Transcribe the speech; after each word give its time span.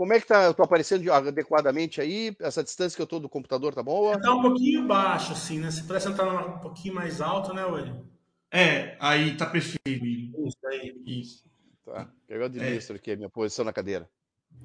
como 0.00 0.14
é 0.14 0.18
que 0.18 0.26
tá? 0.26 0.44
Eu 0.44 0.54
tô 0.54 0.62
aparecendo 0.62 1.12
adequadamente 1.12 2.00
aí? 2.00 2.34
Essa 2.40 2.64
distância 2.64 2.96
que 2.96 3.02
eu 3.02 3.06
tô 3.06 3.20
do 3.20 3.28
computador 3.28 3.74
tá 3.74 3.82
boa? 3.82 4.18
Tá 4.18 4.34
um 4.34 4.40
pouquinho 4.40 4.86
baixo, 4.86 5.34
assim, 5.34 5.58
né? 5.58 5.70
Se 5.70 5.82
pudesse 5.82 6.08
entrar 6.08 6.26
um 6.26 6.58
pouquinho 6.58 6.94
mais 6.94 7.20
alto, 7.20 7.52
né, 7.52 7.66
William? 7.66 8.02
É, 8.50 8.96
aí 8.98 9.36
tá 9.36 9.44
perfeito. 9.44 10.06
Isso 10.06 10.66
aí. 10.68 11.02
Isso. 11.04 11.44
Tá. 11.84 12.10
Eu 12.26 12.42
administro 12.42 12.96
aqui 12.96 13.12
a 13.12 13.16
minha 13.16 13.28
posição 13.28 13.62
na 13.62 13.74
cadeira. 13.74 14.08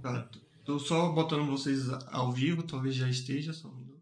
Tá. 0.02 0.29
Tô 0.63 0.79
só 0.79 1.12
botando 1.12 1.46
vocês 1.52 1.90
ao 2.13 2.31
vivo, 2.31 2.63
talvez 2.63 2.96
já 2.96 3.10
esteja. 3.10 3.52
Só 3.52 3.67
um 3.67 3.76
minuto. 3.76 3.96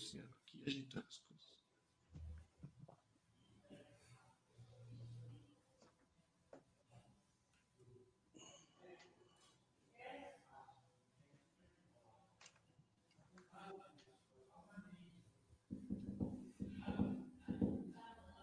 Luciano 0.00 0.28
aqui 0.46 0.62
as 0.66 1.18
coisas. 1.18 1.60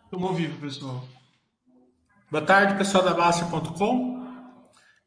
Estamos 0.03 0.30
ao 0.30 0.36
vivo, 0.36 0.61
pessoal. 0.61 1.08
Boa 2.30 2.45
tarde, 2.45 2.77
pessoal 2.77 3.03
da 3.03 3.16
Baixa.com. 3.16 4.16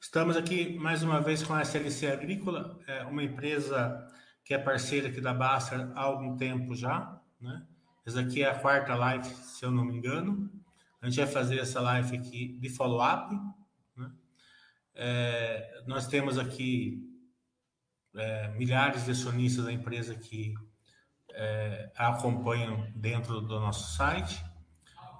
Estamos 0.00 0.36
aqui 0.36 0.76
mais 0.78 1.04
uma 1.04 1.20
vez 1.20 1.44
com 1.44 1.54
a 1.54 1.62
SLC 1.62 2.08
Agrícola, 2.08 2.76
é 2.88 3.04
uma 3.04 3.22
empresa 3.22 4.04
que 4.50 4.54
é 4.54 4.58
parceira 4.58 5.06
aqui 5.06 5.20
da 5.20 5.32
Basta 5.32 5.92
há 5.94 6.00
algum 6.00 6.36
tempo 6.36 6.74
já, 6.74 7.22
né? 7.40 7.64
Essa 8.04 8.20
aqui 8.20 8.42
é 8.42 8.50
a 8.50 8.58
quarta 8.58 8.96
live, 8.96 9.24
se 9.24 9.64
eu 9.64 9.70
não 9.70 9.84
me 9.84 9.96
engano. 9.96 10.50
A 11.00 11.08
gente 11.08 11.20
vai 11.20 11.32
fazer 11.32 11.60
essa 11.60 11.80
live 11.80 12.16
aqui 12.16 12.58
de 12.58 12.68
follow-up. 12.68 13.32
Né? 13.96 14.10
É, 14.96 15.84
nós 15.86 16.08
temos 16.08 16.36
aqui 16.36 17.00
é, 18.16 18.48
milhares 18.48 19.04
de 19.04 19.12
acionistas 19.12 19.66
da 19.66 19.72
empresa 19.72 20.16
que 20.16 20.52
é, 21.30 21.92
acompanham 21.94 22.90
dentro 22.92 23.40
do 23.40 23.60
nosso 23.60 23.96
site. 23.96 24.44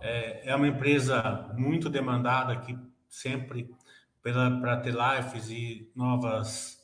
É, 0.00 0.50
é 0.50 0.56
uma 0.56 0.66
empresa 0.66 1.54
muito 1.56 1.88
demandada 1.88 2.52
aqui 2.52 2.76
sempre 3.08 3.72
para 4.20 4.76
ter 4.78 4.92
lives 4.92 5.48
e 5.50 5.88
novas 5.94 6.79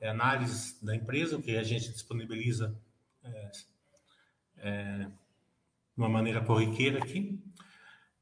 é, 0.00 0.08
análises 0.08 0.80
da 0.82 0.94
empresa, 0.94 1.40
que 1.40 1.56
a 1.56 1.62
gente 1.62 1.90
disponibiliza 1.90 2.76
é, 3.24 3.50
é, 4.58 4.98
de 5.04 5.96
uma 5.96 6.08
maneira 6.08 6.40
corriqueira 6.40 6.98
aqui. 6.98 7.38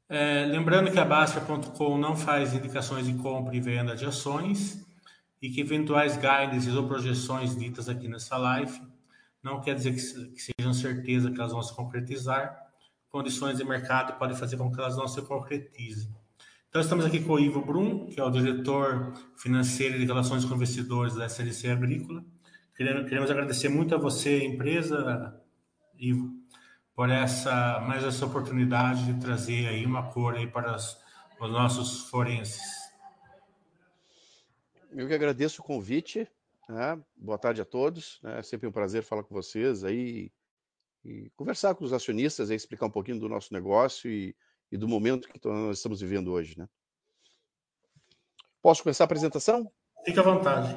É, 0.07 0.45
lembrando 0.45 0.91
que 0.91 0.99
a 0.99 1.05
Bastia.com 1.05 1.97
não 1.97 2.15
faz 2.15 2.53
indicações 2.53 3.07
de 3.07 3.15
compra 3.15 3.55
e 3.55 3.59
venda 3.59 3.95
de 3.95 4.05
ações 4.05 4.85
e 5.41 5.49
que 5.49 5.61
eventuais 5.61 6.15
guidances 6.15 6.75
ou 6.75 6.87
projeções 6.87 7.57
ditas 7.57 7.89
aqui 7.89 8.07
nessa 8.07 8.37
live 8.37 8.81
não 9.41 9.61
quer 9.61 9.75
dizer 9.75 9.93
que, 9.93 10.31
que 10.31 10.41
sejam 10.41 10.73
certeza 10.73 11.31
que 11.31 11.39
elas 11.39 11.51
vão 11.51 11.61
se 11.61 11.73
concretizar. 11.73 12.65
Condições 13.09 13.57
de 13.57 13.63
mercado 13.63 14.17
podem 14.17 14.35
fazer 14.35 14.57
com 14.57 14.71
que 14.71 14.79
elas 14.79 14.97
não 14.97 15.07
se 15.07 15.21
concretizem. 15.21 16.11
Então, 16.75 16.83
estamos 16.83 17.05
aqui 17.05 17.23
com 17.23 17.35
o 17.35 17.39
Ivo 17.39 17.61
Brum, 17.61 18.07
que 18.07 18.19
é 18.19 18.23
o 18.25 18.29
diretor 18.29 19.13
financeiro 19.37 19.97
de 19.97 20.03
relações 20.03 20.43
com 20.43 20.55
investidores 20.55 21.15
da 21.15 21.25
SLC 21.25 21.69
Agrícola. 21.69 22.21
Queremos 22.75 23.31
agradecer 23.31 23.69
muito 23.69 23.95
a 23.95 23.97
você, 23.97 24.43
empresa, 24.43 25.41
Ivo, 25.97 26.33
por 26.93 27.09
essa 27.09 27.79
mais 27.87 28.03
essa 28.03 28.25
oportunidade 28.25 29.05
de 29.05 29.21
trazer 29.21 29.69
aí 29.69 29.85
uma 29.85 30.11
cor 30.11 30.35
aí 30.35 30.47
para 30.47 30.75
os, 30.75 31.01
os 31.39 31.49
nossos 31.49 32.09
forenses. 32.09 32.61
Eu 34.91 35.07
que 35.07 35.13
agradeço 35.13 35.61
o 35.61 35.65
convite. 35.65 36.27
Né? 36.67 37.01
Boa 37.15 37.37
tarde 37.37 37.61
a 37.61 37.65
todos. 37.65 38.19
Né? 38.21 38.39
É 38.39 38.43
sempre 38.43 38.67
um 38.67 38.71
prazer 38.73 39.01
falar 39.01 39.23
com 39.23 39.33
vocês 39.33 39.85
aí 39.85 40.29
e 41.05 41.31
conversar 41.37 41.73
com 41.73 41.85
os 41.85 41.93
acionistas, 41.93 42.49
aí, 42.49 42.57
explicar 42.57 42.87
um 42.87 42.91
pouquinho 42.91 43.17
do 43.21 43.29
nosso 43.29 43.53
negócio 43.53 44.11
e 44.11 44.35
e 44.71 44.77
do 44.77 44.87
momento 44.87 45.27
que 45.27 45.39
nós 45.43 45.77
estamos 45.77 46.01
vivendo 46.01 46.31
hoje. 46.31 46.57
Né? 46.57 46.67
Posso 48.61 48.83
começar 48.83 49.03
a 49.03 49.05
apresentação? 49.05 49.71
Fique 50.03 50.19
à 50.19 50.23
vontade. 50.23 50.75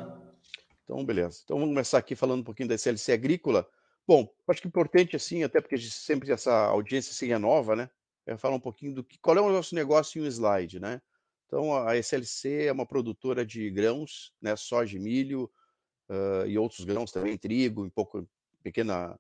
Então, 0.84 1.04
beleza. 1.04 1.41
Então, 1.44 1.59
vamos 1.59 1.75
começar 1.75 1.99
aqui 1.99 2.15
falando 2.15 2.41
um 2.41 2.44
pouquinho 2.44 2.69
da 2.69 2.75
SLC 2.75 3.12
Agrícola. 3.12 3.69
Bom, 4.06 4.26
acho 4.49 4.62
que 4.62 4.66
é 4.66 4.71
importante, 4.71 5.16
assim, 5.16 5.43
até 5.43 5.60
porque 5.60 5.76
sempre 5.78 6.32
essa 6.32 6.53
audiência 6.66 7.10
assim, 7.10 7.32
é 7.32 7.38
nova, 7.38 7.76
né? 7.76 7.91
É 8.26 8.37
falar 8.37 8.56
um 8.56 8.60
pouquinho 8.60 8.94
do 8.94 9.04
que, 9.04 9.19
qual 9.19 9.37
é 9.37 9.41
o 9.41 9.53
nosso 9.53 9.75
negócio 9.75 10.19
em 10.19 10.25
um 10.25 10.28
slide, 10.28 10.81
né? 10.81 11.00
Então, 11.47 11.75
a 11.87 11.97
SLC 11.97 12.66
é 12.66 12.72
uma 12.72 12.87
produtora 12.87 13.44
de 13.44 13.70
grãos, 13.70 14.32
né? 14.41 14.55
Soja 14.56 14.99
milho, 14.99 15.50
uh, 16.09 16.47
e 16.47 16.59
outros 16.59 16.84
grãos 16.84 17.12
também, 17.12 17.37
trigo, 17.37 17.87
em 17.87 17.91
pouco, 17.91 18.28
pequena 18.62 19.19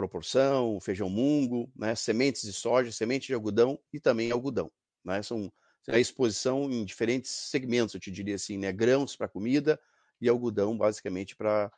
proporção, 0.00 0.80
feijão 0.80 1.08
mungo, 1.10 1.70
né, 1.76 1.94
sementes 1.94 2.42
de 2.42 2.52
soja, 2.52 2.90
semente 2.90 3.26
de 3.26 3.34
algodão 3.34 3.78
e 3.92 4.00
também 4.00 4.30
algodão. 4.30 4.70
Né, 5.04 5.22
são 5.22 5.52
a 5.88 5.98
exposição 5.98 6.70
em 6.70 6.84
diferentes 6.84 7.30
segmentos, 7.30 7.94
eu 7.94 8.00
te 8.00 8.10
diria 8.10 8.34
assim, 8.34 8.58
né, 8.58 8.72
grãos 8.72 9.16
para 9.16 9.28
comida 9.28 9.80
e 10.20 10.28
algodão 10.28 10.76
basicamente 10.76 11.34
para 11.34 11.70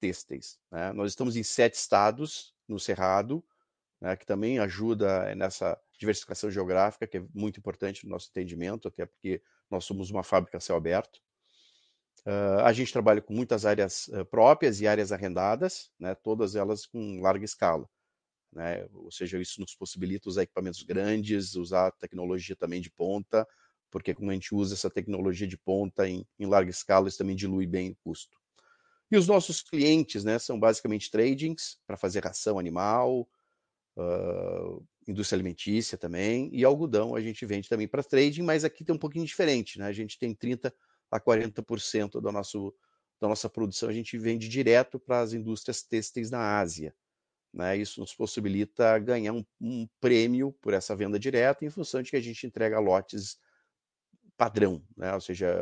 têxteis. 0.00 0.58
Né. 0.70 0.92
Nós 0.92 1.12
estamos 1.12 1.36
em 1.36 1.42
sete 1.42 1.74
estados 1.74 2.54
no 2.68 2.78
Cerrado, 2.78 3.44
né, 4.00 4.16
que 4.16 4.26
também 4.26 4.58
ajuda 4.58 5.34
nessa 5.34 5.78
diversificação 5.98 6.50
geográfica, 6.50 7.06
que 7.06 7.18
é 7.18 7.24
muito 7.32 7.58
importante 7.58 8.04
no 8.04 8.10
nosso 8.10 8.28
entendimento, 8.30 8.88
até 8.88 9.06
porque 9.06 9.42
nós 9.70 9.84
somos 9.84 10.10
uma 10.10 10.22
fábrica 10.22 10.58
a 10.58 10.60
céu 10.60 10.76
aberto. 10.76 11.20
Uh, 12.24 12.60
a 12.64 12.72
gente 12.72 12.92
trabalha 12.92 13.20
com 13.20 13.34
muitas 13.34 13.66
áreas 13.66 14.06
uh, 14.08 14.24
próprias 14.24 14.80
e 14.80 14.86
áreas 14.86 15.10
arrendadas, 15.10 15.90
né, 15.98 16.14
todas 16.14 16.54
elas 16.54 16.86
com 16.86 17.20
larga 17.20 17.44
escala. 17.44 17.88
Né, 18.52 18.86
ou 18.92 19.10
seja, 19.10 19.40
isso 19.40 19.60
nos 19.60 19.74
possibilita 19.74 20.28
usar 20.28 20.42
equipamentos 20.42 20.82
grandes, 20.82 21.56
usar 21.56 21.90
tecnologia 21.92 22.54
também 22.54 22.80
de 22.80 22.90
ponta, 22.90 23.46
porque 23.90 24.14
quando 24.14 24.30
a 24.30 24.34
gente 24.34 24.54
usa 24.54 24.74
essa 24.74 24.90
tecnologia 24.90 25.46
de 25.46 25.58
ponta 25.58 26.08
em, 26.08 26.24
em 26.38 26.46
larga 26.46 26.70
escala, 26.70 27.08
isso 27.08 27.18
também 27.18 27.34
dilui 27.34 27.66
bem 27.66 27.90
o 27.90 27.96
custo. 28.04 28.38
E 29.10 29.16
os 29.16 29.26
nossos 29.26 29.60
clientes 29.60 30.24
né, 30.24 30.38
são 30.38 30.58
basicamente 30.58 31.10
tradings 31.10 31.78
para 31.86 31.96
fazer 31.96 32.24
ração 32.24 32.58
animal, 32.58 33.28
uh, 33.96 34.86
indústria 35.06 35.36
alimentícia 35.36 35.98
também, 35.98 36.48
e 36.52 36.64
algodão 36.64 37.14
a 37.14 37.20
gente 37.20 37.44
vende 37.44 37.68
também 37.68 37.88
para 37.88 38.02
trading, 38.02 38.42
mas 38.42 38.64
aqui 38.64 38.84
tem 38.84 38.94
um 38.94 38.98
pouquinho 38.98 39.26
diferente, 39.26 39.78
né? 39.78 39.86
A 39.86 39.92
gente 39.92 40.18
tem 40.18 40.34
30 40.34 40.72
a 41.12 41.20
40% 41.20 42.20
do 42.20 42.32
nosso, 42.32 42.74
da 43.20 43.28
nossa 43.28 43.48
produção 43.48 43.90
a 43.90 43.92
gente 43.92 44.16
vende 44.16 44.48
direto 44.48 44.98
para 44.98 45.20
as 45.20 45.34
indústrias 45.34 45.82
têxteis 45.82 46.30
na 46.30 46.58
Ásia. 46.58 46.94
Né? 47.52 47.76
Isso 47.76 48.00
nos 48.00 48.14
possibilita 48.14 48.98
ganhar 48.98 49.34
um, 49.34 49.44
um, 49.60 49.86
prêmio 50.00 50.52
por 50.62 50.72
essa 50.72 50.96
venda 50.96 51.18
direta 51.18 51.66
em 51.66 51.70
função 51.70 52.00
de 52.00 52.10
que 52.10 52.16
a 52.16 52.20
gente 52.20 52.46
entrega 52.46 52.80
lotes 52.80 53.36
padrão, 54.38 54.82
né? 54.96 55.12
ou 55.12 55.20
seja, 55.20 55.54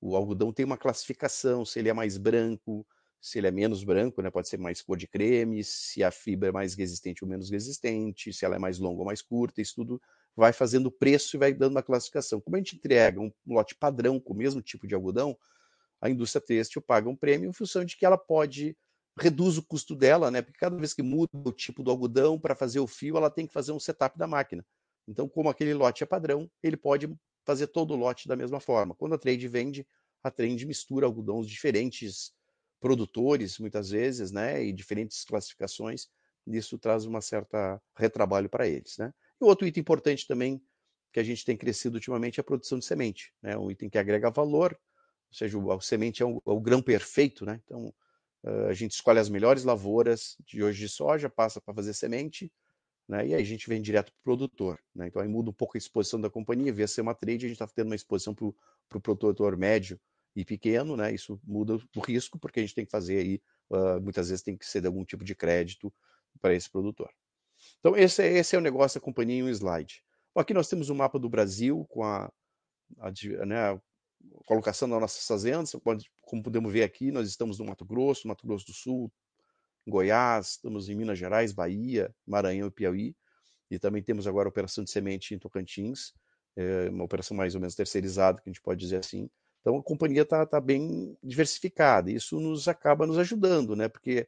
o 0.00 0.16
algodão 0.16 0.52
tem 0.52 0.64
uma 0.64 0.78
classificação, 0.78 1.66
se 1.66 1.78
ele 1.78 1.90
é 1.90 1.92
mais 1.92 2.16
branco, 2.16 2.86
se 3.20 3.38
ele 3.38 3.46
é 3.46 3.50
menos 3.50 3.84
branco, 3.84 4.22
né? 4.22 4.30
pode 4.30 4.48
ser 4.48 4.58
mais 4.58 4.80
cor 4.80 4.96
de 4.96 5.06
creme, 5.06 5.62
se 5.62 6.02
a 6.02 6.10
fibra 6.10 6.48
é 6.48 6.52
mais 6.52 6.74
resistente 6.74 7.22
ou 7.22 7.28
menos 7.28 7.50
resistente, 7.50 8.32
se 8.32 8.46
ela 8.46 8.56
é 8.56 8.58
mais 8.58 8.78
longa 8.78 9.00
ou 9.00 9.04
mais 9.06 9.20
curta, 9.20 9.60
isso 9.60 9.74
tudo 9.74 10.00
vai 10.38 10.52
fazendo 10.52 10.88
preço 10.88 11.36
e 11.36 11.38
vai 11.38 11.52
dando 11.52 11.72
uma 11.72 11.82
classificação. 11.82 12.40
Como 12.40 12.54
a 12.54 12.60
gente 12.60 12.76
entrega 12.76 13.20
um 13.20 13.32
lote 13.44 13.74
padrão 13.74 14.20
com 14.20 14.32
o 14.32 14.36
mesmo 14.36 14.62
tipo 14.62 14.86
de 14.86 14.94
algodão, 14.94 15.36
a 16.00 16.08
indústria 16.08 16.40
têxtil 16.40 16.80
paga 16.80 17.08
um 17.08 17.16
prêmio 17.16 17.50
em 17.50 17.52
função 17.52 17.84
de 17.84 17.96
que 17.96 18.06
ela 18.06 18.16
pode 18.16 18.76
reduz 19.20 19.58
o 19.58 19.64
custo 19.64 19.96
dela, 19.96 20.30
né? 20.30 20.40
Porque 20.40 20.56
cada 20.56 20.76
vez 20.76 20.94
que 20.94 21.02
muda 21.02 21.28
o 21.44 21.50
tipo 21.50 21.82
do 21.82 21.90
algodão 21.90 22.38
para 22.38 22.54
fazer 22.54 22.78
o 22.78 22.86
fio, 22.86 23.16
ela 23.16 23.28
tem 23.28 23.48
que 23.48 23.52
fazer 23.52 23.72
um 23.72 23.80
setup 23.80 24.16
da 24.16 24.28
máquina. 24.28 24.64
Então, 25.08 25.28
como 25.28 25.48
aquele 25.48 25.74
lote 25.74 26.04
é 26.04 26.06
padrão, 26.06 26.48
ele 26.62 26.76
pode 26.76 27.12
fazer 27.44 27.66
todo 27.66 27.94
o 27.94 27.96
lote 27.96 28.28
da 28.28 28.36
mesma 28.36 28.60
forma. 28.60 28.94
Quando 28.94 29.16
a 29.16 29.18
trade 29.18 29.48
vende, 29.48 29.84
a 30.22 30.30
trade 30.30 30.64
mistura 30.64 31.04
algodões 31.04 31.48
diferentes 31.48 32.32
produtores, 32.78 33.58
muitas 33.58 33.90
vezes, 33.90 34.30
né? 34.30 34.62
E 34.64 34.72
diferentes 34.72 35.24
classificações. 35.24 36.06
Isso 36.46 36.78
traz 36.78 37.06
uma 37.06 37.20
certa 37.20 37.82
retrabalho 37.96 38.48
para 38.48 38.68
eles, 38.68 38.98
né? 38.98 39.12
E 39.40 39.44
outro 39.44 39.66
item 39.66 39.80
importante 39.80 40.26
também 40.26 40.60
que 41.12 41.20
a 41.20 41.24
gente 41.24 41.44
tem 41.44 41.56
crescido 41.56 41.96
ultimamente 41.96 42.38
é 42.38 42.42
a 42.42 42.44
produção 42.44 42.78
de 42.78 42.84
semente, 42.84 43.32
né? 43.42 43.56
Um 43.56 43.70
item 43.70 43.88
que 43.88 43.98
agrega 43.98 44.30
valor, 44.30 44.78
ou 45.30 45.36
seja, 45.36 45.58
o, 45.58 45.72
a 45.72 45.80
semente 45.80 46.22
é 46.22 46.26
o, 46.26 46.42
é 46.46 46.50
o 46.50 46.60
grão 46.60 46.82
perfeito, 46.82 47.44
né? 47.46 47.60
Então, 47.64 47.94
Uh, 48.42 48.66
a 48.68 48.72
gente 48.74 48.92
escolhe 48.92 49.18
as 49.18 49.28
melhores 49.28 49.64
lavouras 49.64 50.36
de 50.46 50.62
hoje 50.62 50.78
de 50.78 50.88
soja, 50.88 51.28
passa 51.28 51.60
para 51.60 51.74
fazer 51.74 51.92
semente, 51.92 52.52
né, 53.08 53.26
e 53.26 53.34
aí 53.34 53.42
a 53.42 53.44
gente 53.44 53.68
vem 53.68 53.82
direto 53.82 54.12
para 54.12 54.20
o 54.20 54.22
produtor. 54.22 54.80
Né, 54.94 55.08
então 55.08 55.20
aí 55.20 55.28
muda 55.28 55.50
um 55.50 55.52
pouco 55.52 55.76
a 55.76 55.78
exposição 55.78 56.20
da 56.20 56.30
companhia, 56.30 56.72
via 56.72 56.86
ser 56.86 57.00
uma 57.00 57.14
trade, 57.14 57.46
a 57.46 57.48
gente 57.48 57.60
está 57.60 57.66
tendo 57.66 57.88
uma 57.88 57.96
exposição 57.96 58.34
para 58.34 58.46
o 58.46 58.54
pro 58.88 59.00
produtor 59.00 59.56
médio 59.56 60.00
e 60.36 60.44
pequeno, 60.44 60.96
né, 60.96 61.12
isso 61.12 61.40
muda 61.44 61.78
o 61.96 62.00
risco, 62.00 62.38
porque 62.38 62.60
a 62.60 62.62
gente 62.62 62.74
tem 62.74 62.84
que 62.84 62.90
fazer 62.90 63.18
aí, 63.18 63.42
uh, 63.70 64.00
muitas 64.00 64.28
vezes 64.28 64.42
tem 64.42 64.56
que 64.56 64.64
ceder 64.64 64.88
algum 64.88 65.04
tipo 65.04 65.24
de 65.24 65.34
crédito 65.34 65.92
para 66.40 66.54
esse 66.54 66.70
produtor. 66.70 67.10
Então 67.80 67.96
esse, 67.96 68.22
é, 68.22 68.38
esse 68.38 68.56
é 68.56 68.58
o 68.58 68.62
negócio 68.62 69.00
da 69.00 69.04
companhia 69.04 69.38
em 69.38 69.42
um 69.42 69.48
slide. 69.48 70.02
Bom, 70.34 70.40
aqui 70.40 70.52
nós 70.54 70.68
temos 70.68 70.90
um 70.90 70.94
mapa 70.94 71.18
do 71.18 71.28
Brasil 71.28 71.86
com 71.88 72.02
a, 72.02 72.30
a, 72.98 73.10
né, 73.46 73.80
colocação 74.46 74.88
das 74.88 75.00
nossas 75.00 75.26
fazendas. 75.26 75.74
Como 76.22 76.42
podemos 76.42 76.72
ver 76.72 76.82
aqui, 76.82 77.10
nós 77.10 77.28
estamos 77.28 77.58
no 77.58 77.64
Mato 77.64 77.84
Grosso, 77.84 78.28
Mato 78.28 78.46
Grosso 78.46 78.66
do 78.66 78.72
Sul, 78.72 79.12
Goiás, 79.86 80.50
estamos 80.50 80.88
em 80.88 80.94
Minas 80.94 81.18
Gerais, 81.18 81.52
Bahia, 81.52 82.14
Maranhão 82.26 82.68
e 82.68 82.70
Piauí. 82.70 83.16
E 83.70 83.78
também 83.78 84.02
temos 84.02 84.26
agora 84.26 84.48
a 84.48 84.50
operação 84.50 84.82
de 84.82 84.90
semente 84.90 85.34
em 85.34 85.38
Tocantins, 85.38 86.12
é 86.56 86.88
uma 86.90 87.04
operação 87.04 87.36
mais 87.36 87.54
ou 87.54 87.60
menos 87.60 87.74
terceirizada, 87.74 88.40
que 88.40 88.48
a 88.48 88.52
gente 88.52 88.62
pode 88.62 88.80
dizer 88.80 88.96
assim. 88.96 89.30
Então 89.60 89.76
a 89.76 89.82
companhia 89.82 90.22
está 90.22 90.44
tá 90.44 90.60
bem 90.60 91.16
diversificada. 91.22 92.10
Isso 92.10 92.40
nos 92.40 92.66
acaba 92.66 93.06
nos 93.06 93.18
ajudando, 93.18 93.76
né? 93.76 93.88
Porque 93.88 94.26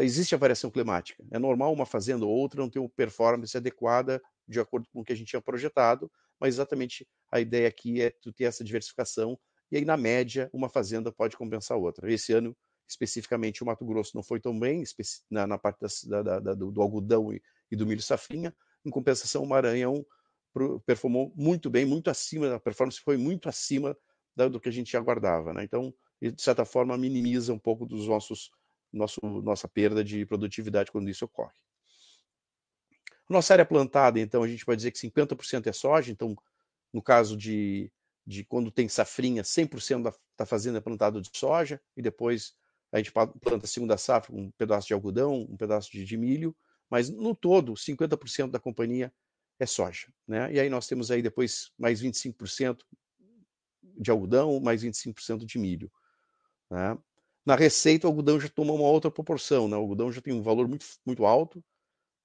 existe 0.00 0.34
a 0.34 0.38
variação 0.38 0.70
climática. 0.70 1.24
É 1.30 1.38
normal 1.38 1.72
uma 1.72 1.86
fazenda 1.86 2.24
ou 2.24 2.30
outra 2.30 2.60
não 2.60 2.70
ter 2.70 2.78
uma 2.78 2.88
performance 2.88 3.56
adequada 3.56 4.22
de 4.46 4.60
acordo 4.60 4.88
com 4.92 5.00
o 5.00 5.04
que 5.04 5.12
a 5.12 5.16
gente 5.16 5.28
tinha 5.28 5.42
projetado, 5.42 6.10
mas 6.40 6.54
exatamente 6.54 7.06
a 7.30 7.40
ideia 7.40 7.68
aqui 7.68 8.00
é 8.00 8.10
tu 8.10 8.32
ter 8.32 8.44
essa 8.44 8.64
diversificação 8.64 9.38
e 9.70 9.76
aí 9.76 9.84
na 9.84 9.96
média 9.96 10.50
uma 10.52 10.68
fazenda 10.68 11.10
pode 11.10 11.36
compensar 11.36 11.76
a 11.76 11.80
outra. 11.80 12.12
Esse 12.12 12.32
ano 12.32 12.56
especificamente 12.88 13.62
o 13.62 13.66
Mato 13.66 13.84
Grosso 13.84 14.12
não 14.14 14.22
foi 14.22 14.38
tão 14.38 14.58
bem 14.58 14.84
na, 15.30 15.46
na 15.46 15.58
parte 15.58 15.80
da, 16.06 16.22
da, 16.22 16.40
da, 16.40 16.54
do, 16.54 16.70
do, 16.70 16.82
algodão 16.82 17.32
e, 17.32 17.42
e, 17.70 17.76
do 17.76 17.86
milho 17.86 18.02
safrinha. 18.02 18.54
Em 18.84 18.90
compensação, 18.90 19.42
o 19.42 19.48
Maranhão 19.48 20.04
performou 20.84 21.32
muito 21.34 21.70
bem, 21.70 21.86
muito 21.86 22.10
acima, 22.10 22.54
a 22.54 22.60
performance 22.60 23.00
foi 23.00 23.16
muito 23.16 23.48
acima 23.48 23.96
do 24.36 24.60
que 24.60 24.68
a 24.68 24.72
gente 24.72 24.96
aguardava. 24.96 25.52
Né? 25.52 25.64
Então, 25.64 25.94
de 26.20 26.42
certa 26.42 26.64
forma, 26.64 26.96
minimiza 26.98 27.52
um 27.52 27.58
pouco 27.58 27.86
dos 27.86 28.06
nossos 28.06 28.50
nosso, 28.92 29.20
nossa 29.22 29.66
perda 29.68 30.04
de 30.04 30.26
produtividade 30.26 30.90
quando 30.90 31.08
isso 31.08 31.24
ocorre. 31.24 31.54
Nossa 33.28 33.54
área 33.54 33.64
plantada, 33.64 34.20
então, 34.20 34.42
a 34.42 34.48
gente 34.48 34.64
pode 34.64 34.76
dizer 34.76 34.90
que 34.90 34.98
50% 34.98 35.66
é 35.66 35.72
soja, 35.72 36.12
então, 36.12 36.36
no 36.92 37.00
caso 37.00 37.36
de, 37.36 37.90
de 38.26 38.44
quando 38.44 38.70
tem 38.70 38.88
safrinha, 38.88 39.42
100% 39.42 40.02
da, 40.02 40.14
da 40.36 40.44
fazenda 40.44 40.78
é 40.78 40.80
plantado 40.80 41.20
de 41.20 41.30
soja, 41.32 41.80
e 41.96 42.02
depois 42.02 42.54
a 42.92 42.98
gente 42.98 43.10
planta 43.10 43.64
a 43.64 43.66
segunda 43.66 43.96
safra, 43.96 44.34
um 44.34 44.50
pedaço 44.50 44.86
de 44.86 44.92
algodão, 44.92 45.46
um 45.48 45.56
pedaço 45.56 45.90
de, 45.90 46.04
de 46.04 46.16
milho, 46.16 46.54
mas 46.90 47.08
no 47.08 47.34
todo, 47.34 47.72
50% 47.72 48.50
da 48.50 48.60
companhia 48.60 49.10
é 49.58 49.64
soja. 49.64 50.12
Né? 50.28 50.52
E 50.52 50.60
aí 50.60 50.68
nós 50.68 50.86
temos 50.86 51.10
aí 51.10 51.22
depois 51.22 51.72
mais 51.78 52.02
25% 52.02 52.80
de 53.82 54.10
algodão, 54.10 54.60
mais 54.60 54.82
25% 54.82 55.46
de 55.46 55.58
milho. 55.58 55.90
Né? 56.70 56.98
Na 57.44 57.56
receita, 57.56 58.06
o 58.06 58.10
algodão 58.10 58.38
já 58.38 58.48
toma 58.48 58.72
uma 58.72 58.88
outra 58.88 59.10
proporção. 59.10 59.68
Né? 59.68 59.76
O 59.76 59.80
algodão 59.80 60.12
já 60.12 60.20
tem 60.20 60.32
um 60.32 60.42
valor 60.42 60.68
muito, 60.68 60.86
muito 61.04 61.24
alto, 61.24 61.62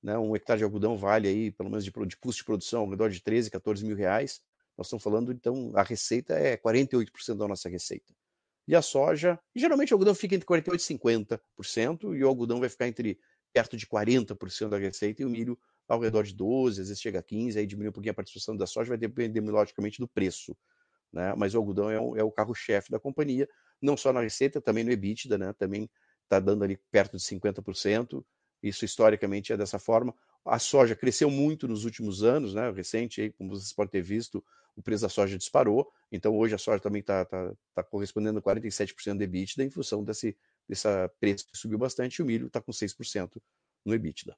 né, 0.02 0.18
um 0.18 0.36
hectare 0.36 0.60
de 0.60 0.64
algodão 0.64 0.96
vale 0.98 1.28
aí, 1.28 1.52
pelo 1.52 1.70
menos 1.70 1.84
de, 1.84 1.92
de 1.92 2.18
custo 2.18 2.42
de 2.42 2.46
produção, 2.46 2.82
ao 2.82 2.90
redor 2.90 3.10
de 3.10 3.22
13, 3.22 3.50
14 3.50 3.86
mil 3.86 3.96
reais. 3.96 4.42
Nós 4.78 4.88
estamos 4.88 5.04
falando, 5.04 5.32
então, 5.32 5.72
a 5.76 5.82
receita 5.82 6.34
é 6.34 6.56
48% 6.56 7.36
da 7.36 7.48
nossa 7.48 7.68
receita. 7.68 8.14
E 8.68 8.76
a 8.76 8.82
soja, 8.82 9.40
geralmente 9.56 9.94
o 9.94 9.96
algodão 9.96 10.14
fica 10.14 10.36
entre 10.36 10.46
48% 10.46 10.76
e 10.76 11.40
50%, 11.58 12.16
e 12.16 12.24
o 12.24 12.28
algodão 12.28 12.60
vai 12.60 12.70
ficar 12.70 12.88
entre 12.88 13.20
perto 13.52 13.76
de 13.76 13.88
40% 13.88 14.70
da 14.70 14.78
receita, 14.78 15.22
e 15.22 15.26
o 15.26 15.30
milho 15.30 15.58
ao 15.88 16.00
redor 16.00 16.24
de 16.24 16.36
12%, 16.36 16.70
às 16.70 16.78
vezes 16.78 17.02
chega 17.02 17.20
a 17.20 17.24
15%, 17.24 17.58
aí 17.58 17.66
diminui 17.66 17.90
um 17.90 17.94
pouquinho 17.94 18.12
a 18.12 18.16
participação 18.16 18.56
da 18.56 18.68
soja, 18.68 18.90
vai 18.90 18.98
depender, 18.98 19.40
logicamente, 19.42 20.00
do 20.00 20.08
preço. 20.08 20.56
Né? 21.12 21.34
Mas 21.36 21.56
o 21.56 21.58
algodão 21.58 21.90
é, 21.90 22.00
o, 22.00 22.16
é 22.18 22.24
o 22.24 22.32
carro-chefe 22.32 22.92
da 22.92 23.00
companhia, 23.00 23.48
não 23.82 23.98
só 23.98 24.12
na 24.12 24.22
receita, 24.22 24.62
também 24.62 24.84
no 24.84 24.92
EBITDA, 24.92 25.38
né? 25.38 25.54
também 25.54 25.90
está 26.24 26.40
dando 26.40 26.64
ali 26.64 26.78
perto 26.92 27.18
de 27.18 27.24
50%, 27.24 28.24
isso 28.62 28.86
historicamente 28.86 29.54
é 29.54 29.58
dessa 29.58 29.80
forma. 29.80 30.14
A 30.46 30.60
soja 30.60 30.96
cresceu 30.96 31.30
muito 31.30 31.68
nos 31.68 31.86
últimos 31.86 32.24
anos, 32.24 32.54
né? 32.54 32.72
Recente, 32.72 33.22
aí, 33.22 33.32
como 33.32 33.52
vocês 33.52 33.74
podem 33.74 33.92
ter 33.92 34.02
visto, 34.02 34.44
o 34.76 34.82
preço 34.82 35.02
da 35.02 35.10
soja 35.10 35.38
disparou. 35.38 35.92
Então 36.12 36.38
hoje 36.38 36.56
a 36.56 36.58
soja 36.58 36.80
também 36.80 37.02
está 37.02 37.26
tá, 37.26 37.54
tá 37.74 37.84
correspondendo 37.84 38.40
a 38.40 38.42
47% 38.42 39.18
do 39.18 39.24
EBITDA 39.24 39.64
em 39.64 39.70
função 39.70 40.04
desse, 40.04 40.38
desse 40.68 40.88
preço 41.20 41.48
que 41.48 41.58
subiu 41.58 41.78
bastante. 41.78 42.20
E 42.20 42.24
o 42.24 42.26
milho 42.26 42.48
está 42.48 42.62
com 42.62 42.72
6% 42.72 43.42
no 43.86 43.94
EBITDA. 43.94 44.38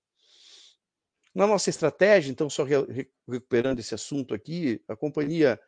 Na 1.34 1.46
nossa 1.46 1.70
estratégia, 1.70 2.32
então, 2.32 2.50
só 2.50 2.64
recuperando 2.64 3.80
esse 3.80 3.94
assunto 3.94 4.34
aqui, 4.34 4.82
a 4.88 4.96
companhia, 4.96 5.60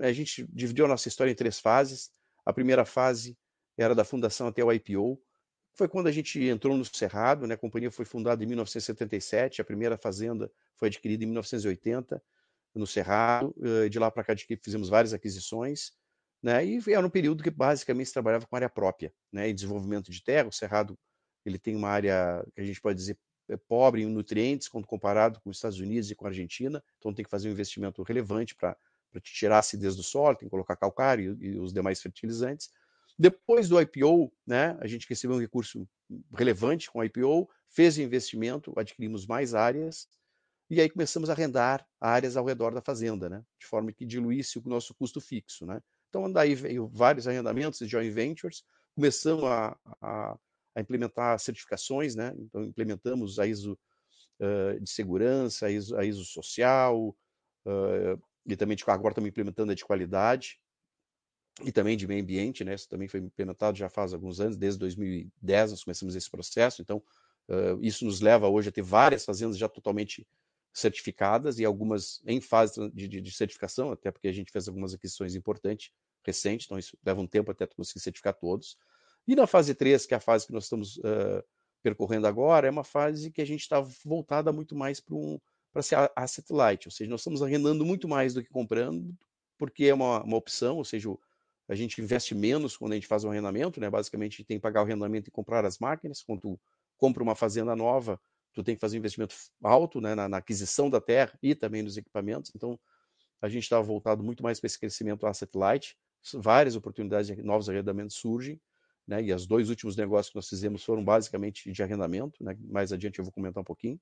a 0.00 0.12
gente 0.12 0.46
dividiu 0.52 0.84
a 0.84 0.88
nossa 0.88 1.06
história 1.06 1.30
em 1.30 1.34
três 1.34 1.60
fases. 1.60 2.10
A 2.44 2.52
primeira 2.52 2.84
fase 2.84 3.36
era 3.76 3.94
da 3.94 4.04
fundação 4.04 4.46
até 4.46 4.62
o 4.62 4.72
IPO, 4.72 5.20
foi 5.74 5.88
quando 5.88 6.06
a 6.06 6.12
gente 6.12 6.40
entrou 6.44 6.76
no 6.76 6.84
Cerrado, 6.84 7.46
né? 7.46 7.54
A 7.54 7.58
companhia 7.58 7.90
foi 7.90 8.04
fundada 8.04 8.42
em 8.42 8.46
1977, 8.46 9.60
a 9.60 9.64
primeira 9.64 9.98
fazenda 9.98 10.50
foi 10.76 10.88
adquirida 10.88 11.24
em 11.24 11.26
1980 11.26 12.22
no 12.74 12.86
Cerrado. 12.86 13.54
Eh, 13.60 13.88
de 13.88 13.98
lá 13.98 14.10
para 14.10 14.24
cá 14.24 14.34
fizemos 14.62 14.88
várias 14.88 15.12
aquisições, 15.12 15.92
né? 16.42 16.64
E 16.64 16.80
era 16.92 17.04
um 17.04 17.10
período 17.10 17.42
que 17.42 17.50
basicamente 17.50 18.06
se 18.06 18.12
trabalhava 18.12 18.46
com 18.46 18.54
área 18.54 18.70
própria, 18.70 19.12
né? 19.32 19.48
Em 19.48 19.54
desenvolvimento 19.54 20.10
de 20.12 20.22
terra, 20.22 20.48
o 20.48 20.52
Cerrado 20.52 20.96
ele 21.44 21.58
tem 21.58 21.74
uma 21.76 21.88
área 21.88 22.44
que 22.54 22.60
a 22.60 22.64
gente 22.64 22.80
pode 22.80 22.98
dizer 22.98 23.18
é 23.48 23.56
pobre 23.58 24.02
em 24.02 24.06
nutrientes 24.06 24.68
quando 24.68 24.86
comparado 24.86 25.38
com 25.40 25.50
os 25.50 25.58
Estados 25.58 25.78
Unidos 25.78 26.10
e 26.10 26.14
com 26.14 26.24
a 26.24 26.30
Argentina, 26.30 26.82
então 26.98 27.12
tem 27.12 27.22
que 27.22 27.30
fazer 27.30 27.48
um 27.48 27.52
investimento 27.52 28.02
relevante 28.02 28.54
para 28.54 28.74
tirar 29.20 29.56
a 29.56 29.58
acidez 29.60 29.96
do 29.96 30.02
solo, 30.02 30.36
tem 30.36 30.46
que 30.46 30.50
colocar 30.50 30.76
calcário 30.76 31.36
e, 31.40 31.46
e 31.46 31.58
os 31.58 31.72
demais 31.72 32.00
fertilizantes. 32.00 32.70
Depois 33.18 33.68
do 33.68 33.80
IPO, 33.80 34.32
né, 34.46 34.76
a 34.80 34.86
gente 34.86 35.08
recebeu 35.08 35.36
um 35.36 35.40
recurso 35.40 35.88
relevante 36.36 36.90
com 36.90 36.98
o 36.98 37.04
IPO, 37.04 37.48
fez 37.68 37.98
investimento, 37.98 38.72
adquirimos 38.76 39.26
mais 39.26 39.54
áreas, 39.54 40.08
e 40.68 40.80
aí 40.80 40.88
começamos 40.88 41.30
a 41.30 41.32
arrendar 41.32 41.86
áreas 42.00 42.36
ao 42.36 42.44
redor 42.44 42.74
da 42.74 42.80
fazenda, 42.80 43.28
né, 43.28 43.44
de 43.58 43.66
forma 43.66 43.92
que 43.92 44.04
diluísse 44.04 44.58
o 44.58 44.62
nosso 44.68 44.94
custo 44.94 45.20
fixo. 45.20 45.64
Né. 45.64 45.80
Então, 46.08 46.30
daí 46.30 46.54
veio 46.54 46.88
vários 46.88 47.28
arrendamentos 47.28 47.78
de 47.78 47.86
joint 47.86 48.12
ventures, 48.12 48.64
começamos 48.94 49.44
a, 49.44 49.76
a, 50.00 50.38
a 50.74 50.80
implementar 50.80 51.38
certificações, 51.38 52.16
né, 52.16 52.32
então 52.36 52.64
implementamos 52.64 53.38
a 53.38 53.46
ISO 53.46 53.78
uh, 54.40 54.80
de 54.80 54.90
segurança, 54.90 55.66
a 55.66 55.70
ISO, 55.70 55.96
a 55.96 56.04
ISO 56.04 56.24
social, 56.24 57.16
uh, 57.66 58.20
e 58.46 58.56
também 58.56 58.76
de, 58.76 58.84
agora 58.86 59.12
estamos 59.12 59.28
implementando 59.28 59.72
a 59.72 59.74
de 59.74 59.84
qualidade, 59.84 60.58
e 61.62 61.70
também 61.70 61.96
de 61.96 62.06
meio 62.06 62.22
ambiente, 62.22 62.64
né? 62.64 62.74
Isso 62.74 62.88
também 62.88 63.06
foi 63.06 63.20
implementado 63.20 63.78
já 63.78 63.88
faz 63.88 64.12
alguns 64.12 64.40
anos, 64.40 64.56
desde 64.56 64.78
2010 64.80 65.70
nós 65.70 65.84
começamos 65.84 66.16
esse 66.16 66.28
processo. 66.28 66.82
Então, 66.82 67.02
uh, 67.48 67.78
isso 67.80 68.04
nos 68.04 68.20
leva 68.20 68.48
hoje 68.48 68.70
a 68.70 68.72
ter 68.72 68.82
várias 68.82 69.24
fazendas 69.24 69.56
já 69.56 69.68
totalmente 69.68 70.26
certificadas 70.72 71.60
e 71.60 71.64
algumas 71.64 72.20
em 72.26 72.40
fase 72.40 72.90
de, 72.90 73.06
de, 73.06 73.20
de 73.20 73.30
certificação, 73.30 73.92
até 73.92 74.10
porque 74.10 74.26
a 74.26 74.32
gente 74.32 74.50
fez 74.50 74.66
algumas 74.66 74.92
aquisições 74.92 75.36
importantes, 75.36 75.92
recentes, 76.24 76.66
então 76.66 76.78
isso 76.78 76.98
leva 77.04 77.20
um 77.20 77.26
tempo 77.26 77.52
até 77.52 77.66
conseguir 77.66 78.00
certificar 78.00 78.34
todos. 78.34 78.76
E 79.26 79.36
na 79.36 79.46
fase 79.46 79.74
3, 79.74 80.04
que 80.06 80.14
é 80.14 80.16
a 80.16 80.20
fase 80.20 80.46
que 80.46 80.52
nós 80.52 80.64
estamos 80.64 80.96
uh, 80.96 81.44
percorrendo 81.82 82.26
agora, 82.26 82.66
é 82.66 82.70
uma 82.70 82.82
fase 82.82 83.30
que 83.30 83.40
a 83.40 83.44
gente 83.44 83.60
está 83.60 83.80
voltada 84.04 84.52
muito 84.52 84.74
mais 84.74 85.00
para 85.00 85.14
um, 85.14 85.38
ser 85.82 85.96
asset 86.16 86.52
light, 86.52 86.86
ou 86.86 86.92
seja, 86.92 87.10
nós 87.10 87.20
estamos 87.20 87.42
arrendando 87.42 87.84
muito 87.84 88.08
mais 88.08 88.34
do 88.34 88.42
que 88.42 88.48
comprando, 88.50 89.14
porque 89.58 89.84
é 89.86 89.94
uma, 89.94 90.22
uma 90.22 90.36
opção, 90.36 90.76
ou 90.76 90.84
seja, 90.84 91.08
a 91.68 91.74
gente 91.74 92.00
investe 92.00 92.34
menos 92.34 92.76
quando 92.76 92.92
a 92.92 92.94
gente 92.94 93.06
faz 93.06 93.24
um 93.24 93.30
arrendamento, 93.30 93.80
né? 93.80 93.88
Basicamente, 93.88 94.34
a 94.34 94.36
gente 94.38 94.46
tem 94.46 94.58
que 94.58 94.62
pagar 94.62 94.80
o 94.80 94.84
arrendamento 94.84 95.28
e 95.28 95.30
comprar 95.30 95.64
as 95.64 95.78
máquinas. 95.78 96.22
Quando 96.22 96.40
tu 96.40 96.60
compra 96.98 97.22
uma 97.22 97.34
fazenda 97.34 97.74
nova, 97.74 98.20
tu 98.52 98.62
tem 98.62 98.74
que 98.74 98.80
fazer 98.80 98.96
um 98.96 99.00
investimento 99.00 99.34
alto 99.62 100.00
né? 100.00 100.14
na, 100.14 100.28
na 100.28 100.36
aquisição 100.38 100.90
da 100.90 101.00
terra 101.00 101.38
e 101.42 101.54
também 101.54 101.82
nos 101.82 101.96
equipamentos. 101.96 102.52
Então, 102.54 102.78
a 103.40 103.48
gente 103.48 103.62
estava 103.64 103.82
voltado 103.82 104.22
muito 104.22 104.42
mais 104.42 104.60
para 104.60 104.66
esse 104.66 104.78
crescimento 104.78 105.26
asset 105.26 105.50
light. 105.56 105.96
Várias 106.34 106.76
oportunidades 106.76 107.26
de 107.34 107.42
novos 107.42 107.68
arrendamentos 107.68 108.16
surgem. 108.16 108.60
né? 109.06 109.22
E 109.22 109.32
os 109.32 109.46
dois 109.46 109.70
últimos 109.70 109.96
negócios 109.96 110.30
que 110.30 110.36
nós 110.36 110.48
fizemos 110.48 110.84
foram 110.84 111.04
basicamente 111.04 111.70
de 111.70 111.82
arrendamento, 111.82 112.42
né? 112.44 112.56
Mais 112.60 112.92
adiante 112.92 113.18
eu 113.18 113.24
vou 113.24 113.32
comentar 113.32 113.60
um 113.60 113.64
pouquinho. 113.64 114.00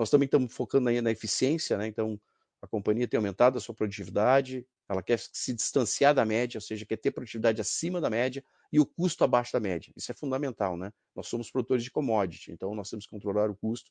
Nós 0.00 0.08
também 0.08 0.24
estamos 0.24 0.50
focando 0.54 0.88
aí 0.88 1.02
na 1.02 1.10
eficiência, 1.10 1.76
né? 1.76 1.86
Então, 1.86 2.18
a 2.62 2.66
companhia 2.66 3.06
tem 3.06 3.18
aumentado 3.18 3.58
a 3.58 3.60
sua 3.60 3.74
produtividade, 3.74 4.66
ela 4.88 5.02
quer 5.02 5.18
se 5.18 5.52
distanciar 5.52 6.14
da 6.14 6.24
média, 6.24 6.56
ou 6.56 6.62
seja, 6.62 6.86
quer 6.86 6.96
ter 6.96 7.10
produtividade 7.10 7.60
acima 7.60 8.00
da 8.00 8.08
média 8.08 8.42
e 8.72 8.80
o 8.80 8.86
custo 8.86 9.24
abaixo 9.24 9.52
da 9.52 9.60
média. 9.60 9.92
Isso 9.94 10.10
é 10.10 10.14
fundamental, 10.14 10.74
né? 10.74 10.90
Nós 11.14 11.26
somos 11.28 11.50
produtores 11.50 11.84
de 11.84 11.90
commodity, 11.90 12.50
então 12.50 12.74
nós 12.74 12.88
temos 12.88 13.04
que 13.04 13.10
controlar 13.10 13.50
o 13.50 13.54
custo 13.54 13.90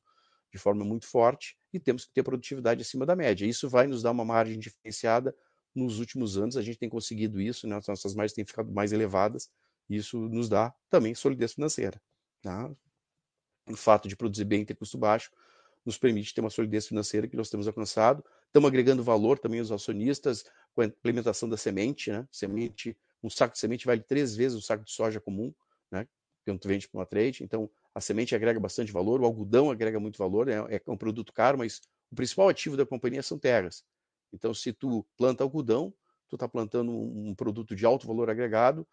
de 0.51 0.57
forma 0.57 0.83
muito 0.83 1.05
forte 1.05 1.55
e 1.71 1.79
temos 1.79 2.05
que 2.05 2.11
ter 2.11 2.23
produtividade 2.23 2.81
acima 2.81 3.05
da 3.05 3.15
média. 3.15 3.45
Isso 3.45 3.69
vai 3.69 3.85
nos 3.85 4.01
dar 4.01 4.09
uma 4.09 4.25
margem 4.25 4.57
diferenciada. 4.57 5.35
Nos 5.75 5.99
últimos 5.99 6.39
anos 6.39 6.57
a 6.57 6.63
gente 6.63 6.79
tem 6.79 6.89
conseguido 6.89 7.39
isso, 7.39 7.67
né? 7.67 7.79
nossas 7.87 8.15
margens 8.15 8.33
têm 8.33 8.43
ficado 8.43 8.71
mais 8.71 8.91
elevadas 8.91 9.47
e 9.87 9.97
isso 9.97 10.17
nos 10.17 10.49
dá 10.49 10.73
também 10.89 11.13
solidez 11.13 11.53
financeira. 11.53 12.01
Tá? 12.41 12.67
O 13.67 13.77
fato 13.77 14.07
de 14.07 14.15
produzir 14.15 14.45
bem 14.45 14.61
e 14.61 14.65
ter 14.65 14.73
custo 14.73 14.97
baixo 14.97 15.29
nos 15.89 15.97
permite 15.97 16.33
ter 16.35 16.41
uma 16.41 16.51
solidez 16.51 16.87
financeira 16.87 17.27
que 17.27 17.35
nós 17.35 17.49
temos 17.49 17.67
alcançado. 17.67 18.23
Estamos 18.45 18.67
agregando 18.67 19.03
valor 19.03 19.39
também 19.39 19.59
aos 19.59 19.71
acionistas 19.71 20.43
com 20.75 20.81
a 20.81 20.85
implementação 20.85 21.49
da 21.49 21.57
semente. 21.57 22.11
Né? 22.11 22.27
Semente, 22.31 22.95
um 23.23 23.29
saco 23.29 23.53
de 23.53 23.59
semente 23.59 23.87
vale 23.87 24.01
três 24.01 24.35
vezes 24.35 24.55
o 24.55 24.61
saco 24.61 24.85
de 24.85 24.91
soja 24.91 25.19
comum, 25.19 25.51
né? 25.91 26.07
que 26.45 26.57
tu 26.59 26.67
vende 26.67 26.87
para 26.87 26.99
uma 26.99 27.05
trade. 27.07 27.43
Então, 27.43 27.69
a 27.93 27.99
semente 27.99 28.35
agrega 28.35 28.59
bastante 28.59 28.91
valor, 28.91 29.19
o 29.19 29.25
algodão 29.25 29.71
agrega 29.71 29.99
muito 29.99 30.17
valor, 30.17 30.47
é, 30.47 30.57
é 30.69 30.81
um 30.87 30.95
produto 30.95 31.33
caro, 31.33 31.57
mas 31.57 31.81
o 32.11 32.15
principal 32.15 32.47
ativo 32.47 32.77
da 32.77 32.85
companhia 32.85 33.23
são 33.23 33.39
terras. 33.39 33.83
Então, 34.31 34.53
se 34.53 34.71
tu 34.71 35.03
planta 35.17 35.43
algodão, 35.43 35.91
tu 36.27 36.35
está 36.35 36.47
plantando 36.47 36.91
um, 36.91 37.29
um 37.29 37.35
produto 37.35 37.75
de 37.75 37.83
alto 37.83 38.05
valor 38.05 38.29
agregado, 38.29 38.87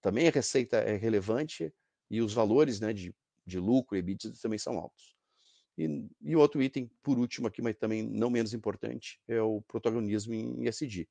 também 0.00 0.26
a 0.26 0.32
receita 0.32 0.78
é 0.78 0.96
relevante 0.96 1.72
e 2.10 2.20
os 2.20 2.34
valores 2.34 2.80
né, 2.80 2.92
de, 2.92 3.14
de 3.46 3.60
lucro 3.60 3.96
e 3.96 4.00
EBITDA 4.00 4.32
também 4.42 4.58
são 4.58 4.76
altos. 4.76 5.19
E, 5.80 6.10
e 6.20 6.36
outro 6.36 6.62
item, 6.62 6.90
por 7.02 7.18
último 7.18 7.46
aqui, 7.46 7.62
mas 7.62 7.74
também 7.76 8.02
não 8.02 8.28
menos 8.28 8.52
importante, 8.52 9.18
é 9.26 9.40
o 9.40 9.62
protagonismo 9.62 10.34
em 10.34 10.68
ESG. 10.68 11.08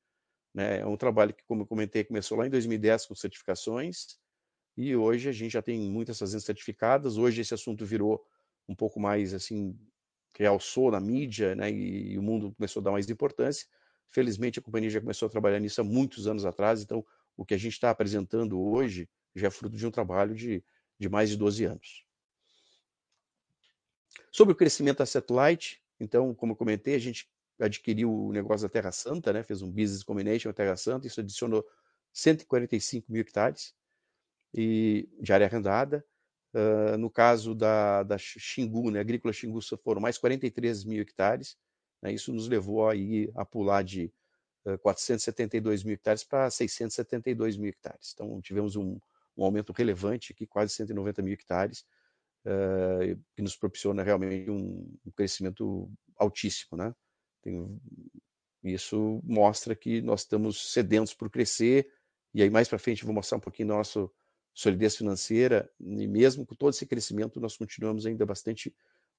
Né? 0.53 0.81
É 0.81 0.85
um 0.85 0.95
trabalho 0.95 1.33
que, 1.33 1.43
como 1.45 1.63
eu 1.63 1.65
comentei, 1.65 2.03
começou 2.03 2.37
lá 2.37 2.45
em 2.45 2.49
2010 2.51 3.07
com 3.07 3.15
certificações, 3.15 4.19
e 4.77 4.95
hoje 4.95 5.27
a 5.27 5.31
gente 5.31 5.53
já 5.53 5.61
tem 5.61 5.89
muitas 5.89 6.19
fazendas 6.19 6.45
certificadas. 6.45 7.17
Hoje 7.17 7.41
esse 7.41 7.53
assunto 7.53 7.85
virou 7.85 8.23
um 8.67 8.75
pouco 8.75 8.99
mais 8.99 9.33
assim, 9.33 9.77
realçou 10.37 10.91
na 10.91 10.99
mídia, 10.99 11.55
né? 11.55 11.69
E, 11.69 12.13
e 12.13 12.17
o 12.17 12.21
mundo 12.21 12.53
começou 12.55 12.79
a 12.79 12.83
dar 12.83 12.91
mais 12.91 13.09
importância. 13.09 13.67
Felizmente 14.11 14.59
a 14.59 14.61
companhia 14.61 14.89
já 14.89 15.01
começou 15.01 15.25
a 15.25 15.29
trabalhar 15.29 15.59
nisso 15.59 15.81
há 15.81 15.83
muitos 15.83 16.27
anos 16.27 16.45
atrás, 16.45 16.81
então 16.81 17.05
o 17.35 17.43
que 17.43 17.53
a 17.53 17.57
gente 17.57 17.73
está 17.73 17.89
apresentando 17.89 18.61
hoje 18.61 19.09
já 19.35 19.47
é 19.47 19.51
fruto 19.51 19.75
de 19.75 19.85
um 19.85 19.91
trabalho 19.91 20.33
de, 20.33 20.63
de 20.97 21.09
mais 21.09 21.29
de 21.29 21.37
12 21.37 21.65
anos. 21.65 22.05
Sobre 24.31 24.53
o 24.53 24.55
crescimento 24.55 24.99
da 24.99 25.05
Satellite, 25.05 25.81
então, 25.99 26.33
como 26.33 26.53
eu 26.53 26.55
comentei, 26.55 26.95
a 26.95 26.99
gente 26.99 27.29
adquiriu 27.59 28.11
o 28.11 28.31
negócio 28.31 28.67
da 28.67 28.71
Terra 28.71 28.91
Santa, 28.91 29.33
né? 29.33 29.43
fez 29.43 29.61
um 29.61 29.69
business 29.69 30.03
combination 30.03 30.49
com 30.49 30.51
a 30.51 30.53
Terra 30.53 30.77
Santa, 30.77 31.07
isso 31.07 31.19
adicionou 31.19 31.65
145 32.13 33.11
mil 33.11 33.21
hectares 33.21 33.73
e, 34.53 35.09
de 35.19 35.33
área 35.33 35.45
arrendada. 35.45 36.03
Uh, 36.51 36.97
no 36.97 37.11
caso 37.11 37.53
da, 37.53 38.01
da 38.01 38.17
Xingu, 38.17 38.89
né, 38.89 38.99
agrícola 38.99 39.31
Xingu, 39.31 39.59
foram 39.83 40.01
mais 40.01 40.17
43 40.17 40.83
mil 40.83 41.01
hectares. 41.01 41.55
Né, 42.01 42.11
isso 42.11 42.33
nos 42.33 42.47
levou 42.47 42.89
aí 42.89 43.29
a 43.35 43.45
pular 43.45 43.83
de 43.83 44.11
uh, 44.65 44.77
472 44.79 45.83
mil 45.83 45.93
hectares 45.93 46.23
para 46.23 46.49
672 46.49 47.55
mil 47.55 47.69
hectares. 47.69 48.13
Então, 48.15 48.41
tivemos 48.41 48.75
um, 48.75 48.97
um 49.37 49.43
aumento 49.43 49.71
relevante 49.71 50.31
aqui, 50.31 50.47
quase 50.47 50.73
190 50.73 51.21
mil 51.21 51.33
hectares, 51.33 51.85
que 53.35 53.41
nos 53.41 53.55
proporciona 53.55 54.03
realmente 54.03 54.49
um, 54.49 54.97
crescimento 55.15 55.91
altíssimo. 56.17 56.77
Né? 56.77 56.93
Tem, 57.41 57.79
isso 58.63 59.21
mostra 59.23 59.75
que 59.75 60.01
nós 60.01 60.21
estamos 60.21 60.71
sedentos 60.71 61.13
por 61.13 61.29
crescer, 61.29 61.91
e 62.33 62.41
aí 62.41 62.49
mais 62.49 62.67
para 62.67 62.79
frente 62.79 63.05
vou 63.05 63.13
mostrar 63.13 63.37
um 63.37 63.41
pouquinho 63.41 63.69
do 63.69 63.75
nosso 63.75 64.11
solidez 64.53 64.97
financeira, 64.97 65.71
e 65.79 66.07
mesmo 66.07 66.45
com 66.45 66.55
todo 66.55 66.71
esse 66.71 66.85
crescimento, 66.85 67.39
nós 67.39 67.55
continuamos 67.55 68.05
ainda 68.05 68.25
bastante 68.25 68.75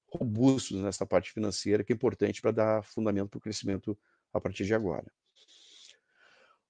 robustos 0.07 0.79
nessa 0.81 1.05
parte 1.05 1.31
financeira, 1.31 1.83
que 1.83 1.93
é 1.93 1.95
importante 1.95 2.41
para 2.41 2.51
dar 2.51 2.83
fundamento 2.83 3.29
para 3.29 3.37
o 3.37 3.41
crescimento 3.41 3.97
a 4.33 4.39
partir 4.39 4.65
de 4.65 4.73
agora. 4.73 5.11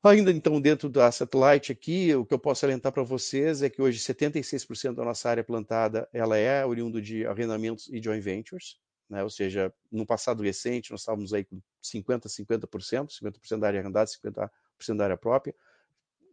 Ainda 0.04 0.32
então, 0.32 0.60
dentro 0.60 0.90
da 0.90 1.12
Satellite 1.12 1.72
aqui, 1.72 2.16
o 2.16 2.26
que 2.26 2.34
eu 2.34 2.40
posso 2.40 2.66
alentar 2.66 2.92
para 2.92 3.04
vocês 3.04 3.62
é 3.62 3.70
que 3.70 3.82
hoje 3.82 4.00
76% 4.00 4.96
da 4.96 5.06
nossa 5.06 5.30
área 5.30 5.44
plantada 5.44 6.10
ela 6.12 6.38
é 6.38 6.66
oriundo 6.66 7.00
de 7.00 7.26
arrendamentos 7.28 7.88
e 7.90 8.02
joint 8.02 8.24
ventures, 8.24 8.80
né? 9.08 9.24
ou 9.24 9.30
seja, 9.30 9.72
no 9.92 10.06
passado 10.06 10.42
recente 10.42 10.90
nós 10.90 11.02
estávamos 11.02 11.34
aí 11.34 11.46
com 11.46 11.62
50%, 11.84 12.26
50%, 12.28 13.10
50% 13.22 13.60
da 13.60 13.68
área 13.68 13.80
arrendada, 13.80 14.10
50% 14.10 14.50
da 14.98 15.04
área 15.04 15.18
própria 15.18 15.54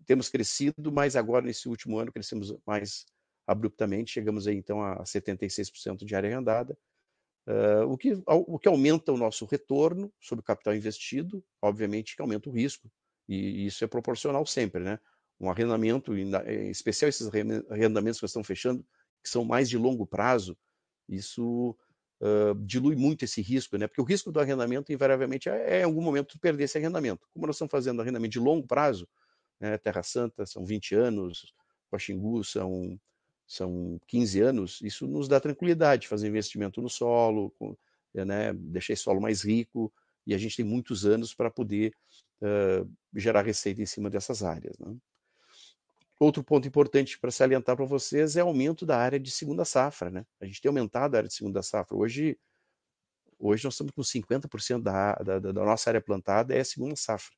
temos 0.08 0.30
crescido, 0.30 0.90
mas 0.90 1.14
agora 1.16 1.44
nesse 1.44 1.68
último 1.68 1.98
ano 1.98 2.10
crescemos 2.10 2.56
mais 2.66 3.04
abruptamente, 3.46 4.10
chegamos 4.10 4.46
aí 4.46 4.56
então 4.56 4.82
a 4.82 5.04
76% 5.04 6.02
de 6.02 6.14
área 6.14 6.30
arrendada, 6.30 6.78
uh, 7.46 7.84
o, 7.86 7.98
que, 7.98 8.18
o 8.26 8.58
que 8.58 8.68
aumenta 8.68 9.12
o 9.12 9.18
nosso 9.18 9.44
retorno 9.44 10.10
sobre 10.18 10.40
o 10.40 10.44
capital 10.44 10.74
investido, 10.74 11.44
obviamente 11.60 12.16
que 12.16 12.22
aumenta 12.22 12.48
o 12.48 12.52
risco, 12.52 12.90
e 13.28 13.66
isso 13.66 13.84
é 13.84 13.86
proporcional 13.86 14.46
sempre, 14.46 14.82
né? 14.82 14.98
Um 15.38 15.50
arrendamento, 15.50 16.16
em 16.16 16.70
especial 16.70 17.08
esses 17.08 17.28
arrendamentos 17.70 18.18
que 18.18 18.26
estão 18.26 18.42
fechando, 18.42 18.84
que 19.22 19.28
são 19.28 19.44
mais 19.44 19.68
de 19.68 19.76
longo 19.76 20.06
prazo, 20.06 20.56
isso 21.08 21.76
uh, 22.20 22.54
dilui 22.64 22.96
muito 22.96 23.24
esse 23.24 23.40
risco, 23.40 23.76
né? 23.76 23.86
Porque 23.86 24.00
o 24.00 24.04
risco 24.04 24.32
do 24.32 24.40
arrendamento, 24.40 24.92
invariavelmente, 24.92 25.48
é, 25.48 25.76
é 25.76 25.80
em 25.80 25.84
algum 25.84 26.02
momento 26.02 26.38
perder 26.38 26.64
esse 26.64 26.78
arrendamento. 26.78 27.28
Como 27.32 27.46
nós 27.46 27.56
estamos 27.56 27.70
fazendo 27.70 28.00
arrendamento 28.00 28.32
de 28.32 28.40
longo 28.40 28.66
prazo, 28.66 29.06
né? 29.60 29.76
Terra 29.78 30.02
Santa 30.02 30.46
são 30.46 30.64
20 30.64 30.94
anos, 30.94 31.54
Coxingu 31.90 32.42
são, 32.44 32.98
são 33.46 34.00
15 34.06 34.40
anos, 34.40 34.80
isso 34.82 35.06
nos 35.06 35.28
dá 35.28 35.40
tranquilidade, 35.40 36.08
fazer 36.08 36.28
investimento 36.28 36.80
no 36.80 36.88
solo, 36.88 37.50
com, 37.58 37.76
né? 38.14 38.52
deixar 38.54 38.92
esse 38.92 39.02
solo 39.02 39.20
mais 39.20 39.42
rico, 39.42 39.92
e 40.26 40.34
a 40.34 40.38
gente 40.38 40.56
tem 40.56 40.64
muitos 40.64 41.06
anos 41.06 41.34
para 41.34 41.50
poder 41.50 41.94
uh, 42.42 42.90
gerar 43.14 43.42
receita 43.42 43.82
em 43.82 43.86
cima 43.86 44.10
dessas 44.10 44.42
áreas. 44.42 44.78
Né? 44.78 44.96
Outro 46.18 46.42
ponto 46.42 46.66
importante 46.66 47.18
para 47.18 47.30
salientar 47.30 47.76
para 47.76 47.84
vocês 47.84 48.36
é 48.36 48.42
o 48.42 48.48
aumento 48.48 48.84
da 48.84 48.98
área 48.98 49.20
de 49.20 49.30
segunda 49.30 49.64
safra. 49.64 50.10
Né? 50.10 50.26
A 50.40 50.46
gente 50.46 50.60
tem 50.60 50.68
aumentado 50.68 51.14
a 51.14 51.18
área 51.18 51.28
de 51.28 51.34
segunda 51.34 51.62
safra. 51.62 51.96
Hoje, 51.96 52.38
hoje 53.38 53.64
nós 53.64 53.74
estamos 53.74 53.92
com 53.92 54.02
50% 54.02 54.82
da, 54.82 55.14
da, 55.14 55.38
da 55.38 55.52
nossa 55.52 55.90
área 55.90 56.00
plantada 56.00 56.54
é 56.54 56.64
segunda 56.64 56.96
safra. 56.96 57.36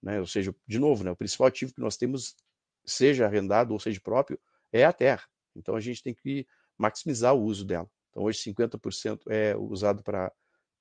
Né? 0.00 0.20
Ou 0.20 0.26
seja, 0.26 0.54
de 0.66 0.78
novo, 0.78 1.02
né, 1.02 1.10
o 1.10 1.16
principal 1.16 1.48
ativo 1.48 1.74
que 1.74 1.80
nós 1.80 1.96
temos, 1.96 2.36
seja 2.84 3.26
arrendado 3.26 3.72
ou 3.72 3.80
seja 3.80 4.00
próprio, 4.00 4.38
é 4.72 4.84
a 4.84 4.92
terra. 4.92 5.24
Então 5.54 5.74
a 5.74 5.80
gente 5.80 6.02
tem 6.02 6.14
que 6.14 6.46
maximizar 6.78 7.34
o 7.34 7.42
uso 7.42 7.64
dela. 7.64 7.88
Então 8.10 8.22
hoje 8.24 8.38
50% 8.38 9.20
é 9.28 9.56
usado 9.56 10.02
para 10.02 10.32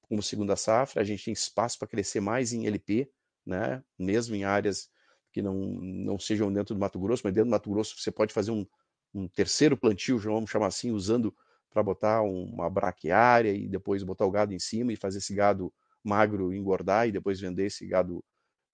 como 0.01 0.21
segunda 0.21 0.57
safra, 0.57 1.01
a 1.01 1.05
gente 1.05 1.23
tem 1.23 1.31
espaço 1.31 1.79
para 1.79 1.87
crescer 1.87 2.19
mais 2.19 2.51
em 2.51 2.67
LP, 2.67 3.09
né? 3.45 3.83
mesmo 3.97 4.35
em 4.35 4.43
áreas 4.43 4.89
que 5.31 5.41
não, 5.41 5.55
não 5.55 6.19
sejam 6.19 6.51
dentro 6.51 6.75
do 6.75 6.79
Mato 6.79 6.99
Grosso, 6.99 7.21
mas 7.23 7.33
dentro 7.33 7.49
do 7.49 7.51
Mato 7.51 7.69
Grosso 7.69 7.95
você 7.97 8.11
pode 8.11 8.33
fazer 8.33 8.51
um, 8.51 8.65
um 9.13 9.27
terceiro 9.27 9.77
plantio, 9.77 10.17
vamos 10.17 10.49
chamar 10.49 10.67
assim, 10.67 10.91
usando 10.91 11.35
para 11.69 11.81
botar 11.81 12.21
uma 12.21 12.69
braquiária 12.69 13.53
e 13.53 13.67
depois 13.67 14.03
botar 14.03 14.25
o 14.25 14.31
gado 14.31 14.53
em 14.53 14.59
cima 14.59 14.91
e 14.91 14.97
fazer 14.97 15.19
esse 15.19 15.33
gado 15.33 15.73
magro 16.03 16.53
engordar 16.53 17.07
e 17.07 17.11
depois 17.11 17.39
vender 17.39 17.67
esse 17.67 17.85
gado 17.85 18.23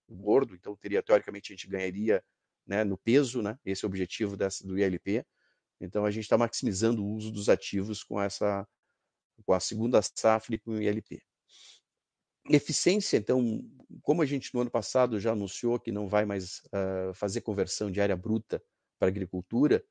gordo, 0.10 0.56
então 0.56 0.76
teria 0.76 1.04
teoricamente 1.04 1.52
a 1.52 1.56
gente 1.56 1.68
ganharia 1.68 2.24
né, 2.66 2.84
no 2.84 2.98
peso, 2.98 3.42
né? 3.42 3.58
Esse 3.66 3.86
é 3.86 3.88
objetivo 3.88 4.36
dessa, 4.36 4.66
do 4.66 4.78
ILP. 4.78 5.26
Então 5.80 6.06
a 6.06 6.12
gente 6.12 6.24
está 6.24 6.38
maximizando 6.38 7.04
o 7.04 7.14
uso 7.14 7.32
dos 7.32 7.50
ativos 7.50 8.04
com 8.04 8.20
essa 8.22 8.68
com 9.46 9.54
a 9.54 9.60
segunda 9.60 10.02
safra 10.02 10.56
e 10.56 10.58
com 10.58 10.72
o 10.72 10.82
ILP. 10.82 11.22
Eficiência, 12.50 13.18
então, 13.18 13.62
como 14.02 14.22
a 14.22 14.26
gente 14.26 14.54
no 14.54 14.62
ano 14.62 14.72
passado 14.72 15.20
já 15.20 15.32
anunciou 15.32 15.80
que 15.80 15.92
não 15.92 16.08
vai 16.08 16.26
mais 16.26 16.60
uh, 16.68 17.14
fazer 17.14 17.42
conversão 17.42 17.90
de 17.92 18.02
área 18.02 18.16
bruta 18.16 18.62
para 19.00 19.08
agricultura, 19.08 19.84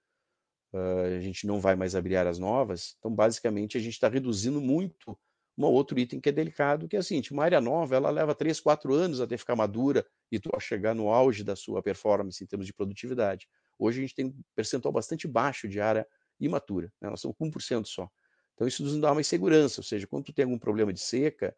uh, 0.73 1.17
a 1.17 1.21
gente 1.21 1.47
não 1.47 1.61
vai 1.61 1.77
mais 1.77 1.95
abrir 1.95 2.17
áreas 2.17 2.39
novas, 2.39 2.97
então 2.99 3.15
basicamente 3.15 3.77
a 3.77 3.81
gente 3.81 3.95
está 3.95 4.09
reduzindo 4.09 4.61
muito 4.61 5.19
um 5.59 5.65
outro 5.65 5.99
item 5.99 6.21
que 6.21 6.29
é 6.29 6.33
delicado, 6.33 6.87
que 6.87 6.97
é 6.97 6.99
assim, 6.99 7.23
uma 7.31 7.45
área 7.45 7.61
nova, 7.61 7.97
ela 7.97 8.11
leva 8.11 8.35
3, 8.35 8.61
4 8.61 8.93
anos 8.93 9.21
até 9.21 9.39
ficar 9.39 9.57
madura 9.57 10.07
e 10.31 10.39
tu 10.39 10.51
chegar 10.61 10.95
no 10.95 11.09
auge 11.09 11.43
da 11.43 11.57
sua 11.57 11.83
performance 11.83 12.43
em 12.45 12.47
termos 12.47 12.67
de 12.67 12.75
produtividade. 12.75 13.49
Hoje 13.79 13.99
a 13.99 14.03
gente 14.03 14.15
tem 14.15 14.27
um 14.27 14.43
percentual 14.55 14.93
bastante 14.93 15.27
baixo 15.27 15.67
de 15.67 15.81
área 15.81 16.07
imatura, 16.39 16.93
né? 17.01 17.09
nós 17.09 17.21
somos 17.21 17.37
1% 17.41 17.87
só. 17.87 18.09
Então 18.55 18.67
isso 18.67 18.83
nos 18.83 18.99
dá 18.99 19.13
uma 19.13 19.21
insegurança, 19.21 19.81
ou 19.81 19.85
seja, 19.85 20.07
quando 20.07 20.25
tu 20.25 20.33
tem 20.33 20.45
algum 20.45 20.59
problema 20.59 20.93
de 20.93 21.01
seca, 21.01 21.57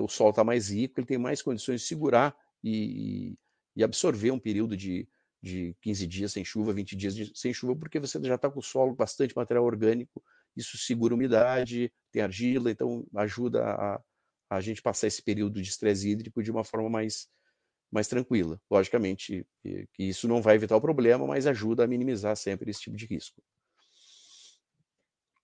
o 0.00 0.08
solo 0.08 0.30
está 0.30 0.42
mais 0.42 0.70
rico, 0.70 0.98
ele 0.98 1.06
tem 1.06 1.18
mais 1.18 1.42
condições 1.42 1.82
de 1.82 1.86
segurar 1.86 2.36
e, 2.62 3.36
e 3.74 3.84
absorver 3.84 4.30
um 4.30 4.38
período 4.38 4.76
de, 4.76 5.08
de 5.42 5.76
15 5.82 6.06
dias 6.06 6.32
sem 6.32 6.44
chuva, 6.44 6.72
20 6.72 6.96
dias 6.96 7.14
de, 7.14 7.38
sem 7.38 7.52
chuva, 7.52 7.76
porque 7.76 8.00
você 8.00 8.20
já 8.22 8.36
está 8.36 8.50
com 8.50 8.60
o 8.60 8.62
solo 8.62 8.94
bastante 8.94 9.36
material 9.36 9.64
orgânico, 9.64 10.22
isso 10.56 10.78
segura 10.78 11.14
umidade, 11.14 11.92
tem 12.10 12.22
argila, 12.22 12.70
então 12.70 13.06
ajuda 13.14 13.64
a, 13.64 14.00
a 14.50 14.60
gente 14.60 14.80
passar 14.80 15.06
esse 15.06 15.22
período 15.22 15.60
de 15.60 15.68
estresse 15.68 16.08
hídrico 16.08 16.42
de 16.42 16.50
uma 16.50 16.64
forma 16.64 16.88
mais, 16.88 17.28
mais 17.92 18.08
tranquila. 18.08 18.60
Logicamente 18.70 19.46
que 19.62 20.04
isso 20.04 20.26
não 20.26 20.40
vai 20.40 20.56
evitar 20.56 20.76
o 20.76 20.80
problema, 20.80 21.26
mas 21.26 21.46
ajuda 21.46 21.84
a 21.84 21.86
minimizar 21.86 22.36
sempre 22.36 22.70
esse 22.70 22.80
tipo 22.80 22.96
de 22.96 23.04
risco. 23.06 23.42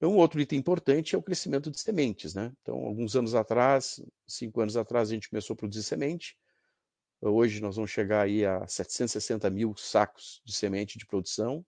Um 0.06 0.16
outro 0.16 0.40
item 0.40 0.58
importante 0.58 1.14
é 1.14 1.18
o 1.18 1.22
crescimento 1.22 1.70
de 1.70 1.78
sementes. 1.78 2.34
Né? 2.34 2.52
Então, 2.60 2.76
alguns 2.84 3.14
anos 3.14 3.34
atrás, 3.34 4.00
cinco 4.26 4.60
anos 4.60 4.76
atrás, 4.76 5.10
a 5.10 5.14
gente 5.14 5.30
começou 5.30 5.54
a 5.54 5.56
produzir 5.56 5.84
semente. 5.84 6.36
Hoje 7.20 7.60
nós 7.60 7.76
vamos 7.76 7.92
chegar 7.92 8.22
aí 8.22 8.44
a 8.44 8.66
760 8.66 9.48
mil 9.48 9.76
sacos 9.76 10.42
de 10.44 10.52
semente 10.52 10.98
de 10.98 11.06
produção. 11.06 11.64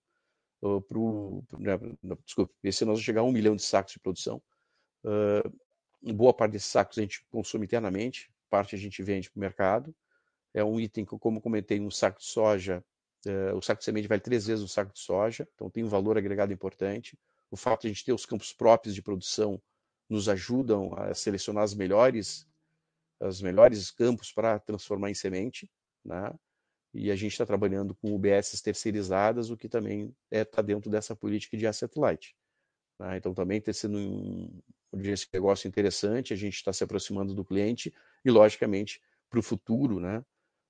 Uh, 0.60 0.80
pro, 0.80 1.44
né, 1.58 1.78
desculpa, 2.24 2.52
esse 2.64 2.82
ano 2.82 2.90
nós 2.90 2.98
vamos 2.98 3.04
chegar 3.04 3.20
a 3.20 3.24
um 3.24 3.30
milhão 3.30 3.54
de 3.54 3.62
sacos 3.62 3.92
de 3.92 4.00
produção. 4.00 4.42
Uh, 5.04 6.12
boa 6.12 6.34
parte 6.34 6.52
desses 6.52 6.70
sacos 6.70 6.98
a 6.98 7.02
gente 7.02 7.24
consome 7.30 7.66
internamente, 7.66 8.28
parte 8.50 8.74
a 8.74 8.78
gente 8.78 9.00
vende 9.00 9.30
para 9.30 9.38
o 9.38 9.40
mercado. 9.40 9.94
É 10.52 10.64
um 10.64 10.80
item 10.80 11.04
que, 11.04 11.16
como 11.18 11.40
comentei, 11.40 11.78
um 11.78 11.90
saco 11.90 12.18
de 12.18 12.26
soja, 12.26 12.84
uh, 13.26 13.56
o 13.56 13.62
saco 13.62 13.78
de 13.78 13.84
semente 13.84 14.08
vale 14.08 14.22
três 14.22 14.46
vezes 14.46 14.64
o 14.64 14.68
saco 14.68 14.92
de 14.92 14.98
soja, 14.98 15.46
então 15.54 15.70
tem 15.70 15.84
um 15.84 15.88
valor 15.88 16.18
agregado 16.18 16.52
importante 16.52 17.16
o 17.54 17.56
fato 17.56 17.82
de 17.82 17.86
a 17.86 17.90
gente 17.90 18.04
ter 18.04 18.12
os 18.12 18.26
campos 18.26 18.52
próprios 18.52 18.96
de 18.96 19.00
produção 19.00 19.62
nos 20.10 20.28
ajudam 20.28 20.92
a 20.94 21.14
selecionar 21.14 21.62
as 21.62 21.72
melhores, 21.72 22.48
os 23.20 23.40
melhores 23.40 23.92
campos 23.92 24.32
para 24.32 24.58
transformar 24.58 25.10
em 25.10 25.14
semente, 25.14 25.70
né? 26.04 26.34
E 26.92 27.12
a 27.12 27.16
gente 27.16 27.32
está 27.32 27.46
trabalhando 27.46 27.94
com 27.94 28.12
UBS 28.12 28.60
terceirizadas, 28.60 29.50
o 29.50 29.56
que 29.56 29.68
também 29.68 30.14
está 30.30 30.38
é, 30.38 30.44
tá 30.44 30.62
dentro 30.62 30.90
dessa 30.90 31.14
política 31.14 31.56
de 31.56 31.66
asset 31.66 31.96
light. 31.96 32.36
Né? 32.98 33.16
Então 33.16 33.32
também 33.32 33.58
está 33.58 33.72
sendo 33.72 33.98
um, 33.98 34.60
um 34.92 34.98
negócio 35.32 35.68
interessante, 35.68 36.32
a 36.32 36.36
gente 36.36 36.54
está 36.54 36.72
se 36.72 36.82
aproximando 36.82 37.34
do 37.34 37.44
cliente 37.44 37.94
e, 38.24 38.30
logicamente, 38.30 39.00
para 39.30 39.38
o 39.38 39.42
futuro, 39.42 40.00
né? 40.00 40.24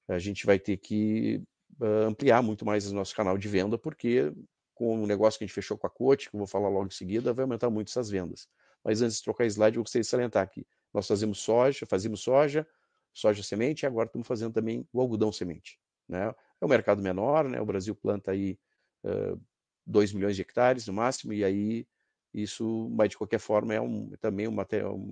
A 0.07 0.19
gente 0.19 0.45
vai 0.45 0.59
ter 0.59 0.77
que 0.77 1.43
uh, 1.81 2.09
ampliar 2.09 2.43
muito 2.43 2.65
mais 2.65 2.91
o 2.91 2.95
nosso 2.95 3.17
canal 3.17 3.39
de 3.39 3.49
venda, 3.49 3.79
porque 3.79 4.33
com 4.75 5.03
o 5.03 5.07
negócio 5.07 5.39
que 5.39 5.45
a 5.45 5.47
gente 5.47 5.55
fechou 5.55 5.79
com 5.79 5.87
a 5.87 5.91
Coach, 5.91 6.29
que 6.29 6.37
eu 6.37 6.39
vou 6.39 6.47
falar 6.47 6.69
logo 6.69 6.87
em 6.87 6.91
seguida, 6.91 7.33
vai 7.33 7.45
aumentar 7.45 7.71
muito 7.71 7.89
essas 7.89 8.11
vendas. 8.11 8.49
Mas 8.83 9.01
antes 9.01 9.19
de 9.19 9.23
trocar 9.23 9.47
slide, 9.47 9.77
eu 9.77 9.83
gostaria 9.83 10.03
de 10.03 10.09
salientar 10.09 10.49
que 10.51 10.67
nós 10.93 11.07
fazemos 11.07 11.39
soja, 11.39 11.87
fazíamos 11.87 12.21
soja, 12.21 12.67
soja 13.13 13.43
semente, 13.43 13.85
e 13.85 13.87
agora 13.87 14.07
estamos 14.07 14.27
fazendo 14.27 14.53
também 14.53 14.87
o 14.93 15.01
algodão 15.01 15.33
semente. 15.33 15.79
Né? 16.09 16.35
É 16.61 16.65
um 16.65 16.69
mercado 16.69 17.01
menor, 17.01 17.49
né? 17.49 17.61
o 17.61 17.65
Brasil 17.65 17.95
planta 17.95 18.33
aí 18.33 18.59
uh, 19.05 19.41
2 19.87 20.13
milhões 20.13 20.37
de 20.37 20.43
hectares 20.43 20.87
no 20.87 20.93
máximo, 20.93 21.33
e 21.33 21.45
aí 21.45 21.87
isso, 22.33 22.91
mas 22.91 23.11
de 23.11 23.17
qualquer 23.17 23.39
forma, 23.39 23.73
é 23.73 23.81
um, 23.81 24.11
também 24.21 24.49
um, 24.49 24.57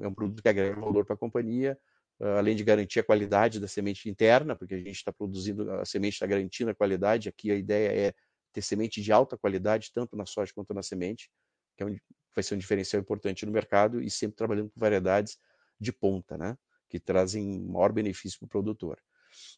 é 0.01 0.09
um 0.09 0.15
produto 0.15 0.43
que 0.43 0.49
agrega 0.49 0.81
valor 0.81 1.05
para 1.05 1.15
a 1.15 1.19
companhia, 1.19 1.79
uh, 2.21 2.39
além 2.39 2.57
de 2.57 2.65
garantir 2.65 3.01
a 3.01 3.05
qualidade 3.05 3.61
da 3.61 3.69
semente 3.69 4.11
interna, 4.11 4.57
porque 4.57 4.75
a 4.75 4.79
gente 4.79 4.97
está 4.97 5.13
produzindo, 5.13 5.71
a 5.71 5.85
semente 5.85 6.15
está 6.15 6.27
garantindo 6.27 6.71
a 6.73 6.75
qualidade, 6.75 7.29
aqui 7.29 7.51
a 7.51 7.55
ideia 7.55 8.09
é 8.09 8.15
ter 8.53 8.63
semente 8.63 9.01
de 9.01 9.13
alta 9.13 9.37
qualidade, 9.37 9.91
tanto 9.93 10.17
na 10.17 10.27
soja 10.27 10.53
quanto 10.55 10.75
na 10.75 10.83
semente, 10.83 11.31
que 11.77 11.83
é 11.83 11.87
um, 11.87 11.97
vai 12.35 12.43
ser 12.43 12.55
um 12.55 12.59
diferencial 12.59 13.01
importante 13.01 13.47
no 13.47 13.53
mercado 13.53 14.03
e 14.03 14.11
sempre 14.11 14.37
trabalhando 14.37 14.71
com 14.71 14.81
variedades 14.81 15.39
de 15.81 15.93
ponta, 15.93 16.37
né? 16.37 16.57
que 16.89 17.01
trazem 17.01 17.61
maior 17.61 17.91
benefício 17.91 18.39
para 18.39 18.47
o 18.47 18.49
produtor. 18.49 19.03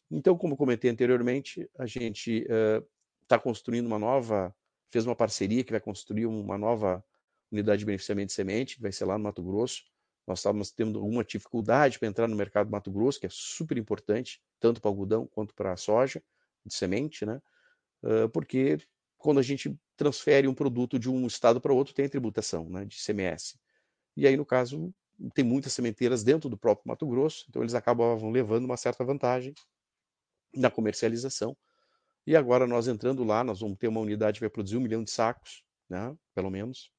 Então, 0.09 0.37
como 0.37 0.55
comentei 0.55 0.89
anteriormente, 0.89 1.69
a 1.77 1.85
gente 1.85 2.47
está 3.21 3.37
uh, 3.37 3.41
construindo 3.41 3.87
uma 3.87 3.99
nova, 3.99 4.55
fez 4.89 5.05
uma 5.05 5.15
parceria 5.15 5.63
que 5.63 5.71
vai 5.71 5.81
construir 5.81 6.25
uma 6.25 6.57
nova 6.57 7.03
unidade 7.51 7.79
de 7.79 7.85
beneficiamento 7.85 8.27
de 8.27 8.33
semente, 8.33 8.75
que 8.77 8.81
vai 8.81 8.91
ser 8.93 9.03
lá 9.03 9.17
no 9.17 9.25
Mato 9.25 9.43
Grosso. 9.43 9.83
Nós 10.25 10.39
estávamos 10.39 10.71
tendo 10.71 10.97
alguma 10.97 11.25
dificuldade 11.25 11.99
para 11.99 12.07
entrar 12.07 12.27
no 12.27 12.35
mercado 12.37 12.67
do 12.67 12.71
Mato 12.71 12.89
Grosso, 12.89 13.19
que 13.19 13.25
é 13.25 13.29
super 13.31 13.77
importante, 13.77 14.41
tanto 14.59 14.79
para 14.81 14.89
algodão 14.89 15.27
quanto 15.27 15.53
para 15.53 15.73
a 15.73 15.77
soja 15.77 16.23
de 16.65 16.73
semente, 16.73 17.25
né? 17.25 17.41
porque 18.33 18.77
quando 19.25 19.39
a 19.39 19.41
gente 19.41 19.75
transfere 19.97 20.47
um 20.47 20.53
produto 20.53 20.99
de 20.99 21.09
um 21.09 21.25
estado 21.25 21.59
para 21.59 21.73
outro, 21.73 21.95
tem 21.95 22.07
tributação 22.07 22.69
né, 22.69 22.85
de 22.85 22.95
CMS. 23.03 23.57
E 24.15 24.27
aí, 24.27 24.37
no 24.37 24.45
caso, 24.45 24.93
tem 25.33 25.43
muitas 25.43 25.73
sementeiras 25.73 26.23
dentro 26.23 26.47
do 26.47 26.55
próprio 26.55 26.87
Mato 26.87 27.07
Grosso, 27.07 27.43
então 27.49 27.63
eles 27.63 27.73
acabavam 27.73 28.29
levando 28.29 28.65
uma 28.65 28.77
certa 28.77 29.03
vantagem 29.03 29.51
na 30.53 30.69
comercialização. 30.69 31.57
E 32.27 32.35
agora 32.35 32.67
nós 32.67 32.87
entrando 32.87 33.23
lá, 33.23 33.43
nós 33.43 33.61
vamos 33.61 33.79
ter 33.79 33.87
uma 33.87 33.99
unidade 33.99 34.35
que 34.37 34.45
vai 34.45 34.49
produzir 34.49 34.77
um 34.77 34.81
milhão 34.81 35.03
de 35.03 35.09
sacos, 35.09 35.63
né, 35.89 36.15
pelo 36.35 36.51
menos. 36.51 36.91